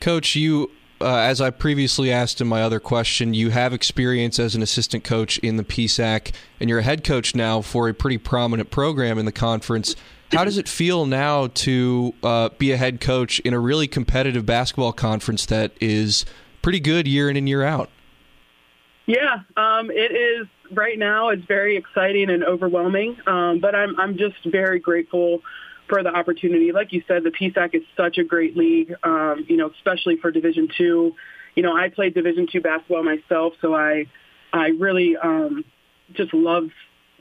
Coach, 0.02 0.36
you 0.36 0.72
uh, 1.02 1.18
as 1.18 1.42
I 1.42 1.50
previously 1.50 2.12
asked 2.12 2.42
in 2.42 2.48
my 2.48 2.62
other 2.62 2.80
question, 2.80 3.34
you 3.34 3.50
have 3.50 3.74
experience 3.74 4.40
as 4.40 4.56
an 4.56 4.62
assistant 4.62 5.04
coach 5.04 5.38
in 5.40 5.58
the 5.58 5.64
PSAC, 5.64 6.34
and 6.60 6.70
you're 6.70 6.80
a 6.80 6.84
head 6.84 7.04
coach 7.04 7.36
now 7.36 7.62
for 7.62 7.90
a 7.90 7.94
pretty 7.94 8.18
prominent 8.18 8.72
program 8.72 9.18
in 9.18 9.26
the 9.26 9.32
conference. 9.32 9.96
How 10.32 10.46
does 10.46 10.58
it 10.58 10.70
feel 10.70 11.06
now 11.06 11.48
to 11.48 12.14
uh, 12.24 12.50
be 12.58 12.72
a 12.72 12.78
head 12.78 13.02
coach 13.02 13.40
in 13.42 13.54
a 13.54 13.60
really 13.60 13.88
competitive 13.88 14.46
basketball 14.46 14.94
conference 14.94 15.46
that 15.48 15.74
is 15.82 16.26
pretty 16.62 16.80
good 16.80 17.08
year 17.08 17.30
in 17.30 17.36
and 17.36 17.50
year 17.50 17.64
out? 17.64 17.90
Yeah, 19.08 19.40
um, 19.58 19.92
it 19.92 20.12
is 20.12 20.48
right 20.72 20.98
now. 20.98 21.30
It's 21.30 21.44
very 21.46 21.76
exciting 21.76 22.30
and 22.30 22.46
overwhelming, 22.46 23.18
um, 23.28 23.60
but 23.60 23.76
I'm 23.76 24.00
I'm 24.00 24.18
just 24.18 24.38
very 24.46 24.80
grateful 24.80 25.42
for 25.92 26.04
the 26.04 26.10
opportunity. 26.10 26.72
Like 26.72 26.94
you 26.94 27.04
said, 27.06 27.24
the 27.24 27.32
PSAC 27.32 27.76
is 27.76 27.84
such 27.98 28.18
a 28.18 28.24
great 28.24 28.56
league. 28.56 28.96
Um, 29.04 29.46
you 29.50 29.58
know, 29.58 29.70
especially 29.70 30.16
for 30.16 30.32
Division 30.32 30.70
two. 30.78 31.16
You 31.54 31.64
know, 31.64 31.76
I 31.76 31.90
played 31.90 32.14
Division 32.14 32.48
two 32.50 32.62
basketball 32.62 33.04
myself, 33.04 33.54
so 33.62 33.76
I 33.76 34.06
I 34.54 34.68
really 34.70 35.18
um, 35.18 35.66
just 36.14 36.34
love 36.34 36.70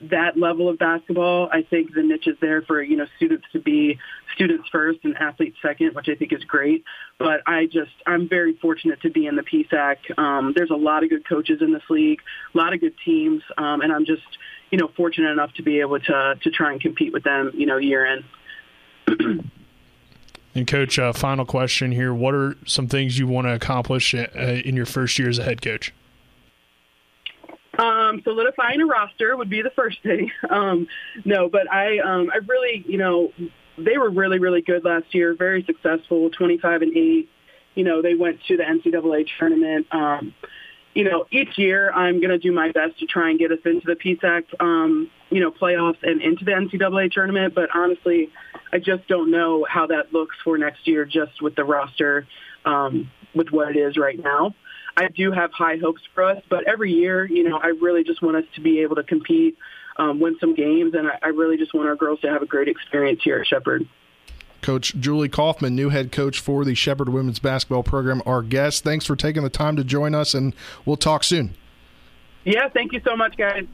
that 0.02 0.38
level 0.38 0.68
of 0.68 0.78
basketball. 0.78 1.48
I 1.52 1.62
think 1.62 1.94
the 1.94 2.02
niche 2.02 2.28
is 2.28 2.36
there 2.40 2.62
for, 2.62 2.80
you 2.80 2.96
know, 2.96 3.06
students 3.16 3.44
to 3.52 3.60
be 3.60 3.98
students 4.34 4.68
first 4.70 5.00
and 5.02 5.16
athletes 5.16 5.58
second, 5.60 5.94
which 5.94 6.08
I 6.08 6.14
think 6.14 6.32
is 6.32 6.44
great. 6.44 6.84
But 7.18 7.40
I 7.46 7.66
just, 7.66 7.90
I'm 8.06 8.28
very 8.28 8.56
fortunate 8.62 9.02
to 9.02 9.10
be 9.10 9.26
in 9.26 9.36
the 9.36 9.42
PSAC. 9.42 10.16
Um, 10.16 10.54
there's 10.56 10.70
a 10.70 10.76
lot 10.76 11.02
of 11.02 11.10
good 11.10 11.28
coaches 11.28 11.60
in 11.60 11.72
this 11.72 11.82
league, 11.90 12.20
a 12.54 12.56
lot 12.56 12.72
of 12.72 12.80
good 12.80 12.94
teams, 13.04 13.42
um, 13.58 13.82
and 13.82 13.92
I'm 13.92 14.06
just, 14.06 14.22
you 14.70 14.78
know, 14.78 14.90
fortunate 14.96 15.32
enough 15.32 15.52
to 15.54 15.62
be 15.62 15.80
able 15.80 16.00
to, 16.00 16.38
to 16.40 16.50
try 16.50 16.72
and 16.72 16.80
compete 16.80 17.12
with 17.12 17.24
them, 17.24 17.50
you 17.54 17.66
know, 17.66 17.76
year 17.76 18.06
in. 18.06 18.24
and 20.54 20.66
coach, 20.66 20.98
uh, 20.98 21.12
final 21.12 21.44
question 21.44 21.92
here. 21.92 22.12
What 22.12 22.34
are 22.34 22.56
some 22.66 22.88
things 22.88 23.18
you 23.18 23.26
want 23.26 23.46
to 23.46 23.54
accomplish 23.54 24.14
uh, 24.14 24.26
in 24.36 24.76
your 24.76 24.86
first 24.86 25.18
year 25.18 25.28
as 25.28 25.38
a 25.38 25.44
head 25.44 25.62
coach? 25.62 25.92
Um, 27.78 28.20
solidifying 28.24 28.80
a 28.80 28.86
roster 28.86 29.36
would 29.36 29.48
be 29.48 29.62
the 29.62 29.70
first 29.70 30.02
thing. 30.02 30.30
Um, 30.50 30.88
no, 31.24 31.48
but 31.48 31.70
I, 31.70 31.98
um, 32.00 32.30
I 32.34 32.38
really, 32.38 32.84
you 32.86 32.98
know, 32.98 33.32
they 33.78 33.98
were 33.98 34.10
really, 34.10 34.40
really 34.40 34.62
good 34.62 34.84
last 34.84 35.14
year. 35.14 35.34
Very 35.34 35.62
successful, 35.62 36.28
25 36.30 36.82
and 36.82 36.96
eight. 36.96 37.30
You 37.76 37.84
know, 37.84 38.02
they 38.02 38.14
went 38.14 38.42
to 38.48 38.56
the 38.56 38.64
NCAA 38.64 39.26
tournament. 39.38 39.86
Um, 39.92 40.34
you 40.94 41.04
know, 41.04 41.26
each 41.30 41.56
year 41.56 41.90
I'm 41.92 42.20
going 42.20 42.30
to 42.30 42.38
do 42.38 42.52
my 42.52 42.72
best 42.72 42.98
to 42.98 43.06
try 43.06 43.30
and 43.30 43.38
get 43.38 43.52
us 43.52 43.60
into 43.64 43.86
the 43.86 43.94
PSAC, 43.94 44.44
um, 44.60 45.10
you 45.30 45.40
know, 45.40 45.50
playoffs 45.50 46.02
and 46.02 46.20
into 46.20 46.44
the 46.44 46.52
NCAA 46.52 47.12
tournament. 47.12 47.54
But 47.54 47.70
honestly, 47.74 48.30
I 48.72 48.78
just 48.78 49.06
don't 49.06 49.30
know 49.30 49.64
how 49.68 49.86
that 49.86 50.12
looks 50.12 50.36
for 50.42 50.58
next 50.58 50.86
year, 50.88 51.04
just 51.04 51.40
with 51.40 51.54
the 51.54 51.64
roster, 51.64 52.26
um, 52.64 53.10
with 53.34 53.50
what 53.50 53.70
it 53.70 53.76
is 53.76 53.96
right 53.96 54.18
now. 54.18 54.54
I 54.96 55.08
do 55.08 55.30
have 55.30 55.52
high 55.52 55.76
hopes 55.76 56.02
for 56.14 56.24
us, 56.24 56.42
but 56.50 56.64
every 56.66 56.92
year, 56.92 57.24
you 57.24 57.48
know, 57.48 57.56
I 57.56 57.68
really 57.68 58.02
just 58.02 58.20
want 58.20 58.36
us 58.36 58.44
to 58.56 58.60
be 58.60 58.80
able 58.80 58.96
to 58.96 59.04
compete, 59.04 59.56
um, 59.96 60.18
win 60.18 60.36
some 60.40 60.54
games, 60.54 60.94
and 60.94 61.08
I, 61.08 61.18
I 61.22 61.28
really 61.28 61.56
just 61.56 61.72
want 61.72 61.88
our 61.88 61.96
girls 61.96 62.20
to 62.20 62.28
have 62.28 62.42
a 62.42 62.46
great 62.46 62.68
experience 62.68 63.20
here 63.22 63.38
at 63.38 63.46
Shepherd. 63.46 63.88
Coach 64.62 64.94
Julie 64.96 65.28
Kaufman, 65.28 65.74
new 65.74 65.88
head 65.88 66.12
coach 66.12 66.40
for 66.40 66.64
the 66.64 66.74
Shepherd 66.74 67.08
women's 67.08 67.38
basketball 67.38 67.82
program, 67.82 68.22
our 68.26 68.42
guest. 68.42 68.84
Thanks 68.84 69.06
for 69.06 69.16
taking 69.16 69.42
the 69.42 69.50
time 69.50 69.76
to 69.76 69.84
join 69.84 70.14
us, 70.14 70.34
and 70.34 70.54
we'll 70.84 70.96
talk 70.96 71.24
soon. 71.24 71.54
Yeah, 72.44 72.68
thank 72.68 72.92
you 72.92 73.00
so 73.04 73.16
much, 73.16 73.36
guys. 73.36 73.66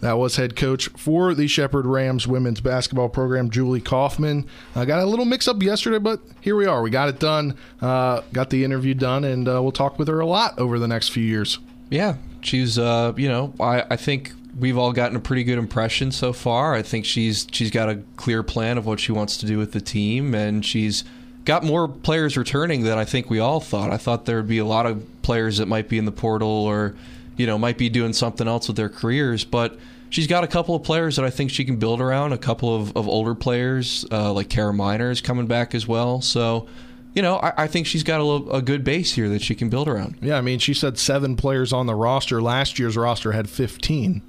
That 0.00 0.14
was 0.14 0.36
head 0.36 0.56
coach 0.56 0.88
for 0.88 1.34
the 1.34 1.46
Shepherd 1.46 1.84
Rams 1.84 2.26
women's 2.26 2.62
basketball 2.62 3.10
program, 3.10 3.50
Julie 3.50 3.82
Kaufman. 3.82 4.46
I 4.74 4.80
uh, 4.80 4.84
got 4.86 5.00
a 5.00 5.04
little 5.04 5.26
mix 5.26 5.46
up 5.46 5.62
yesterday, 5.62 5.98
but 5.98 6.20
here 6.40 6.56
we 6.56 6.64
are. 6.64 6.80
We 6.80 6.88
got 6.88 7.10
it 7.10 7.18
done, 7.18 7.56
uh, 7.82 8.22
got 8.32 8.48
the 8.48 8.64
interview 8.64 8.94
done, 8.94 9.24
and 9.24 9.46
uh, 9.46 9.60
we'll 9.62 9.72
talk 9.72 9.98
with 9.98 10.08
her 10.08 10.20
a 10.20 10.26
lot 10.26 10.58
over 10.58 10.78
the 10.78 10.88
next 10.88 11.10
few 11.10 11.22
years. 11.22 11.58
Yeah, 11.90 12.16
she's, 12.40 12.78
uh, 12.78 13.12
you 13.16 13.28
know, 13.28 13.52
I, 13.60 13.84
I 13.90 13.96
think 13.96 14.32
we've 14.60 14.78
all 14.78 14.92
gotten 14.92 15.16
a 15.16 15.20
pretty 15.20 15.44
good 15.44 15.58
impression 15.58 16.12
so 16.12 16.32
far. 16.32 16.74
I 16.74 16.82
think 16.82 17.04
she's 17.04 17.46
she's 17.50 17.70
got 17.70 17.88
a 17.88 18.02
clear 18.16 18.42
plan 18.42 18.78
of 18.78 18.86
what 18.86 19.00
she 19.00 19.12
wants 19.12 19.36
to 19.38 19.46
do 19.46 19.58
with 19.58 19.72
the 19.72 19.80
team, 19.80 20.34
and 20.34 20.64
she's 20.64 21.04
got 21.44 21.64
more 21.64 21.88
players 21.88 22.36
returning 22.36 22.82
than 22.82 22.98
I 22.98 23.04
think 23.04 23.30
we 23.30 23.38
all 23.38 23.60
thought. 23.60 23.90
I 23.90 23.96
thought 23.96 24.26
there 24.26 24.36
would 24.36 24.48
be 24.48 24.58
a 24.58 24.64
lot 24.64 24.86
of 24.86 25.04
players 25.22 25.58
that 25.58 25.66
might 25.66 25.88
be 25.88 25.98
in 25.98 26.04
the 26.04 26.12
portal 26.12 26.48
or 26.48 26.94
you 27.40 27.46
know, 27.46 27.56
might 27.56 27.78
be 27.78 27.88
doing 27.88 28.12
something 28.12 28.46
else 28.46 28.68
with 28.68 28.76
their 28.76 28.90
careers. 28.90 29.44
But 29.44 29.78
she's 30.10 30.26
got 30.26 30.44
a 30.44 30.46
couple 30.46 30.74
of 30.74 30.82
players 30.82 31.16
that 31.16 31.24
I 31.24 31.30
think 31.30 31.50
she 31.50 31.64
can 31.64 31.76
build 31.76 32.00
around. 32.02 32.34
A 32.34 32.38
couple 32.38 32.76
of, 32.76 32.94
of 32.94 33.08
older 33.08 33.34
players 33.34 34.04
uh, 34.12 34.30
like 34.34 34.50
Kara 34.50 34.74
Miner 34.74 35.10
is 35.10 35.22
coming 35.22 35.46
back 35.46 35.74
as 35.74 35.88
well. 35.88 36.20
So, 36.20 36.68
you 37.14 37.22
know, 37.22 37.36
I, 37.36 37.64
I 37.64 37.66
think 37.66 37.86
she's 37.86 38.02
got 38.02 38.20
a, 38.20 38.56
a, 38.56 38.62
good 38.62 38.84
base 38.84 39.14
here 39.14 39.30
that 39.30 39.40
she 39.40 39.54
can 39.54 39.70
build 39.70 39.88
around. 39.88 40.18
Yeah, 40.20 40.36
I 40.36 40.42
mean, 40.42 40.58
she 40.58 40.74
said 40.74 40.98
seven 40.98 41.34
players 41.34 41.72
on 41.72 41.86
the 41.86 41.94
roster. 41.94 42.42
Last 42.42 42.78
year's 42.78 42.94
roster 42.94 43.32
had 43.32 43.48
15, 43.48 44.20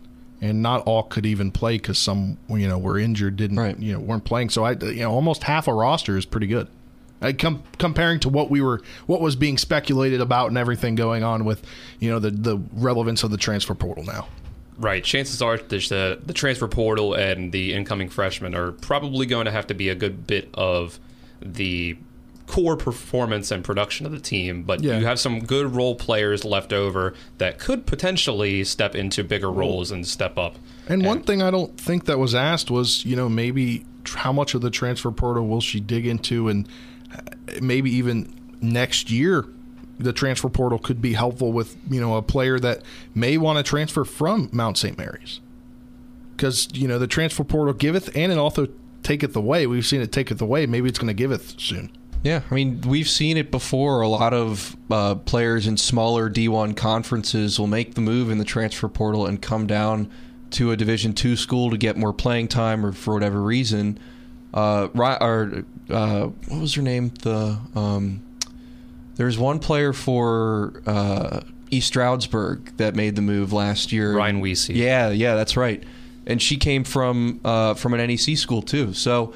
and 0.42 0.62
not 0.62 0.82
all 0.88 1.04
could 1.04 1.26
even 1.26 1.52
play 1.52 1.78
because 1.78 2.00
some, 2.00 2.38
you 2.50 2.68
know, 2.68 2.78
were 2.78 2.98
injured, 2.98 3.36
didn't, 3.36 3.58
right. 3.58 3.78
you 3.80 3.94
know, 3.94 4.00
weren't 4.00 4.26
playing. 4.26 4.50
So 4.50 4.64
I, 4.64 4.72
you 4.72 5.02
know, 5.02 5.12
almost 5.12 5.44
half 5.44 5.68
a 5.68 5.74
roster 5.74 6.18
is 6.18 6.26
pretty 6.26 6.48
good. 6.48 6.68
I 7.22 7.34
com- 7.34 7.62
comparing 7.78 8.20
to 8.22 8.30
what 8.30 8.50
we 8.50 8.62
were, 8.62 8.82
what 9.06 9.22
was 9.22 9.36
being 9.36 9.60
speculated 9.60 10.20
about, 10.20 10.48
and 10.48 10.58
everything 10.58 10.96
going 10.96 11.24
on 11.24 11.46
with, 11.46 11.64
you 12.00 12.10
know, 12.10 12.18
the 12.18 12.32
the 12.32 12.58
relevance 12.74 13.24
of 13.24 13.30
the 13.30 13.38
transfer 13.38 13.76
portal 13.76 14.04
now. 14.04 14.28
Right. 14.78 15.04
Chances 15.04 15.40
are 15.44 15.58
the 15.58 16.20
the 16.26 16.34
transfer 16.34 16.68
portal 16.68 17.14
and 17.14 17.52
the 17.52 17.74
incoming 17.74 18.10
freshmen 18.10 18.56
are 18.56 18.72
probably 18.72 19.28
going 19.28 19.46
to 19.46 19.52
have 19.52 19.68
to 19.68 19.76
be 19.76 19.90
a 19.90 19.96
good 19.96 20.26
bit 20.26 20.50
of 20.56 21.00
the 21.40 21.98
core 22.52 22.76
performance 22.76 23.50
and 23.50 23.64
production 23.64 24.06
of 24.06 24.12
the 24.12 24.20
team, 24.20 24.64
but 24.64 24.84
yeah. 24.84 25.00
you 25.00 25.06
have 25.06 25.18
some 25.18 25.40
good 25.40 25.74
role 25.74 25.96
players 25.96 26.44
left 26.44 26.74
over 26.74 27.14
that 27.38 27.58
could 27.58 27.86
potentially 27.86 28.62
step 28.66 28.94
into 28.94 29.24
bigger 29.24 29.50
roles 29.50 29.90
and 29.90 30.06
step 30.06 30.38
up. 30.38 30.56
And, 30.88 30.96
and 30.96 31.06
one 31.06 31.24
thing 31.24 31.42
I 31.42 31.50
don't 31.50 31.80
think 31.80 32.08
that 32.08 32.20
was 32.20 32.36
asked 32.36 32.70
was, 32.70 33.06
you 33.06 33.16
know, 33.16 33.30
maybe 33.30 33.86
how 34.06 34.34
much 34.34 34.54
of 34.54 34.60
the 34.60 34.70
transfer 34.70 35.12
portal 35.12 35.48
will 35.48 35.62
she 35.62 35.80
dig 35.80 36.06
into 36.06 36.50
and 36.50 36.68
uh, 37.16 37.22
maybe 37.62 37.90
even 37.90 38.36
next 38.60 39.10
year 39.10 39.46
the 39.98 40.12
transfer 40.12 40.50
portal 40.50 40.78
could 40.78 41.02
be 41.02 41.14
helpful 41.14 41.54
with 41.54 41.78
you 41.90 42.02
know 42.02 42.18
a 42.18 42.22
player 42.22 42.60
that 42.60 42.82
may 43.16 43.38
want 43.38 43.58
to 43.58 43.64
transfer 43.64 44.04
from 44.04 44.50
Mount 44.52 44.78
St. 44.78 44.98
Mary's 44.98 45.40
because 46.36 46.68
you 46.74 46.88
know 46.88 47.00
the 47.00 47.08
transfer 47.08 47.46
portal 47.46 47.74
giveth 47.74 48.14
and 48.16 48.32
it 48.32 48.38
also 48.38 48.68
taketh 49.04 49.36
away. 49.36 49.68
We've 49.68 49.86
seen 49.86 50.02
it 50.02 50.12
taketh 50.12 50.42
away. 50.42 50.66
Maybe 50.66 50.90
it's 50.90 51.00
going 51.00 51.08
to 51.08 51.14
giveth 51.14 51.60
soon. 51.60 51.92
Yeah, 52.24 52.42
I 52.50 52.54
mean 52.54 52.82
we've 52.82 53.10
seen 53.10 53.38
it 53.38 53.50
before. 53.50 54.02
A 54.02 54.08
lot 54.08 54.34
of 54.34 54.76
uh, 54.90 55.16
players 55.16 55.68
in 55.68 55.78
smaller 55.78 56.30
D1 56.30 56.78
conferences 56.78 57.60
will 57.60 57.68
make 57.68 57.96
the 57.96 58.02
move 58.02 58.30
in 58.30 58.38
the 58.38 58.46
transfer 58.46 58.88
portal 58.88 59.26
and 59.26 59.42
come 59.42 59.66
down 59.68 60.12
to 60.52 60.72
a 60.72 60.78
Division 60.78 61.14
two 61.14 61.36
school 61.36 61.72
to 61.72 61.78
get 61.78 61.98
more 61.98 62.14
playing 62.14 62.48
time 62.50 62.86
or 62.86 62.92
for 62.92 63.14
whatever 63.14 63.42
reason 63.42 63.98
uh, 64.54 64.90
or 64.96 65.64
uh, 65.90 66.26
what 66.48 66.62
was 66.62 66.74
her 66.76 66.82
name? 66.82 67.10
The 67.22 67.58
um, 67.76 68.22
there's 69.16 69.38
one 69.38 69.60
player 69.60 69.94
for 69.94 70.82
uh, 70.86 71.42
East 71.70 71.88
Stroudsburg 71.88 72.76
that 72.78 72.96
made 72.96 73.16
the 73.16 73.22
move 73.22 73.54
last 73.54 73.92
year. 73.92 74.16
Ryan 74.16 74.42
Weesey. 74.42 74.76
Yeah, 74.76 75.10
yeah, 75.10 75.36
that's 75.36 75.56
right. 75.56 75.84
And 76.28 76.42
she 76.42 76.58
came 76.58 76.84
from 76.84 77.40
uh, 77.44 77.74
from 77.76 77.94
an 77.94 78.06
NEC 78.06 78.38
school 78.38 78.62
too. 78.62 78.94
So 78.94 79.34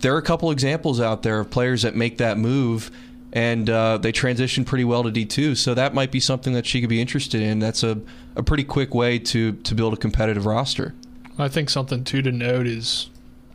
there 0.00 0.14
are 0.14 0.18
a 0.18 0.22
couple 0.22 0.50
examples 0.50 1.00
out 1.00 1.22
there 1.22 1.40
of 1.40 1.50
players 1.50 1.82
that 1.82 1.94
make 1.94 2.18
that 2.18 2.38
move 2.38 2.90
and 3.32 3.68
uh, 3.68 3.98
they 3.98 4.12
transition 4.12 4.64
pretty 4.64 4.84
well 4.84 5.02
to 5.02 5.10
D2. 5.10 5.56
So 5.56 5.74
that 5.74 5.92
might 5.92 6.10
be 6.10 6.20
something 6.20 6.54
that 6.54 6.64
she 6.64 6.80
could 6.80 6.88
be 6.88 7.00
interested 7.00 7.42
in. 7.42 7.58
That's 7.58 7.82
a, 7.82 8.00
a 8.34 8.42
pretty 8.42 8.64
quick 8.64 8.94
way 8.94 9.18
to, 9.18 9.52
to 9.52 9.74
build 9.74 9.92
a 9.92 9.96
competitive 9.96 10.46
roster. 10.46 10.94
I 11.38 11.48
think 11.48 11.68
something 11.68 12.02
too 12.02 12.22
to 12.22 12.32
note 12.32 12.66
is 12.66 13.10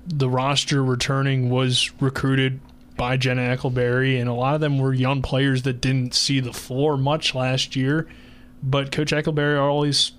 the 0.05 0.29
roster 0.29 0.83
returning 0.83 1.49
was 1.49 1.91
recruited 1.99 2.59
by 2.95 3.17
Jenna 3.17 3.41
Eckleberry, 3.41 4.19
and 4.19 4.29
a 4.29 4.33
lot 4.33 4.53
of 4.53 4.61
them 4.61 4.77
were 4.77 4.93
young 4.93 5.23
players 5.23 5.63
that 5.63 5.81
didn't 5.81 6.13
see 6.13 6.39
the 6.39 6.53
floor 6.53 6.97
much 6.97 7.33
last 7.33 7.75
year. 7.75 8.07
But 8.61 8.91
Coach 8.91 9.11
Eckleberry 9.11 9.59
always 9.59 10.11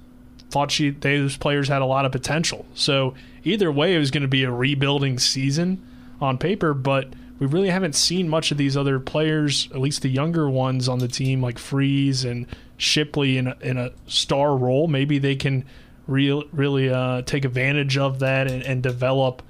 thought 0.51 0.73
she 0.73 0.91
those 0.91 1.37
players 1.37 1.69
had 1.69 1.83
a 1.83 1.87
lot 1.87 2.05
of 2.05 2.11
potential. 2.11 2.67
So 2.75 3.15
either 3.45 3.71
way, 3.71 3.95
it 3.95 3.99
was 3.99 4.11
going 4.11 4.23
to 4.23 4.29
be 4.29 4.43
a 4.43 4.51
rebuilding 4.51 5.21
season 5.21 5.81
on 6.23 6.39
paper, 6.39 6.73
but 6.73 7.13
we 7.39 7.47
really 7.47 7.71
haven't 7.71 7.95
seen 7.95 8.29
much 8.29 8.53
of 8.53 8.59
these 8.59 8.77
other 8.77 9.01
players, 9.01 9.69
at 9.73 9.81
least 9.81 10.03
the 10.03 10.09
younger 10.09 10.49
ones 10.49 10.89
on 10.89 11.01
the 11.01 11.09
team, 11.09 11.43
like 11.43 11.59
Freeze 11.59 12.25
and 12.25 12.47
Shipley, 12.77 13.37
in 13.37 13.49
a, 13.49 13.57
in 13.61 13.77
a 13.77 13.91
star 14.07 14.57
role. 14.57 14.87
Maybe 14.87 15.19
they 15.19 15.35
can 15.35 15.65
real, 16.07 16.45
really 16.53 16.91
uh, 16.91 17.23
take 17.23 17.45
advantage 17.45 17.99
of 17.99 18.21
that 18.21 18.51
and, 18.51 18.63
and 18.63 18.83
develop 18.83 19.43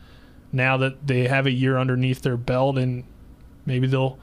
now 0.53 0.77
that 0.79 1.07
they 1.07 1.29
have 1.29 1.47
a 1.47 1.51
year 1.51 1.79
underneath 1.79 2.23
their 2.23 2.37
belt 2.37 2.79
and 2.79 3.05
maybe 3.64 3.87
they'll 3.87 4.18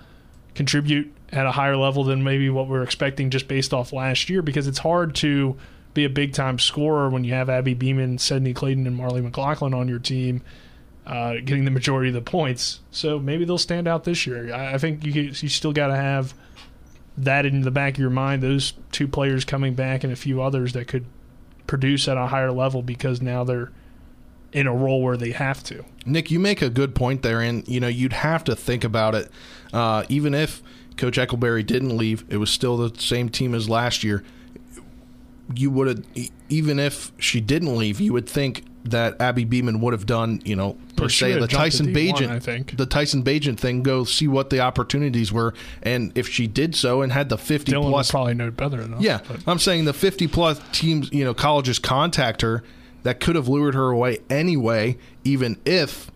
contribute 0.54 1.12
at 1.32 1.45
a 1.45 1.52
higher 1.52 1.78
level 1.78 2.04
than 2.04 2.24
maybe 2.24 2.50
what 2.50 2.68
we're 2.68 2.84
expecting 2.84 3.30
just 3.30 3.47
based 3.47 3.74
off 3.74 3.93
last 3.93 4.30
year 4.30 4.41
because 4.41 4.68
it's 4.68 4.80
hard 4.80 5.16
to 5.16 5.56
be 5.93 6.06
a 6.06 6.10
big 6.10 6.34
time 6.34 6.60
scorer 6.60 7.10
when 7.10 7.24
you 7.24 7.34
have 7.34 7.50
Abby 7.50 7.74
Beeman, 7.74 8.18
Sydney 8.18 8.54
Clayton, 8.54 8.86
and 8.86 8.95
Marley 8.95 9.22
McLaughlin 9.22 9.74
on 9.74 9.88
your 9.88 10.00
team. 10.00 10.41
Uh, 11.10 11.39
getting 11.43 11.66
the 11.66 11.72
majority 11.72 12.10
of 12.10 12.14
the 12.14 12.22
points, 12.22 12.82
so 12.91 13.18
maybe 13.18 13.43
they'll 13.43 13.57
stand 13.57 13.88
out 13.88 14.03
this 14.03 14.28
year. 14.28 14.53
I, 14.53 14.76
I 14.76 14.78
think 14.78 15.03
you 15.03 15.12
you 15.12 15.49
still 15.49 15.74
got 15.74 15.88
to 15.88 15.95
have 15.95 16.36
that 17.18 17.47
in 17.47 17.62
the 17.62 17.72
back 17.72 17.95
of 17.95 17.99
your 17.99 18.12
mind, 18.12 18.43
those 18.43 18.74
two 18.91 19.07
players 19.07 19.43
coming 19.43 19.74
back 19.74 20.03
and 20.03 20.14
a 20.14 20.16
few 20.16 20.39
others 20.39 20.74
that 20.74 20.88
could 20.88 21.05
produce 21.66 22.07
at 22.07 22.16
a 22.16 22.28
higher 22.28 22.51
level 22.51 22.84
because 22.84 23.24
now 23.24 23.43
they're 23.43 23.72
in 24.51 24.68
a 24.68 24.74
role 24.74 25.01
where 25.01 25.18
they 25.18 25.32
have 25.32 25.64
to. 25.64 25.84
Nick, 26.05 26.30
you 26.30 26.39
make 26.39 26.62
a 26.62 26.70
good 26.70 26.93
point 26.93 27.24
there, 27.24 27.41
and 27.41 27.68
you 27.68 27.80
know 27.80 27.88
you'd 27.88 28.14
have 28.14 28.43
to 28.43 28.55
think 28.55 28.84
about 28.84 29.16
it. 29.16 29.32
Uh, 29.74 30.03
even 30.10 30.36
if 30.36 30.62
Coach 30.95 31.18
Eckelberry 31.18 31.66
didn't 31.66 31.97
leave, 31.97 32.24
it 32.30 32.38
was 32.38 32.51
still 32.51 32.78
the 32.78 32.99
same 32.99 33.30
team 33.30 33.55
as 33.55 33.68
last 33.68 34.03
year. 34.03 34.24
You 35.55 35.72
would 35.72 35.88
have, 35.88 36.05
even 36.49 36.78
if 36.78 37.12
she 37.18 37.41
didn't 37.41 37.76
leave, 37.76 37.99
you 37.99 38.14
would 38.14 38.30
think 38.30 38.64
that 38.86 39.19
Abby 39.21 39.43
Beeman 39.43 39.82
would 39.82 39.93
have 39.93 40.05
done, 40.05 40.41
you 40.45 40.55
know, 40.55 40.73
per 40.95 41.03
Well, 41.03 41.09
se 41.09 41.34
the 41.34 41.39
have 41.41 41.49
jumped 41.49 41.51
to 41.51 41.57
Tyson 41.57 41.88
D1, 41.93 42.11
Bagent, 42.13 42.30
I 42.32 42.39
think. 42.39 42.77
the 42.77 42.86
Tyson 42.86 43.23
Bagent 43.23 43.59
thing. 43.59 43.84
Go 43.84 44.03
see 44.05 44.27
what 44.27 44.49
the 44.49 44.61
opportunities 44.61 45.32
were, 45.34 45.53
and 45.84 46.11
if 46.17 46.27
she 46.30 46.47
did 46.47 46.75
so 46.75 47.01
and 47.01 47.11
had 47.11 47.30
the 47.30 47.38
fifty 47.38 47.71
Dylan 47.73 47.89
plus 47.89 48.09
probably 48.11 48.34
know 48.36 48.49
better 48.51 48.77
than 48.77 48.93
us. 48.95 49.01
yeah, 49.01 49.19
but- 49.27 49.41
I'm 49.45 49.59
saying 49.59 49.86
the 49.86 49.93
50 49.93 50.27
plus 50.27 50.61
teams, 50.71 51.11
you 51.11 51.23
know, 51.25 51.34
colleges 51.34 51.77
contact 51.77 52.41
her 52.41 52.63
that 53.03 53.19
could 53.19 53.36
have 53.36 53.47
lured 53.47 53.75
her 53.75 53.89
away 53.89 54.19
anyway, 54.30 54.97
even 55.23 55.57
if 55.65 56.09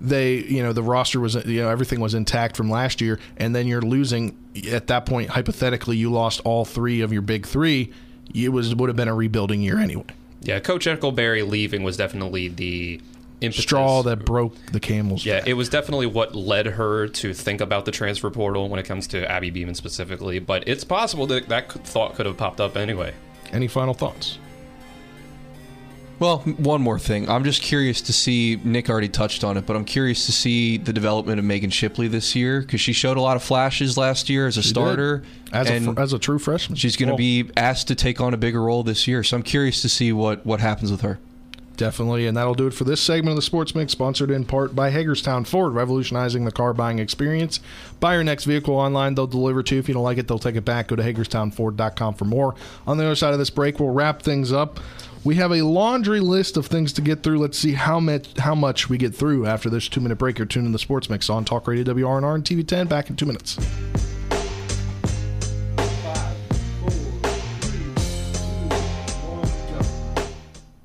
they, 0.00 0.36
you 0.36 0.62
know, 0.62 0.72
the 0.72 0.82
roster 0.82 1.18
was, 1.20 1.34
you 1.46 1.62
know, 1.62 1.68
everything 1.70 1.98
was 2.00 2.14
intact 2.14 2.56
from 2.56 2.68
last 2.70 3.00
year, 3.00 3.18
and 3.36 3.54
then 3.54 3.66
you're 3.66 3.80
losing 3.82 4.36
at 4.70 4.86
that 4.88 5.06
point. 5.06 5.30
Hypothetically, 5.30 5.96
you 5.96 6.10
lost 6.10 6.40
all 6.44 6.64
three 6.64 7.00
of 7.00 7.12
your 7.12 7.22
big 7.22 7.46
three. 7.46 7.92
It 8.34 8.50
was 8.50 8.74
would 8.74 8.88
have 8.88 8.96
been 8.96 9.08
a 9.08 9.14
rebuilding 9.14 9.60
year 9.62 9.78
anyway. 9.78 10.04
Yeah, 10.44 10.60
Coach 10.60 10.86
Eckelberry 10.86 11.46
leaving 11.46 11.82
was 11.82 11.96
definitely 11.96 12.48
the 12.48 13.00
impetus. 13.40 13.64
Straw 13.64 14.02
that 14.02 14.24
broke 14.24 14.54
the 14.66 14.80
camel's 14.80 15.24
Yeah, 15.24 15.42
it 15.46 15.54
was 15.54 15.68
definitely 15.68 16.06
what 16.06 16.34
led 16.34 16.66
her 16.66 17.08
to 17.08 17.34
think 17.34 17.60
about 17.60 17.84
the 17.84 17.90
transfer 17.90 18.30
portal 18.30 18.68
when 18.68 18.78
it 18.78 18.84
comes 18.84 19.06
to 19.08 19.30
Abby 19.30 19.50
Beeman 19.50 19.74
specifically. 19.74 20.38
But 20.38 20.68
it's 20.68 20.84
possible 20.84 21.26
that 21.28 21.48
that 21.48 21.72
thought 21.72 22.14
could 22.14 22.26
have 22.26 22.36
popped 22.36 22.60
up 22.60 22.76
anyway. 22.76 23.14
Any 23.52 23.68
final 23.68 23.94
thoughts? 23.94 24.38
Well, 26.24 26.38
one 26.38 26.80
more 26.80 26.98
thing. 26.98 27.28
I'm 27.28 27.44
just 27.44 27.60
curious 27.60 28.00
to 28.00 28.12
see. 28.14 28.58
Nick 28.64 28.88
already 28.88 29.10
touched 29.10 29.44
on 29.44 29.58
it, 29.58 29.66
but 29.66 29.76
I'm 29.76 29.84
curious 29.84 30.24
to 30.24 30.32
see 30.32 30.78
the 30.78 30.90
development 30.90 31.38
of 31.38 31.44
Megan 31.44 31.68
Shipley 31.68 32.08
this 32.08 32.34
year 32.34 32.62
because 32.62 32.80
she 32.80 32.94
showed 32.94 33.18
a 33.18 33.20
lot 33.20 33.36
of 33.36 33.42
flashes 33.42 33.98
last 33.98 34.30
year 34.30 34.46
as 34.46 34.56
a 34.56 34.62
She 34.62 34.70
starter, 34.70 35.22
As 35.52 35.68
a 35.68 35.80
fr- 35.80 36.00
as 36.00 36.14
a 36.14 36.18
true 36.18 36.38
freshman. 36.38 36.76
She's 36.76 36.96
going 36.96 37.08
to 37.08 37.12
Well- 37.12 37.18
be 37.18 37.44
asked 37.58 37.88
to 37.88 37.94
take 37.94 38.22
on 38.22 38.32
a 38.32 38.38
bigger 38.38 38.62
role 38.62 38.82
this 38.82 39.06
year. 39.06 39.22
So 39.22 39.36
I'm 39.36 39.42
curious 39.42 39.82
to 39.82 39.88
see 39.90 40.14
what 40.14 40.46
what 40.46 40.60
happens 40.60 40.90
with 40.90 41.02
her. 41.02 41.18
Definitely, 41.76 42.26
and 42.26 42.34
that'll 42.36 42.54
do 42.54 42.68
it 42.68 42.72
for 42.72 42.84
this 42.84 43.02
segment 43.02 43.30
of 43.30 43.36
the 43.36 43.42
Sports 43.42 43.74
Mix, 43.74 43.92
sponsored 43.92 44.30
in 44.30 44.44
part 44.46 44.74
by 44.74 44.88
Hagerstown 44.90 45.44
Ford, 45.44 45.74
revolutionizing 45.74 46.46
the 46.46 46.52
car 46.52 46.72
buying 46.72 47.00
experience. 47.00 47.60
Buy 48.00 48.14
your 48.14 48.24
next 48.24 48.44
vehicle 48.44 48.76
online; 48.76 49.14
they'll 49.14 49.26
deliver 49.26 49.62
to 49.64 49.74
you. 49.74 49.78
If 49.80 49.88
you 49.88 49.94
don't 49.94 50.04
like 50.04 50.16
it, 50.16 50.26
they'll 50.26 50.38
take 50.38 50.56
it 50.56 50.64
back. 50.64 50.86
Go 50.88 50.96
to 50.96 51.02
HagerstownFord.com 51.02 52.14
for 52.14 52.24
more. 52.24 52.54
On 52.86 52.96
the 52.96 53.04
other 53.04 53.14
side 53.16 53.34
of 53.34 53.38
this 53.38 53.50
break, 53.50 53.78
we'll 53.78 53.90
wrap 53.92 54.22
things 54.22 54.52
up. 54.52 54.80
We 55.24 55.36
have 55.36 55.52
a 55.52 55.62
laundry 55.62 56.20
list 56.20 56.58
of 56.58 56.66
things 56.66 56.92
to 56.92 57.00
get 57.00 57.22
through. 57.22 57.38
Let's 57.38 57.58
see 57.58 57.72
how 57.72 57.98
much 57.98 58.36
how 58.38 58.54
much 58.54 58.90
we 58.90 58.98
get 58.98 59.14
through 59.14 59.46
after 59.46 59.70
this 59.70 59.88
two 59.88 60.02
minute 60.02 60.16
break. 60.16 60.38
You're 60.38 60.46
tuning 60.46 60.66
in 60.66 60.72
the 60.72 60.78
Sports 60.78 61.08
Mix 61.08 61.30
on 61.30 61.46
Talk 61.46 61.66
Radio 61.66 61.82
WRNR 61.94 62.34
and 62.34 62.44
TV10. 62.44 62.90
Back 62.90 63.08
in 63.08 63.16
two 63.16 63.24
minutes. 63.24 63.56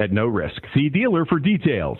at 0.00 0.12
no 0.12 0.26
risk. 0.26 0.62
See 0.74 0.88
dealer 0.88 1.24
for 1.26 1.38
details. 1.38 1.98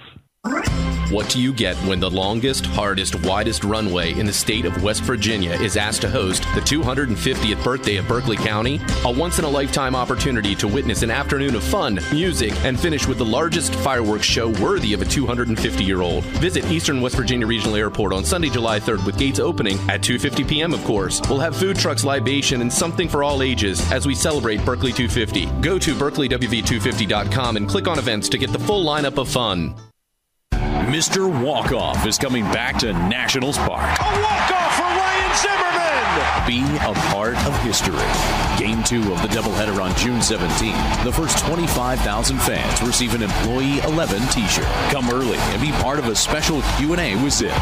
What 1.11 1.29
do 1.29 1.43
you 1.43 1.53
get 1.53 1.75
when 1.79 1.99
the 1.99 2.09
longest, 2.09 2.65
hardest, 2.67 3.27
widest 3.27 3.65
runway 3.65 4.17
in 4.17 4.27
the 4.27 4.33
state 4.33 4.65
of 4.65 4.81
West 4.81 5.03
Virginia 5.03 5.55
is 5.55 5.77
asked 5.77 6.03
to 6.03 6.09
host 6.09 6.45
the 6.55 6.61
250th 6.61 7.65
birthday 7.65 7.97
of 7.97 8.07
Berkeley 8.07 8.37
County? 8.37 8.81
A 9.05 9.11
once 9.11 9.41
in 9.41 9.45
a 9.45 9.49
lifetime 9.49 9.97
opportunity 9.97 10.55
to 10.55 10.69
witness 10.69 11.03
an 11.03 11.11
afternoon 11.11 11.57
of 11.57 11.65
fun, 11.65 11.99
music, 12.13 12.55
and 12.65 12.79
finish 12.79 13.09
with 13.09 13.19
the 13.19 13.25
largest 13.25 13.75
fireworks 13.75 14.25
show 14.25 14.51
worthy 14.63 14.93
of 14.93 15.03
a 15.03 15.05
250 15.05 15.83
year 15.83 16.01
old. 16.01 16.23
Visit 16.39 16.65
Eastern 16.67 17.01
West 17.01 17.17
Virginia 17.17 17.45
Regional 17.45 17.75
Airport 17.75 18.13
on 18.13 18.25
Sunday, 18.25 18.49
July 18.49 18.79
3rd 18.79 19.05
with 19.05 19.19
gates 19.19 19.41
opening 19.41 19.79
at 19.91 20.03
2:50 20.03 20.47
p.m. 20.47 20.73
of 20.73 20.85
course. 20.85 21.21
We'll 21.29 21.41
have 21.41 21.57
food 21.57 21.77
trucks, 21.77 22.05
libation, 22.05 22.61
and 22.61 22.73
something 22.73 23.09
for 23.09 23.25
all 23.25 23.43
ages 23.43 23.81
as 23.91 24.07
we 24.07 24.15
celebrate 24.15 24.65
Berkeley 24.65 24.93
250. 24.93 25.47
Go 25.61 25.77
to 25.77 25.93
berkeleyw250.com 25.97 27.57
and 27.57 27.69
click 27.69 27.89
on 27.89 27.99
events 27.99 28.29
to 28.29 28.39
get 28.39 28.53
the 28.53 28.61
full 28.61 28.85
lineup 28.85 29.19
of 29.19 29.29
fun. 29.29 29.75
Mr. 30.91 31.31
Walkoff 31.31 32.05
is 32.05 32.19
coming 32.19 32.43
back 32.47 32.77
to 32.77 32.93
Nationals 32.93 33.57
Park. 33.59 33.97
A 34.01 34.21
walk-off! 34.23 34.90
Be 36.47 36.63
a 36.81 36.93
part 37.13 37.37
of 37.47 37.57
history. 37.63 37.95
Game 38.59 38.83
two 38.85 39.13
of 39.13 39.23
the 39.23 39.29
doubleheader 39.29 39.81
on 39.83 39.95
June 39.97 40.21
17th. 40.21 41.05
The 41.05 41.13
first 41.13 41.39
25,000 41.45 42.39
fans 42.39 42.83
receive 42.83 43.15
an 43.15 43.23
Employee 43.23 43.79
11 43.81 44.21
t-shirt. 44.29 44.65
Come 44.91 45.11
early 45.11 45.39
and 45.39 45.61
be 45.63 45.71
part 45.73 45.99
of 45.99 46.07
a 46.07 46.15
special 46.15 46.63
Q&A 46.77 47.17
with 47.23 47.33
Zim. 47.33 47.55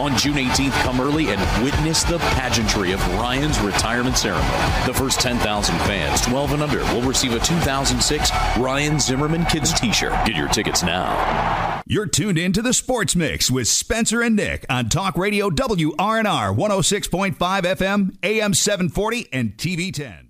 On 0.00 0.16
June 0.16 0.34
18th, 0.34 0.72
come 0.82 1.00
early 1.00 1.28
and 1.28 1.64
witness 1.64 2.02
the 2.04 2.18
pageantry 2.18 2.92
of 2.92 3.06
Ryan's 3.14 3.58
retirement 3.60 4.16
ceremony. 4.16 4.46
The 4.86 4.94
first 4.94 5.20
10,000 5.20 5.76
fans, 5.80 6.20
12 6.22 6.52
and 6.52 6.62
under, 6.62 6.80
will 6.94 7.02
receive 7.02 7.32
a 7.32 7.40
2006 7.40 8.30
Ryan 8.58 8.98
Zimmerman 8.98 9.44
Kids 9.46 9.72
t-shirt. 9.72 10.12
Get 10.24 10.36
your 10.36 10.48
tickets 10.48 10.82
now. 10.82 11.80
You're 11.86 12.06
tuned 12.06 12.38
in 12.38 12.52
to 12.52 12.62
the 12.62 12.72
Sports 12.72 13.16
Mix 13.16 13.50
with 13.50 13.66
Spencer 13.66 14.22
and 14.22 14.36
Nick 14.36 14.64
on 14.70 14.88
Talk 14.88 15.18
Radio 15.18 15.50
WRNR 15.50 16.54
106.5 16.56 17.34
FM, 17.34 17.89
AM 18.22 18.54
740, 18.54 19.28
and 19.32 19.56
TV 19.56 19.92
10. 19.92 20.29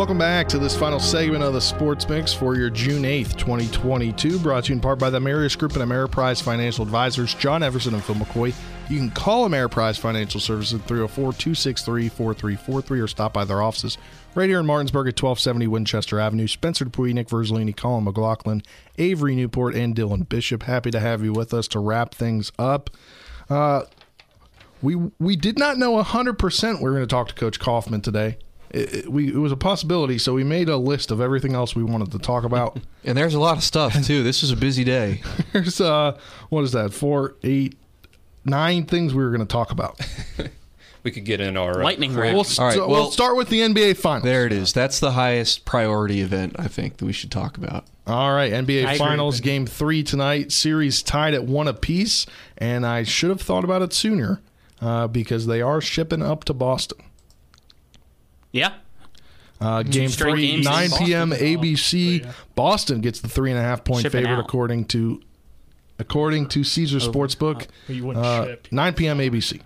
Welcome 0.00 0.16
back 0.16 0.48
to 0.48 0.58
this 0.58 0.74
final 0.74 0.98
segment 0.98 1.44
of 1.44 1.52
the 1.52 1.60
Sports 1.60 2.08
Mix 2.08 2.32
for 2.32 2.56
your 2.56 2.70
June 2.70 3.02
8th, 3.02 3.36
2022. 3.36 4.38
Brought 4.38 4.64
to 4.64 4.68
you 4.70 4.76
in 4.76 4.80
part 4.80 4.98
by 4.98 5.10
the 5.10 5.20
Marius 5.20 5.54
Group 5.54 5.76
and 5.76 5.82
Ameriprise 5.82 6.40
Financial 6.40 6.82
Advisors, 6.82 7.34
John 7.34 7.62
Everson 7.62 7.92
and 7.92 8.02
Phil 8.02 8.14
McCoy. 8.14 8.54
You 8.88 8.96
can 8.96 9.10
call 9.10 9.46
Ameriprise 9.46 9.98
Financial 9.98 10.40
Services 10.40 10.80
at 10.80 10.88
304 10.88 11.34
263 11.34 12.08
4343 12.08 13.00
or 13.00 13.06
stop 13.08 13.34
by 13.34 13.44
their 13.44 13.60
offices 13.60 13.98
right 14.34 14.48
here 14.48 14.60
in 14.60 14.64
Martinsburg 14.64 15.06
at 15.06 15.22
1270 15.22 15.66
Winchester 15.66 16.18
Avenue. 16.18 16.46
Spencer 16.46 16.86
Dupuis, 16.86 17.12
Nick 17.12 17.28
Verzolini, 17.28 17.76
Colin 17.76 18.04
McLaughlin, 18.04 18.62
Avery 18.96 19.36
Newport, 19.36 19.74
and 19.74 19.94
Dylan 19.94 20.26
Bishop. 20.26 20.62
Happy 20.62 20.90
to 20.90 21.00
have 21.00 21.22
you 21.22 21.34
with 21.34 21.52
us 21.52 21.68
to 21.68 21.78
wrap 21.78 22.14
things 22.14 22.52
up. 22.58 22.88
Uh, 23.50 23.82
we 24.80 24.94
we 24.94 25.36
did 25.36 25.58
not 25.58 25.76
know 25.76 26.02
100% 26.02 26.78
we 26.78 26.84
were 26.84 26.92
going 26.92 27.02
to 27.02 27.06
talk 27.06 27.28
to 27.28 27.34
Coach 27.34 27.60
Kaufman 27.60 28.00
today. 28.00 28.38
It, 28.70 28.94
it- 28.94 29.12
we, 29.12 29.28
it 29.28 29.36
was 29.36 29.52
a 29.52 29.56
possibility, 29.56 30.18
so 30.18 30.32
we 30.34 30.44
made 30.44 30.68
a 30.68 30.76
list 30.76 31.10
of 31.10 31.20
everything 31.20 31.54
else 31.54 31.74
we 31.74 31.82
wanted 31.84 32.12
to 32.12 32.18
talk 32.18 32.44
about. 32.44 32.78
And 33.02 33.16
there's 33.16 33.32
a 33.34 33.40
lot 33.40 33.56
of 33.56 33.62
stuff 33.64 33.94
too. 34.06 34.22
This 34.22 34.42
is 34.42 34.50
a 34.50 34.56
busy 34.56 34.84
day. 34.84 35.22
There's 35.54 35.80
uh, 35.80 36.18
what 36.50 36.64
is 36.64 36.72
that? 36.72 36.92
Four, 36.92 37.36
eight, 37.42 37.78
nine 38.44 38.84
things 38.84 39.14
we 39.14 39.22
were 39.24 39.30
going 39.30 39.40
to 39.40 39.46
talk 39.46 39.70
about. 39.70 39.98
we 41.02 41.10
could 41.10 41.24
get 41.24 41.40
in 41.40 41.56
our 41.56 41.80
uh, 41.80 41.82
Lightning 41.82 42.12
quick- 42.12 42.34
We'll, 42.34 42.44
st- 42.44 42.86
we'll 42.86 43.10
start 43.10 43.36
with 43.38 43.48
the 43.48 43.60
NBA 43.60 43.96
Finals. 43.96 44.24
There 44.24 44.44
it 44.44 44.52
is. 44.52 44.74
That's 44.74 45.00
the 45.00 45.12
highest 45.12 45.64
priority 45.64 46.20
event 46.20 46.56
I 46.58 46.68
think 46.68 46.98
that 46.98 47.06
we 47.06 47.12
should 47.14 47.30
talk 47.30 47.56
about. 47.56 47.86
All 48.06 48.34
right, 48.34 48.52
NBA 48.52 48.80
I 48.84 48.92
agree. 48.92 48.98
Finals 48.98 49.40
game 49.40 49.64
three 49.66 50.02
tonight. 50.02 50.52
Series 50.52 51.02
tied 51.02 51.32
at 51.32 51.44
one 51.44 51.68
apiece, 51.68 52.26
and 52.58 52.84
I 52.84 53.04
should 53.04 53.30
have 53.30 53.40
thought 53.40 53.64
about 53.64 53.80
it 53.80 53.94
sooner 53.94 54.42
uh, 54.82 55.06
because 55.06 55.46
they 55.46 55.62
are 55.62 55.80
shipping 55.80 56.22
up 56.22 56.44
to 56.44 56.52
Boston. 56.52 56.98
Yeah. 58.52 58.72
Uh, 59.60 59.82
game 59.82 60.08
Straight 60.08 60.32
three, 60.32 60.46
games 60.52 60.66
in 60.66 60.72
9 60.72 60.90
p.m. 60.98 61.30
Boston. 61.30 61.46
ABC. 61.46 62.34
Boston 62.54 63.00
gets 63.02 63.20
the 63.20 63.28
three 63.28 63.50
and 63.50 63.58
a 63.58 63.62
half 63.62 63.84
point 63.84 64.02
Shipping 64.02 64.22
favorite 64.24 64.38
out. 64.38 64.44
according 64.46 64.86
to 64.86 65.20
according 65.98 66.48
to 66.48 66.64
Caesar 66.64 66.96
Oh, 67.02 67.12
Sportsbook. 67.12 67.66
you 67.88 68.06
wouldn't 68.06 68.24
Uh, 68.24 68.44
ship. 68.46 68.68
9 68.70 68.94
p.m. 68.94 69.18
ABC. 69.18 69.60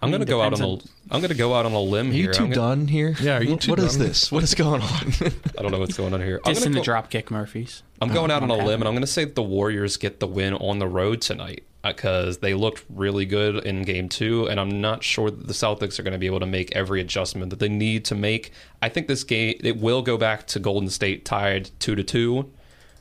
I'm 0.00 0.10
going 0.10 0.20
to 0.20 0.26
go 0.26 0.40
out 0.40 0.54
on 0.54 0.62
a. 0.62 0.72
I'm 1.10 1.20
going 1.20 1.28
to 1.30 1.34
go 1.34 1.54
out 1.54 1.66
on 1.66 1.72
a 1.72 1.80
limb 1.80 2.10
Are 2.10 2.12
here. 2.12 2.26
you 2.28 2.32
two 2.32 2.44
I'm 2.44 2.50
gonna- 2.50 2.76
done 2.76 2.88
here? 2.88 3.14
Yeah, 3.20 3.38
are 3.38 3.42
you 3.42 3.50
What- 3.52 3.60
two 3.60 3.70
What 3.72 3.78
is 3.80 3.96
done? 3.96 4.06
this? 4.06 4.30
What 4.32 4.42
is 4.44 4.54
going 4.54 4.80
on? 4.80 4.88
I 5.58 5.62
don't 5.62 5.70
know 5.72 5.80
what's 5.80 5.96
going 5.96 6.14
on 6.14 6.22
here. 6.22 6.40
I'm 6.46 6.54
Just 6.54 6.64
gonna 6.64 6.76
in 6.76 6.80
the 6.82 6.86
go- 6.86 6.92
Dropkick 6.92 7.30
Murphys. 7.30 7.82
I'm 8.00 8.12
going 8.12 8.30
Oh, 8.30 8.34
out 8.34 8.42
on 8.42 8.50
a 8.50 8.56
limb, 8.56 8.80
and 8.80 8.88
I'm 8.88 8.94
going 8.94 9.00
to 9.02 9.06
say 9.08 9.24
that 9.24 9.34
the 9.34 9.42
Warriors 9.42 9.96
get 9.98 10.20
the 10.20 10.26
win 10.28 10.54
on 10.54 10.78
the 10.78 10.86
road 10.88 11.20
tonight 11.20 11.64
because 11.82 12.38
they 12.38 12.54
looked 12.54 12.84
really 12.88 13.24
good 13.24 13.64
in 13.64 13.82
Game 13.82 14.08
Two, 14.08 14.46
and 14.46 14.58
I'm 14.58 14.80
not 14.80 15.02
sure 15.02 15.30
that 15.30 15.46
the 15.46 15.52
Celtics 15.52 15.98
are 15.98 16.02
going 16.02 16.12
to 16.12 16.18
be 16.18 16.26
able 16.26 16.40
to 16.40 16.46
make 16.46 16.74
every 16.74 17.00
adjustment 17.00 17.50
that 17.50 17.58
they 17.58 17.68
need 17.68 18.04
to 18.06 18.14
make. 18.14 18.52
I 18.82 18.88
think 18.88 19.06
this 19.06 19.24
game 19.24 19.56
it 19.60 19.78
will 19.78 20.02
go 20.02 20.16
back 20.16 20.46
to 20.48 20.58
Golden 20.58 20.90
State 20.90 21.24
tied 21.24 21.70
two 21.78 21.94
to 21.94 22.02
two. 22.02 22.50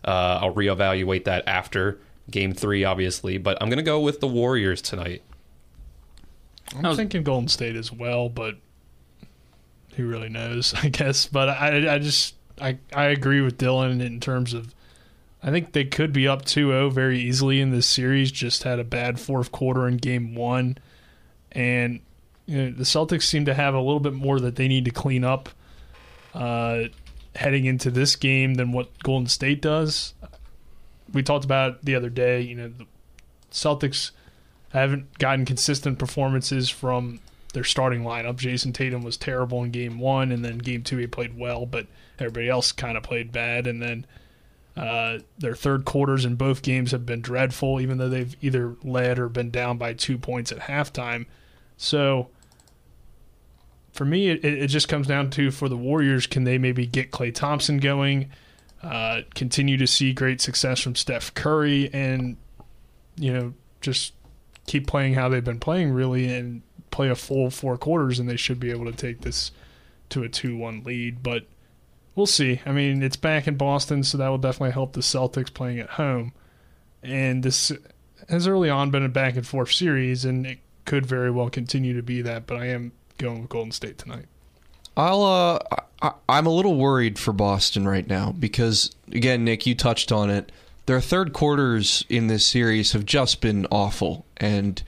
Uh, 0.05 0.39
I'll 0.41 0.53
reevaluate 0.53 1.25
that 1.25 1.47
after 1.47 1.99
Game 2.29 2.53
Three, 2.53 2.83
obviously, 2.83 3.37
but 3.37 3.57
I'm 3.61 3.69
going 3.69 3.77
to 3.77 3.83
go 3.83 3.99
with 3.99 4.19
the 4.19 4.27
Warriors 4.27 4.81
tonight. 4.81 5.23
I'm 6.75 6.95
thinking 6.95 7.23
Golden 7.23 7.47
State 7.47 7.75
as 7.75 7.91
well, 7.91 8.29
but 8.29 8.55
who 9.95 10.07
really 10.07 10.29
knows? 10.29 10.73
I 10.83 10.89
guess. 10.89 11.25
But 11.25 11.49
I, 11.49 11.95
I 11.95 11.99
just, 11.99 12.35
I, 12.61 12.77
I 12.93 13.05
agree 13.05 13.41
with 13.41 13.57
Dylan 13.57 14.01
in 14.01 14.19
terms 14.19 14.53
of, 14.53 14.73
I 15.43 15.51
think 15.51 15.71
they 15.71 15.85
could 15.85 16.11
be 16.11 16.27
up 16.27 16.45
2-0 16.45 16.91
very 16.91 17.19
easily 17.19 17.61
in 17.61 17.71
this 17.71 17.87
series. 17.87 18.31
Just 18.31 18.63
had 18.63 18.79
a 18.79 18.83
bad 18.83 19.19
fourth 19.19 19.51
quarter 19.51 19.87
in 19.87 19.97
Game 19.97 20.35
One, 20.35 20.77
and 21.51 21.99
you 22.45 22.57
know, 22.57 22.71
the 22.71 22.83
Celtics 22.83 23.23
seem 23.23 23.45
to 23.45 23.53
have 23.53 23.73
a 23.73 23.79
little 23.79 23.99
bit 23.99 24.13
more 24.13 24.39
that 24.39 24.55
they 24.55 24.67
need 24.67 24.85
to 24.85 24.91
clean 24.91 25.23
up 25.23 25.49
uh, 26.33 26.85
heading 27.35 27.65
into 27.65 27.91
this 27.91 28.15
game 28.15 28.55
than 28.55 28.71
what 28.71 29.03
Golden 29.03 29.27
State 29.27 29.61
does. 29.61 30.13
We 31.13 31.23
talked 31.23 31.45
about 31.45 31.83
the 31.83 31.95
other 31.95 32.09
day. 32.09 32.41
You 32.41 32.55
know, 32.55 32.67
the 32.69 32.85
Celtics 33.51 34.11
haven't 34.69 35.17
gotten 35.19 35.45
consistent 35.45 35.99
performances 35.99 36.69
from 36.69 37.19
their 37.53 37.63
starting 37.63 38.03
lineup. 38.03 38.35
Jayson 38.37 38.73
Tatum 38.73 39.03
was 39.03 39.17
terrible 39.17 39.63
in 39.63 39.71
game 39.71 39.99
one, 39.99 40.31
and 40.31 40.43
then 40.43 40.57
game 40.57 40.83
two 40.83 40.97
he 40.97 41.07
played 41.07 41.37
well, 41.37 41.65
but 41.65 41.87
everybody 42.19 42.49
else 42.49 42.71
kind 42.71 42.97
of 42.97 43.03
played 43.03 43.31
bad. 43.31 43.67
And 43.67 43.81
then 43.81 44.05
uh, 44.77 45.19
their 45.37 45.55
third 45.55 45.85
quarters 45.85 46.25
in 46.25 46.35
both 46.35 46.61
games 46.61 46.91
have 46.91 47.05
been 47.05 47.21
dreadful, 47.21 47.79
even 47.81 47.97
though 47.97 48.09
they've 48.09 48.35
either 48.41 48.75
led 48.83 49.19
or 49.19 49.29
been 49.29 49.49
down 49.49 49.77
by 49.77 49.93
two 49.93 50.17
points 50.17 50.51
at 50.51 50.59
halftime. 50.59 51.25
So 51.77 52.29
for 53.91 54.05
me, 54.05 54.29
it, 54.29 54.45
it 54.45 54.67
just 54.67 54.87
comes 54.87 55.07
down 55.07 55.29
to 55.31 55.51
for 55.51 55.67
the 55.67 55.77
Warriors, 55.77 56.27
can 56.27 56.43
they 56.43 56.57
maybe 56.57 56.85
get 56.85 57.11
Klay 57.11 57.33
Thompson 57.33 57.77
going? 57.77 58.29
Uh, 58.83 59.21
continue 59.33 59.75
to 59.77 59.87
see 59.87 60.13
great 60.13 60.39
success 60.39 60.79
from 60.79 60.95
Steph 60.95 61.33
Curry, 61.33 61.89
and 61.91 62.37
you 63.15 63.33
know 63.33 63.53
just 63.81 64.13
keep 64.67 64.85
playing 64.85 65.15
how 65.15 65.29
they've 65.29 65.43
been 65.43 65.59
playing 65.59 65.91
really 65.91 66.31
and 66.33 66.61
play 66.91 67.09
a 67.09 67.15
full 67.15 67.49
four 67.49 67.77
quarters 67.77 68.19
and 68.19 68.29
they 68.29 68.35
should 68.35 68.59
be 68.59 68.69
able 68.69 68.85
to 68.85 68.91
take 68.91 69.21
this 69.21 69.51
to 70.09 70.23
a 70.23 70.29
2-1 70.29 70.85
lead 70.85 71.21
but 71.23 71.45
we'll 72.17 72.25
see. 72.25 72.59
I 72.65 72.73
mean 72.73 73.01
it's 73.01 73.15
back 73.15 73.47
in 73.47 73.55
boston 73.55 74.03
so 74.03 74.17
that 74.17 74.27
will 74.27 74.37
definitely 74.37 74.73
help 74.73 74.91
the 74.91 75.01
celtics 75.01 75.53
playing 75.53 75.79
at 75.79 75.91
home. 75.91 76.33
And 77.01 77.43
this 77.43 77.71
has 78.27 78.47
early 78.47 78.69
on 78.69 78.91
been 78.91 79.05
a 79.05 79.09
back 79.09 79.37
and 79.37 79.47
forth 79.47 79.71
series 79.71 80.25
and 80.25 80.45
it 80.45 80.59
could 80.83 81.05
very 81.05 81.31
well 81.31 81.49
continue 81.49 81.93
to 81.93 82.01
be 82.01 82.21
that 82.21 82.47
but 82.47 82.57
i 82.57 82.65
am 82.65 82.91
going 83.17 83.41
with 83.41 83.49
golden 83.49 83.71
state 83.71 83.97
tonight. 83.97 84.25
I'll 84.95 85.23
uh 85.23 85.59
I, 86.01 86.11
I'm 86.27 86.45
a 86.45 86.51
little 86.51 86.75
worried 86.75 87.17
for 87.17 87.33
Boston 87.33 87.87
right 87.87 88.07
now 88.07 88.31
because 88.31 88.91
again, 89.11 89.43
Nick, 89.43 89.65
you 89.65 89.75
touched 89.75 90.11
on 90.11 90.29
it. 90.29 90.51
Their 90.85 91.01
third 91.01 91.33
quarters 91.33 92.05
in 92.09 92.27
this 92.27 92.45
series 92.45 92.93
have 92.93 93.05
just 93.05 93.41
been 93.41 93.67
awful 93.71 94.25
and 94.37 94.81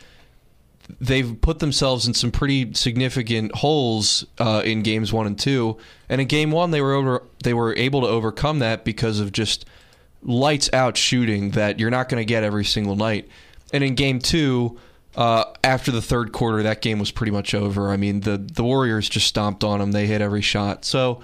they've 0.99 1.39
put 1.41 1.59
themselves 1.59 2.07
in 2.07 2.13
some 2.13 2.31
pretty 2.31 2.73
significant 2.73 3.53
holes 3.55 4.25
uh, 4.39 4.61
in 4.65 4.81
games 4.81 5.13
1 5.13 5.27
and 5.27 5.39
2. 5.39 5.77
And 6.09 6.21
in 6.21 6.27
game 6.27 6.51
1 6.51 6.71
they 6.71 6.81
were 6.81 6.93
over 6.93 7.23
they 7.43 7.53
were 7.53 7.75
able 7.75 8.01
to 8.01 8.07
overcome 8.07 8.59
that 8.59 8.83
because 8.83 9.19
of 9.19 9.31
just 9.31 9.65
lights 10.21 10.69
out 10.73 10.97
shooting 10.97 11.51
that 11.51 11.79
you're 11.79 11.89
not 11.89 12.09
going 12.09 12.21
to 12.21 12.25
get 12.25 12.43
every 12.43 12.65
single 12.65 12.95
night. 12.95 13.27
And 13.71 13.83
in 13.83 13.95
game 13.95 14.19
2 14.19 14.77
uh, 15.15 15.45
after 15.63 15.91
the 15.91 16.01
third 16.01 16.31
quarter, 16.31 16.63
that 16.63 16.81
game 16.81 16.99
was 16.99 17.11
pretty 17.11 17.31
much 17.31 17.53
over. 17.53 17.89
I 17.89 17.97
mean, 17.97 18.21
the 18.21 18.37
the 18.37 18.63
Warriors 18.63 19.09
just 19.09 19.27
stomped 19.27 19.63
on 19.63 19.79
them; 19.79 19.91
they 19.91 20.05
hit 20.05 20.21
every 20.21 20.41
shot. 20.41 20.85
So 20.85 21.21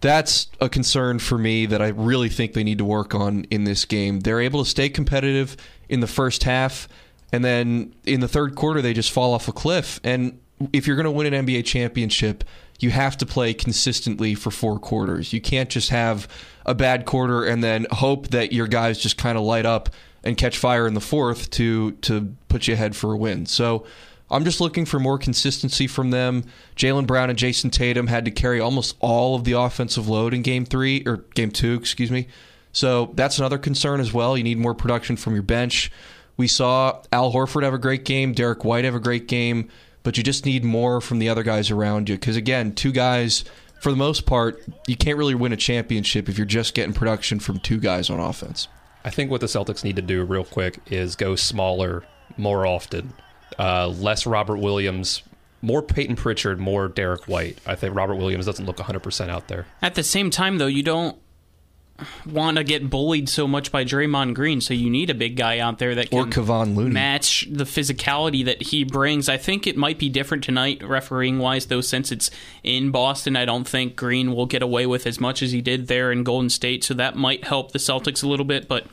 that's 0.00 0.48
a 0.60 0.68
concern 0.68 1.18
for 1.18 1.38
me 1.38 1.66
that 1.66 1.82
I 1.82 1.88
really 1.88 2.28
think 2.28 2.52
they 2.52 2.64
need 2.64 2.78
to 2.78 2.84
work 2.84 3.14
on 3.14 3.44
in 3.44 3.64
this 3.64 3.84
game. 3.84 4.20
They're 4.20 4.40
able 4.40 4.64
to 4.64 4.70
stay 4.70 4.88
competitive 4.88 5.56
in 5.88 6.00
the 6.00 6.06
first 6.06 6.44
half, 6.44 6.88
and 7.32 7.44
then 7.44 7.94
in 8.04 8.20
the 8.20 8.28
third 8.28 8.54
quarter, 8.54 8.80
they 8.80 8.92
just 8.92 9.10
fall 9.10 9.34
off 9.34 9.48
a 9.48 9.52
cliff. 9.52 10.00
And 10.02 10.40
if 10.72 10.86
you're 10.86 10.96
going 10.96 11.04
to 11.04 11.10
win 11.10 11.32
an 11.32 11.46
NBA 11.46 11.64
championship, 11.64 12.44
you 12.80 12.90
have 12.90 13.16
to 13.18 13.26
play 13.26 13.54
consistently 13.54 14.34
for 14.34 14.50
four 14.50 14.78
quarters. 14.78 15.32
You 15.32 15.40
can't 15.40 15.68
just 15.68 15.90
have 15.90 16.28
a 16.64 16.74
bad 16.74 17.04
quarter 17.04 17.44
and 17.44 17.62
then 17.62 17.86
hope 17.90 18.28
that 18.28 18.52
your 18.52 18.66
guys 18.66 18.98
just 18.98 19.18
kind 19.18 19.36
of 19.36 19.44
light 19.44 19.66
up 19.66 19.90
and 20.24 20.36
catch 20.36 20.58
fire 20.58 20.86
in 20.86 20.94
the 20.94 21.00
fourth 21.00 21.50
to 21.50 21.92
to 21.92 22.34
put 22.48 22.66
you 22.66 22.74
ahead 22.74 22.94
for 22.94 23.12
a 23.12 23.16
win. 23.16 23.46
So 23.46 23.84
I'm 24.30 24.44
just 24.44 24.60
looking 24.60 24.84
for 24.84 25.00
more 25.00 25.18
consistency 25.18 25.86
from 25.86 26.10
them. 26.10 26.44
Jaylen 26.76 27.06
Brown 27.06 27.30
and 27.30 27.38
Jayson 27.38 27.70
Tatum 27.70 28.08
had 28.08 28.24
to 28.26 28.30
carry 28.30 28.60
almost 28.60 28.96
all 29.00 29.34
of 29.34 29.44
the 29.44 29.52
offensive 29.52 30.08
load 30.08 30.34
in 30.34 30.42
game 30.42 30.64
three 30.64 31.02
or 31.06 31.18
game 31.34 31.50
two, 31.50 31.74
excuse 31.74 32.10
me. 32.10 32.28
So 32.72 33.12
that's 33.14 33.38
another 33.38 33.58
concern 33.58 34.00
as 34.00 34.12
well. 34.12 34.36
You 34.36 34.44
need 34.44 34.58
more 34.58 34.74
production 34.74 35.16
from 35.16 35.34
your 35.34 35.42
bench. 35.42 35.90
We 36.38 36.46
saw 36.46 37.02
Al 37.12 37.32
Horford 37.32 37.64
have 37.64 37.74
a 37.74 37.78
great 37.78 38.04
game, 38.04 38.32
Derrick 38.32 38.64
White 38.64 38.84
have 38.84 38.94
a 38.94 39.00
great 39.00 39.26
game, 39.26 39.68
but 40.04 40.16
you 40.16 40.22
just 40.22 40.46
need 40.46 40.64
more 40.64 41.00
from 41.00 41.18
the 41.18 41.28
other 41.28 41.42
guys 41.42 41.70
around 41.70 42.08
you. 42.08 42.14
Because 42.14 42.36
again, 42.36 42.72
two 42.72 42.92
guys, 42.92 43.44
for 43.82 43.90
the 43.90 43.96
most 43.96 44.24
part, 44.24 44.62
you 44.86 44.96
can't 44.96 45.18
really 45.18 45.34
win 45.34 45.52
a 45.52 45.56
championship 45.56 46.28
if 46.28 46.38
you're 46.38 46.46
just 46.46 46.74
getting 46.74 46.94
production 46.94 47.40
from 47.40 47.58
two 47.58 47.78
guys 47.78 48.08
on 48.08 48.20
offense. 48.20 48.68
I 49.04 49.10
think 49.10 49.30
what 49.30 49.40
the 49.40 49.48
Celtics 49.48 49.82
need 49.82 49.96
to 49.96 50.02
do 50.02 50.24
real 50.24 50.44
quick 50.44 50.78
is 50.86 51.16
go 51.16 51.34
smaller 51.34 52.04
more 52.36 52.66
often. 52.66 53.12
Uh, 53.58 53.88
less 53.88 54.24
Robert 54.24 54.58
Williams, 54.58 55.22
more 55.60 55.82
Payton 55.82 56.14
Pritchard, 56.14 56.60
more 56.60 56.86
Derrick 56.86 57.24
White. 57.24 57.58
I 57.66 57.74
think 57.74 57.96
Robert 57.96 58.14
Williams 58.14 58.46
doesn't 58.46 58.64
look 58.64 58.76
100% 58.76 59.28
out 59.28 59.48
there. 59.48 59.66
At 59.82 59.96
the 59.96 60.04
same 60.04 60.30
time, 60.30 60.58
though, 60.58 60.66
you 60.66 60.84
don't 60.84 61.18
want 62.24 62.56
to 62.58 62.64
get 62.64 62.88
bullied 62.90 63.28
so 63.28 63.48
much 63.48 63.72
by 63.72 63.84
Draymond 63.84 64.34
Green, 64.34 64.60
so 64.60 64.72
you 64.74 64.88
need 64.88 65.10
a 65.10 65.14
big 65.14 65.36
guy 65.36 65.58
out 65.58 65.78
there 65.78 65.94
that 65.96 66.12
Or 66.12 66.24
can 66.24 66.44
Kevon 66.44 66.76
Looney. 66.76 66.90
match 66.92 67.46
the 67.50 67.64
physicality 67.64 68.44
that 68.44 68.62
he 68.62 68.84
brings. 68.84 69.28
I 69.28 69.36
think 69.36 69.66
it 69.66 69.76
might 69.76 69.98
be 69.98 70.08
different 70.08 70.44
tonight, 70.44 70.82
refereeing 70.82 71.38
wise, 71.38 71.66
though, 71.66 71.80
since 71.80 72.12
it's 72.12 72.30
in 72.62 72.90
Boston. 72.90 73.36
I 73.36 73.44
don't 73.44 73.66
think 73.66 73.96
Green 73.96 74.32
will 74.34 74.46
get 74.46 74.62
away 74.62 74.86
with 74.86 75.06
as 75.06 75.18
much 75.18 75.42
as 75.42 75.52
he 75.52 75.60
did 75.60 75.88
there 75.88 76.12
in 76.12 76.22
Golden 76.22 76.50
State, 76.50 76.84
so 76.84 76.94
that 76.94 77.16
might 77.16 77.44
help 77.44 77.72
the 77.72 77.78
Celtics 77.78 78.22
a 78.22 78.28
little 78.28 78.46
bit. 78.46 78.68
But 78.68 78.86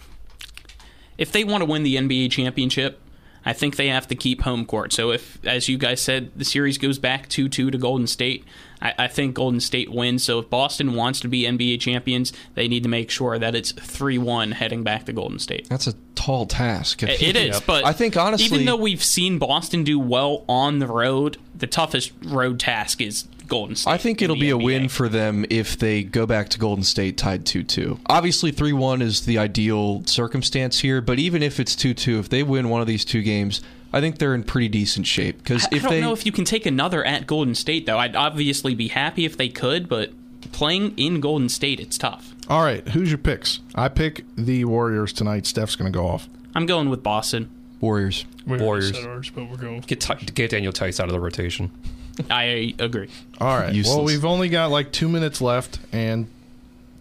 if 1.18 1.32
they 1.32 1.43
want 1.43 1.62
to 1.62 1.66
win 1.66 1.84
the 1.84 1.95
NBA 1.95 2.32
championship, 2.32 2.99
I 3.45 3.53
think 3.53 3.76
they 3.76 3.89
have 3.89 4.08
to 4.08 4.16
keep 4.16 4.41
home 4.41 4.66
court. 4.66 4.91
So 4.91 5.12
if, 5.12 5.38
as 5.45 5.70
you 5.70 5.78
guys 5.78 6.01
said, 6.01 6.32
the 6.36 6.45
series 6.45 6.78
goes 6.80 6.97
back 6.97 7.30
2 7.30 7.47
2 7.47 7.70
to 7.72 7.78
Golden 7.78 8.08
State, 8.08 8.43
I, 8.86 9.06
I 9.06 9.08
think 9.08 9.34
Golden 9.34 9.60
State 9.60 9.90
wins. 9.92 10.24
So 10.24 10.40
if 10.40 10.50
Boston 10.50 10.94
wants 10.94 11.20
to 11.22 11.28
be 11.28 11.44
NBA 11.44 11.80
champions, 11.80 12.32
they 12.54 12.68
need 12.68 12.84
to 12.84 12.90
make 12.90 13.10
sure 13.10 13.40
that 13.40 13.56
it's 13.56 13.72
3 13.72 14.18
1 14.20 14.52
heading 14.52 14.84
back 14.84 15.06
to 15.06 15.14
Golden 15.14 15.40
State. 15.40 15.68
That's 15.70 15.88
a 15.88 15.94
tall 16.14 16.46
task. 16.46 17.02
It 17.02 17.22
it 17.22 17.36
is, 17.36 17.60
but 17.62 17.84
I 17.84 17.94
think 17.94 18.16
honestly, 18.16 18.46
even 18.46 18.66
though 18.66 18.76
we've 18.76 19.04
seen 19.04 19.40
Boston 19.40 19.84
do 19.84 20.00
well 20.00 20.46
on 20.48 20.80
the 20.80 20.88
road, 20.88 21.38
the 21.56 21.68
toughest 21.68 22.12
road 22.24 22.60
task 22.60 23.02
is 23.02 23.28
Golden 23.48 23.76
State. 23.76 23.92
I 23.92 23.98
think 23.98 24.22
it'll 24.22 24.36
the 24.36 24.42
be 24.42 24.50
a 24.52 24.58
win 24.58 24.88
for 24.88 25.10
them 25.10 25.46
if 25.50 25.78
they 25.78 26.04
go 26.04 26.28
back 26.28 26.50
to 26.50 26.60
Golden 26.60 26.84
State 26.84 27.18
tied 27.18 27.46
2 27.46 27.64
2. 27.64 28.00
Obviously, 28.06 28.52
3 28.52 28.74
1 28.74 29.02
is 29.02 29.26
the 29.26 29.40
ideal 29.40 30.04
circumstance 30.06 30.80
here, 30.80 31.02
but 31.02 31.18
even 31.18 31.42
if 31.42 31.60
it's 31.60 31.76
2 31.76 31.96
2, 31.96 32.20
if 32.20 32.30
they 32.30 32.44
win 32.44 32.70
one 32.70 32.82
of 32.82 32.88
these 32.88 33.04
two 33.04 33.24
games, 33.24 33.62
I 33.94 34.02
think 34.02 34.18
they're 34.18 34.36
in 34.36 34.44
pretty 34.44 34.68
decent 34.68 35.08
shape. 35.08 35.38
Because 35.38 35.64
I, 35.66 35.70
I 35.72 35.76
if 35.78 35.82
don't 35.84 35.92
they. 35.92 36.02
know 36.02 36.14
if 36.14 36.26
you 36.26 36.32
can 36.32 36.46
take 36.46 36.66
another 36.66 37.04
at 37.06 37.28
Golden 37.28 37.56
State, 37.56 37.86
though. 37.86 37.98
I'd 37.98 38.16
obviously 38.16 38.76
be 38.76 38.90
happy 38.90 39.26
if 39.26 39.38
they 39.38 39.50
could, 39.50 39.88
but 39.88 40.12
playing 40.52 40.94
in 40.98 41.20
Golden 41.22 41.50
State, 41.50 41.80
it's 41.80 41.98
tough. 41.98 42.34
All 42.50 42.62
right, 42.64 42.88
who's 42.90 43.10
your 43.10 43.18
picks? 43.18 43.60
I 43.74 43.88
pick 43.90 44.24
the 44.36 44.66
Warriors 44.66 45.12
tonight. 45.14 45.46
Steph's 45.46 45.76
going 45.76 45.92
to 45.92 45.98
go 45.98 46.06
off. 46.08 46.28
I'm 46.54 46.66
going 46.66 46.90
with 46.90 47.02
Boston. 47.04 47.50
Warriors. 47.82 48.26
We 48.46 48.58
Warriors. 48.58 48.96
ours, 49.06 49.30
but 49.30 49.50
we're 49.50 49.58
going. 49.58 49.82
Get, 49.82 50.00
Ti- 50.02 50.26
get 50.34 50.52
Daniel 50.52 50.72
Theis 50.72 51.00
out 51.00 51.08
of 51.08 51.12
the 51.14 51.20
rotation. 51.20 51.72
I 52.30 52.74
agree. 52.80 53.10
All 53.40 53.58
right. 53.58 53.74
Useless. 53.74 53.96
Well, 53.96 54.06
we've 54.06 54.24
only 54.26 54.50
got 54.50 54.72
like 54.72 54.92
two 54.92 55.10
minutes 55.10 55.42
left, 55.42 55.80
and 55.92 56.28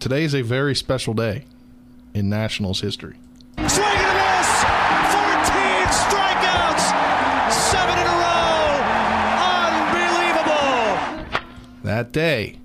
today 0.01 0.24
is 0.24 0.35
a 0.35 0.43
very 0.43 0.74
special 0.74 1.14
day 1.14 1.45
in 2.14 2.28
Nationals 2.28 2.80
history. 2.80 3.16
Swing 3.68 3.87
That 11.85 12.12
day, 12.12 12.59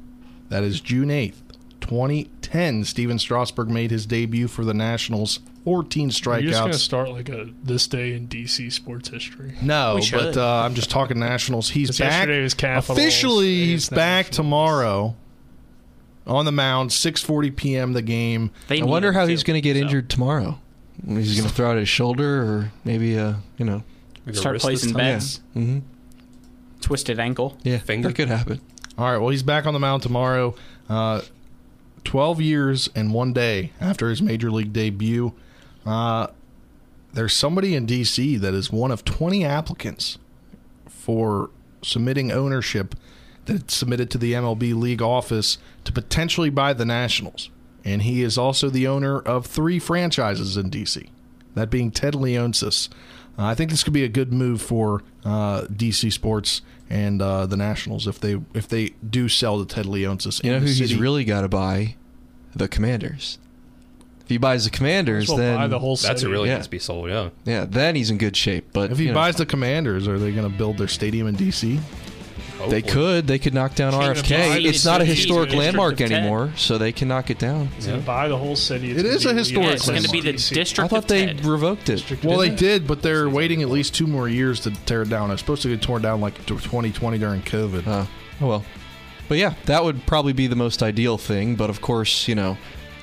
that 0.48 0.64
is 0.64 0.80
June 0.80 1.10
8th, 1.10 1.42
2010, 1.82 2.86
Stephen 2.86 3.20
Strasburg 3.20 3.70
made 3.70 3.92
his 3.92 4.06
debut 4.06 4.48
for 4.48 4.64
the 4.64 4.74
Nationals. 4.74 5.40
14 5.66 6.10
strikeouts. 6.10 6.42
You're 6.42 6.52
just 6.52 6.62
going 6.62 6.72
to 6.72 6.78
start 6.80 7.10
like 7.10 7.30
a 7.30 7.50
this 7.62 7.86
day 7.86 8.14
in 8.14 8.28
DC 8.28 8.72
sports 8.72 9.10
history. 9.10 9.56
No, 9.62 10.00
but 10.12 10.38
uh, 10.38 10.62
I'm 10.64 10.74
just 10.74 10.90
talking 10.90 11.20
Nationals. 11.20 11.70
He's 11.72 11.90
back. 12.00 12.12
yesterday 12.12 12.42
was 12.42 12.54
Capitals, 12.54 12.98
Officially, 12.98 13.46
today 13.60 13.66
he's 13.72 13.84
is 13.84 13.90
back 13.90 14.30
tomorrow 14.30 15.16
on 16.26 16.46
the 16.46 16.52
mound, 16.52 16.92
6:40 16.92 17.56
p.m. 17.56 17.94
The 17.94 18.02
game. 18.02 18.52
I 18.70 18.82
wonder 18.84 19.12
how 19.12 19.28
he's 19.28 19.44
going 19.44 19.58
to 19.58 19.62
get 19.62 19.76
injured 19.76 20.10
tomorrow. 20.10 20.60
He's 21.06 21.36
going 21.38 21.48
to 21.50 21.54
throw 21.54 21.72
out 21.72 21.78
his 21.78 21.90
shoulder, 21.90 22.42
or 22.42 22.72
maybe 22.86 23.20
uh, 23.20 23.34
you 23.58 23.66
know, 23.66 23.84
Start 24.32 24.60
placing 24.62 24.94
bets. 24.94 25.42
hmm 25.54 25.80
Twisted 26.82 27.20
ankle. 27.20 27.58
Yeah, 27.64 27.78
that 27.86 28.16
could 28.16 28.30
happen. 28.30 28.62
All 29.00 29.10
right. 29.10 29.18
Well, 29.18 29.30
he's 29.30 29.44
back 29.44 29.66
on 29.66 29.72
the 29.72 29.80
mound 29.80 30.04
tomorrow. 30.04 30.56
Uh, 30.90 31.22
12 32.04 32.42
years 32.42 32.90
and 32.94 33.14
one 33.14 33.32
day 33.32 33.72
after 33.80 34.10
his 34.10 34.22
major 34.22 34.52
league 34.52 34.74
debut. 34.74 35.32
Uh, 35.86 36.28
there's 37.14 37.34
somebody 37.34 37.76
in 37.76 37.86
D.C. 37.86 38.36
that 38.36 38.54
is 38.54 38.74
one 38.74 38.92
of 38.92 39.06
20 39.06 39.46
applicants 39.46 40.18
for 40.90 41.50
submitting 41.82 42.30
ownership 42.30 42.94
that 43.46 43.72
submitted 43.72 44.12
to 44.12 44.18
the 44.18 44.34
MLB 44.34 44.78
league 44.78 45.02
office 45.02 45.60
to 45.86 45.94
potentially 45.94 46.50
buy 46.50 46.74
the 46.74 46.84
Nationals. 46.84 47.50
And 47.86 48.02
he 48.02 48.22
is 48.22 48.38
also 48.38 48.70
the 48.70 48.86
owner 48.86 49.18
of 49.18 49.46
three 49.46 49.80
franchises 49.80 50.58
in 50.58 50.70
D.C., 50.70 51.10
that 51.56 51.70
being 51.70 51.90
Ted 51.90 52.16
Leonsis. 52.16 52.90
Uh, 53.40 53.46
I 53.46 53.56
think 53.56 53.72
this 53.72 53.84
could 53.84 53.94
be 53.94 54.04
a 54.04 54.10
good 54.10 54.34
move 54.34 54.62
for 54.62 55.02
uh, 55.24 55.62
DC 55.72 56.12
sports 56.12 56.62
and 56.90 57.22
uh, 57.22 57.46
the 57.46 57.56
Nationals 57.56 58.06
if 58.06 58.20
they 58.20 58.38
if 58.54 58.68
they 58.68 58.90
do 59.08 59.30
sell 59.30 59.64
to 59.64 59.74
Ted 59.74 59.86
Leonsis. 59.86 60.44
You 60.44 60.52
know 60.52 60.60
who 60.60 60.66
the 60.66 60.74
he's 60.74 60.96
really 60.96 61.24
got 61.24 61.42
to 61.42 61.48
buy? 61.48 61.96
The 62.54 62.68
Commanders. 62.68 63.38
If 64.22 64.28
he 64.30 64.38
buys 64.38 64.66
the 64.66 64.72
Commanders, 64.72 65.30
well 65.30 65.38
then 65.38 65.56
buy 65.56 65.68
the 65.68 65.80
whole 65.80 65.96
That's 65.96 66.20
city. 66.22 66.32
really 66.32 66.50
Yeah. 66.50 66.56
needs 66.56 66.68
to 66.68 66.72
be 66.72 66.80
sold. 66.80 67.10
Yeah. 67.10 67.30
yeah, 67.46 67.66
then 67.66 67.96
he's 67.96 68.12
in 68.12 68.18
good 68.18 68.36
shape. 68.36 68.66
But 68.74 68.92
If 68.92 68.98
he 68.98 69.06
you 69.06 69.10
know, 69.12 69.16
buys 69.16 69.38
the 69.38 69.46
Commanders, 69.46 70.08
are 70.08 70.20
they 70.20 70.32
going 70.32 70.52
to 70.52 70.56
build 70.56 70.78
their 70.78 70.88
stadium 70.88 71.26
in 71.28 71.36
DC? 71.36 71.80
They 72.68 72.82
could. 72.82 73.28
They 73.28 73.40
could 73.40 73.54
knock 73.54 73.76
down 73.76 73.94
Change 73.94 74.20
RFK. 74.20 74.66
It's 74.66 74.84
not 74.86 75.02
a 75.02 75.06
historic 75.06 75.54
landmark 75.54 76.02
anymore, 76.02 76.52
so 76.56 76.78
they 76.78 76.92
can 76.92 77.08
knock 77.08 77.30
it 77.30 77.40
down. 77.40 77.68
He's 77.68 77.88
going 77.88 78.00
to 78.00 78.06
buy 78.06 78.28
the 78.28 78.38
whole 78.38 78.56
city. 78.56 78.92
It's 78.92 79.00
It 79.00 79.04
gonna 79.04 79.16
is 79.16 79.24
be 79.24 79.30
a 79.30 79.34
historic 79.34 79.68
Yeah, 79.68 79.74
it's 79.74 79.88
going 79.90 80.04
to 80.04 80.10
be 80.10 80.22
the 80.22 80.34
district 80.34 80.80
I 80.80 80.88
thought 80.88 81.08
they 81.08 81.28
Ted. 81.28 81.46
revoked 81.46 81.90
it. 81.90 82.24
Well, 82.24 82.40
they 82.40 82.50
Did 82.50 82.58
did, 82.58 82.88
but 82.88 83.02
they're 83.02 83.30
waiting 83.30 83.62
at 83.62 83.70
least 83.70 83.94
two 83.96 84.08
more 84.08 84.28
years 84.28 84.60
to 84.62 84.72
tear 84.86 85.04
it 85.04 85.10
down. 85.10 85.32
It's 85.32 85.42
supposed 85.42 85.62
to 85.64 85.70
get 85.70 85.82
torn 85.82 86.02
down 86.02 86.22
like 86.22 86.36
2020 86.46 87.18
during 87.18 87.42
COVID. 87.44 87.84
Oh 88.42 88.48
well. 88.48 88.66
But 89.28 89.38
yeah, 89.38 89.54
that 89.66 89.84
would 89.84 90.06
probably 90.08 90.34
be 90.34 90.48
the 90.48 90.56
most 90.56 90.82
ideal 90.82 91.18
thing. 91.18 91.56
But 91.56 91.70
of 91.70 91.82
course, 91.82 92.28
you 92.28 92.36
know, 92.36 92.58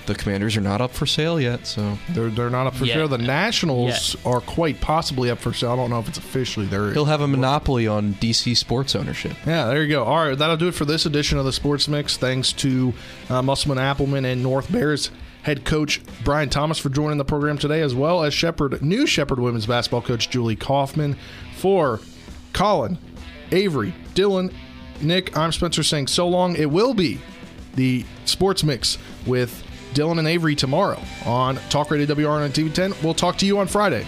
the 0.06 0.14
Commanders 0.14 0.56
are 0.56 0.60
not 0.60 0.80
up 0.80 0.92
for 0.92 1.06
sale 1.06 1.40
yet, 1.40 1.66
so 1.66 1.98
They're 2.10 2.30
they're 2.30 2.50
not 2.50 2.66
up 2.66 2.74
for 2.74 2.84
Yeah. 2.84 2.94
sale. 2.94 3.08
The 3.08 3.18
Nationals 3.18 4.16
are 4.24 4.40
quite 4.40 4.80
possibly 4.80 5.30
up 5.30 5.38
for 5.38 5.52
sale. 5.52 5.72
I 5.72 5.76
don't 5.76 5.90
know 5.90 5.98
if 5.98 6.08
it's 6.08 6.18
officially. 6.18 6.66
They're 6.66 6.92
he'll 6.92 7.04
have 7.06 7.20
a 7.20 7.28
monopoly 7.28 7.86
on 7.86 8.14
DC 8.14 8.54
sports 8.56 8.94
ownership. 8.94 9.32
Yeah, 9.46 9.66
there 9.66 9.82
you 9.82 9.88
go. 9.88 10.04
All 10.04 10.28
right, 10.28 10.36
that'll 10.38 10.56
do 10.56 10.68
it 10.68 10.74
for 10.74 10.84
this 10.84 11.06
edition 11.06 11.38
of 11.38 11.44
the 11.44 11.52
Sports 11.52 11.88
Mix. 11.88 12.16
Thanks 12.16 12.52
to 12.54 12.92
uh, 13.30 13.42
Musselman 13.42 13.78
Applemen 13.78 14.24
and 14.24 14.42
North 14.42 14.70
Bears 14.70 15.10
head 15.42 15.64
coach 15.64 16.00
Brian 16.24 16.48
Thomas 16.48 16.76
for 16.78 16.88
joining 16.88 17.18
the 17.18 17.24
program 17.24 17.56
today, 17.56 17.80
as 17.80 17.94
well 17.94 18.24
as 18.24 18.34
Shepherd 18.34 18.82
new 18.82 19.06
Shepherd 19.06 19.38
women's 19.38 19.66
basketball 19.66 20.02
coach 20.02 20.28
Julie 20.30 20.56
Kaufman. 20.56 21.16
For 21.56 22.00
Colin, 22.52 22.98
Avery, 23.52 23.94
Dylan, 24.14 24.52
Nick, 25.00 25.36
I'm 25.36 25.52
Spencer 25.52 25.82
saying 25.82 26.06
so 26.08 26.26
long. 26.28 26.56
It 26.56 26.70
will 26.70 26.94
be 26.94 27.20
the 27.74 28.04
Sports 28.24 28.64
Mix 28.64 28.98
with 29.26 29.62
Dylan 29.96 30.18
and 30.18 30.28
Avery 30.28 30.54
tomorrow 30.54 31.00
on 31.24 31.56
Talk 31.70 31.90
Radio 31.90 32.06
WRN 32.06 32.44
on 32.44 32.50
TV10. 32.50 33.02
We'll 33.02 33.14
talk 33.14 33.38
to 33.38 33.46
you 33.46 33.58
on 33.58 33.66
Friday. 33.66 34.04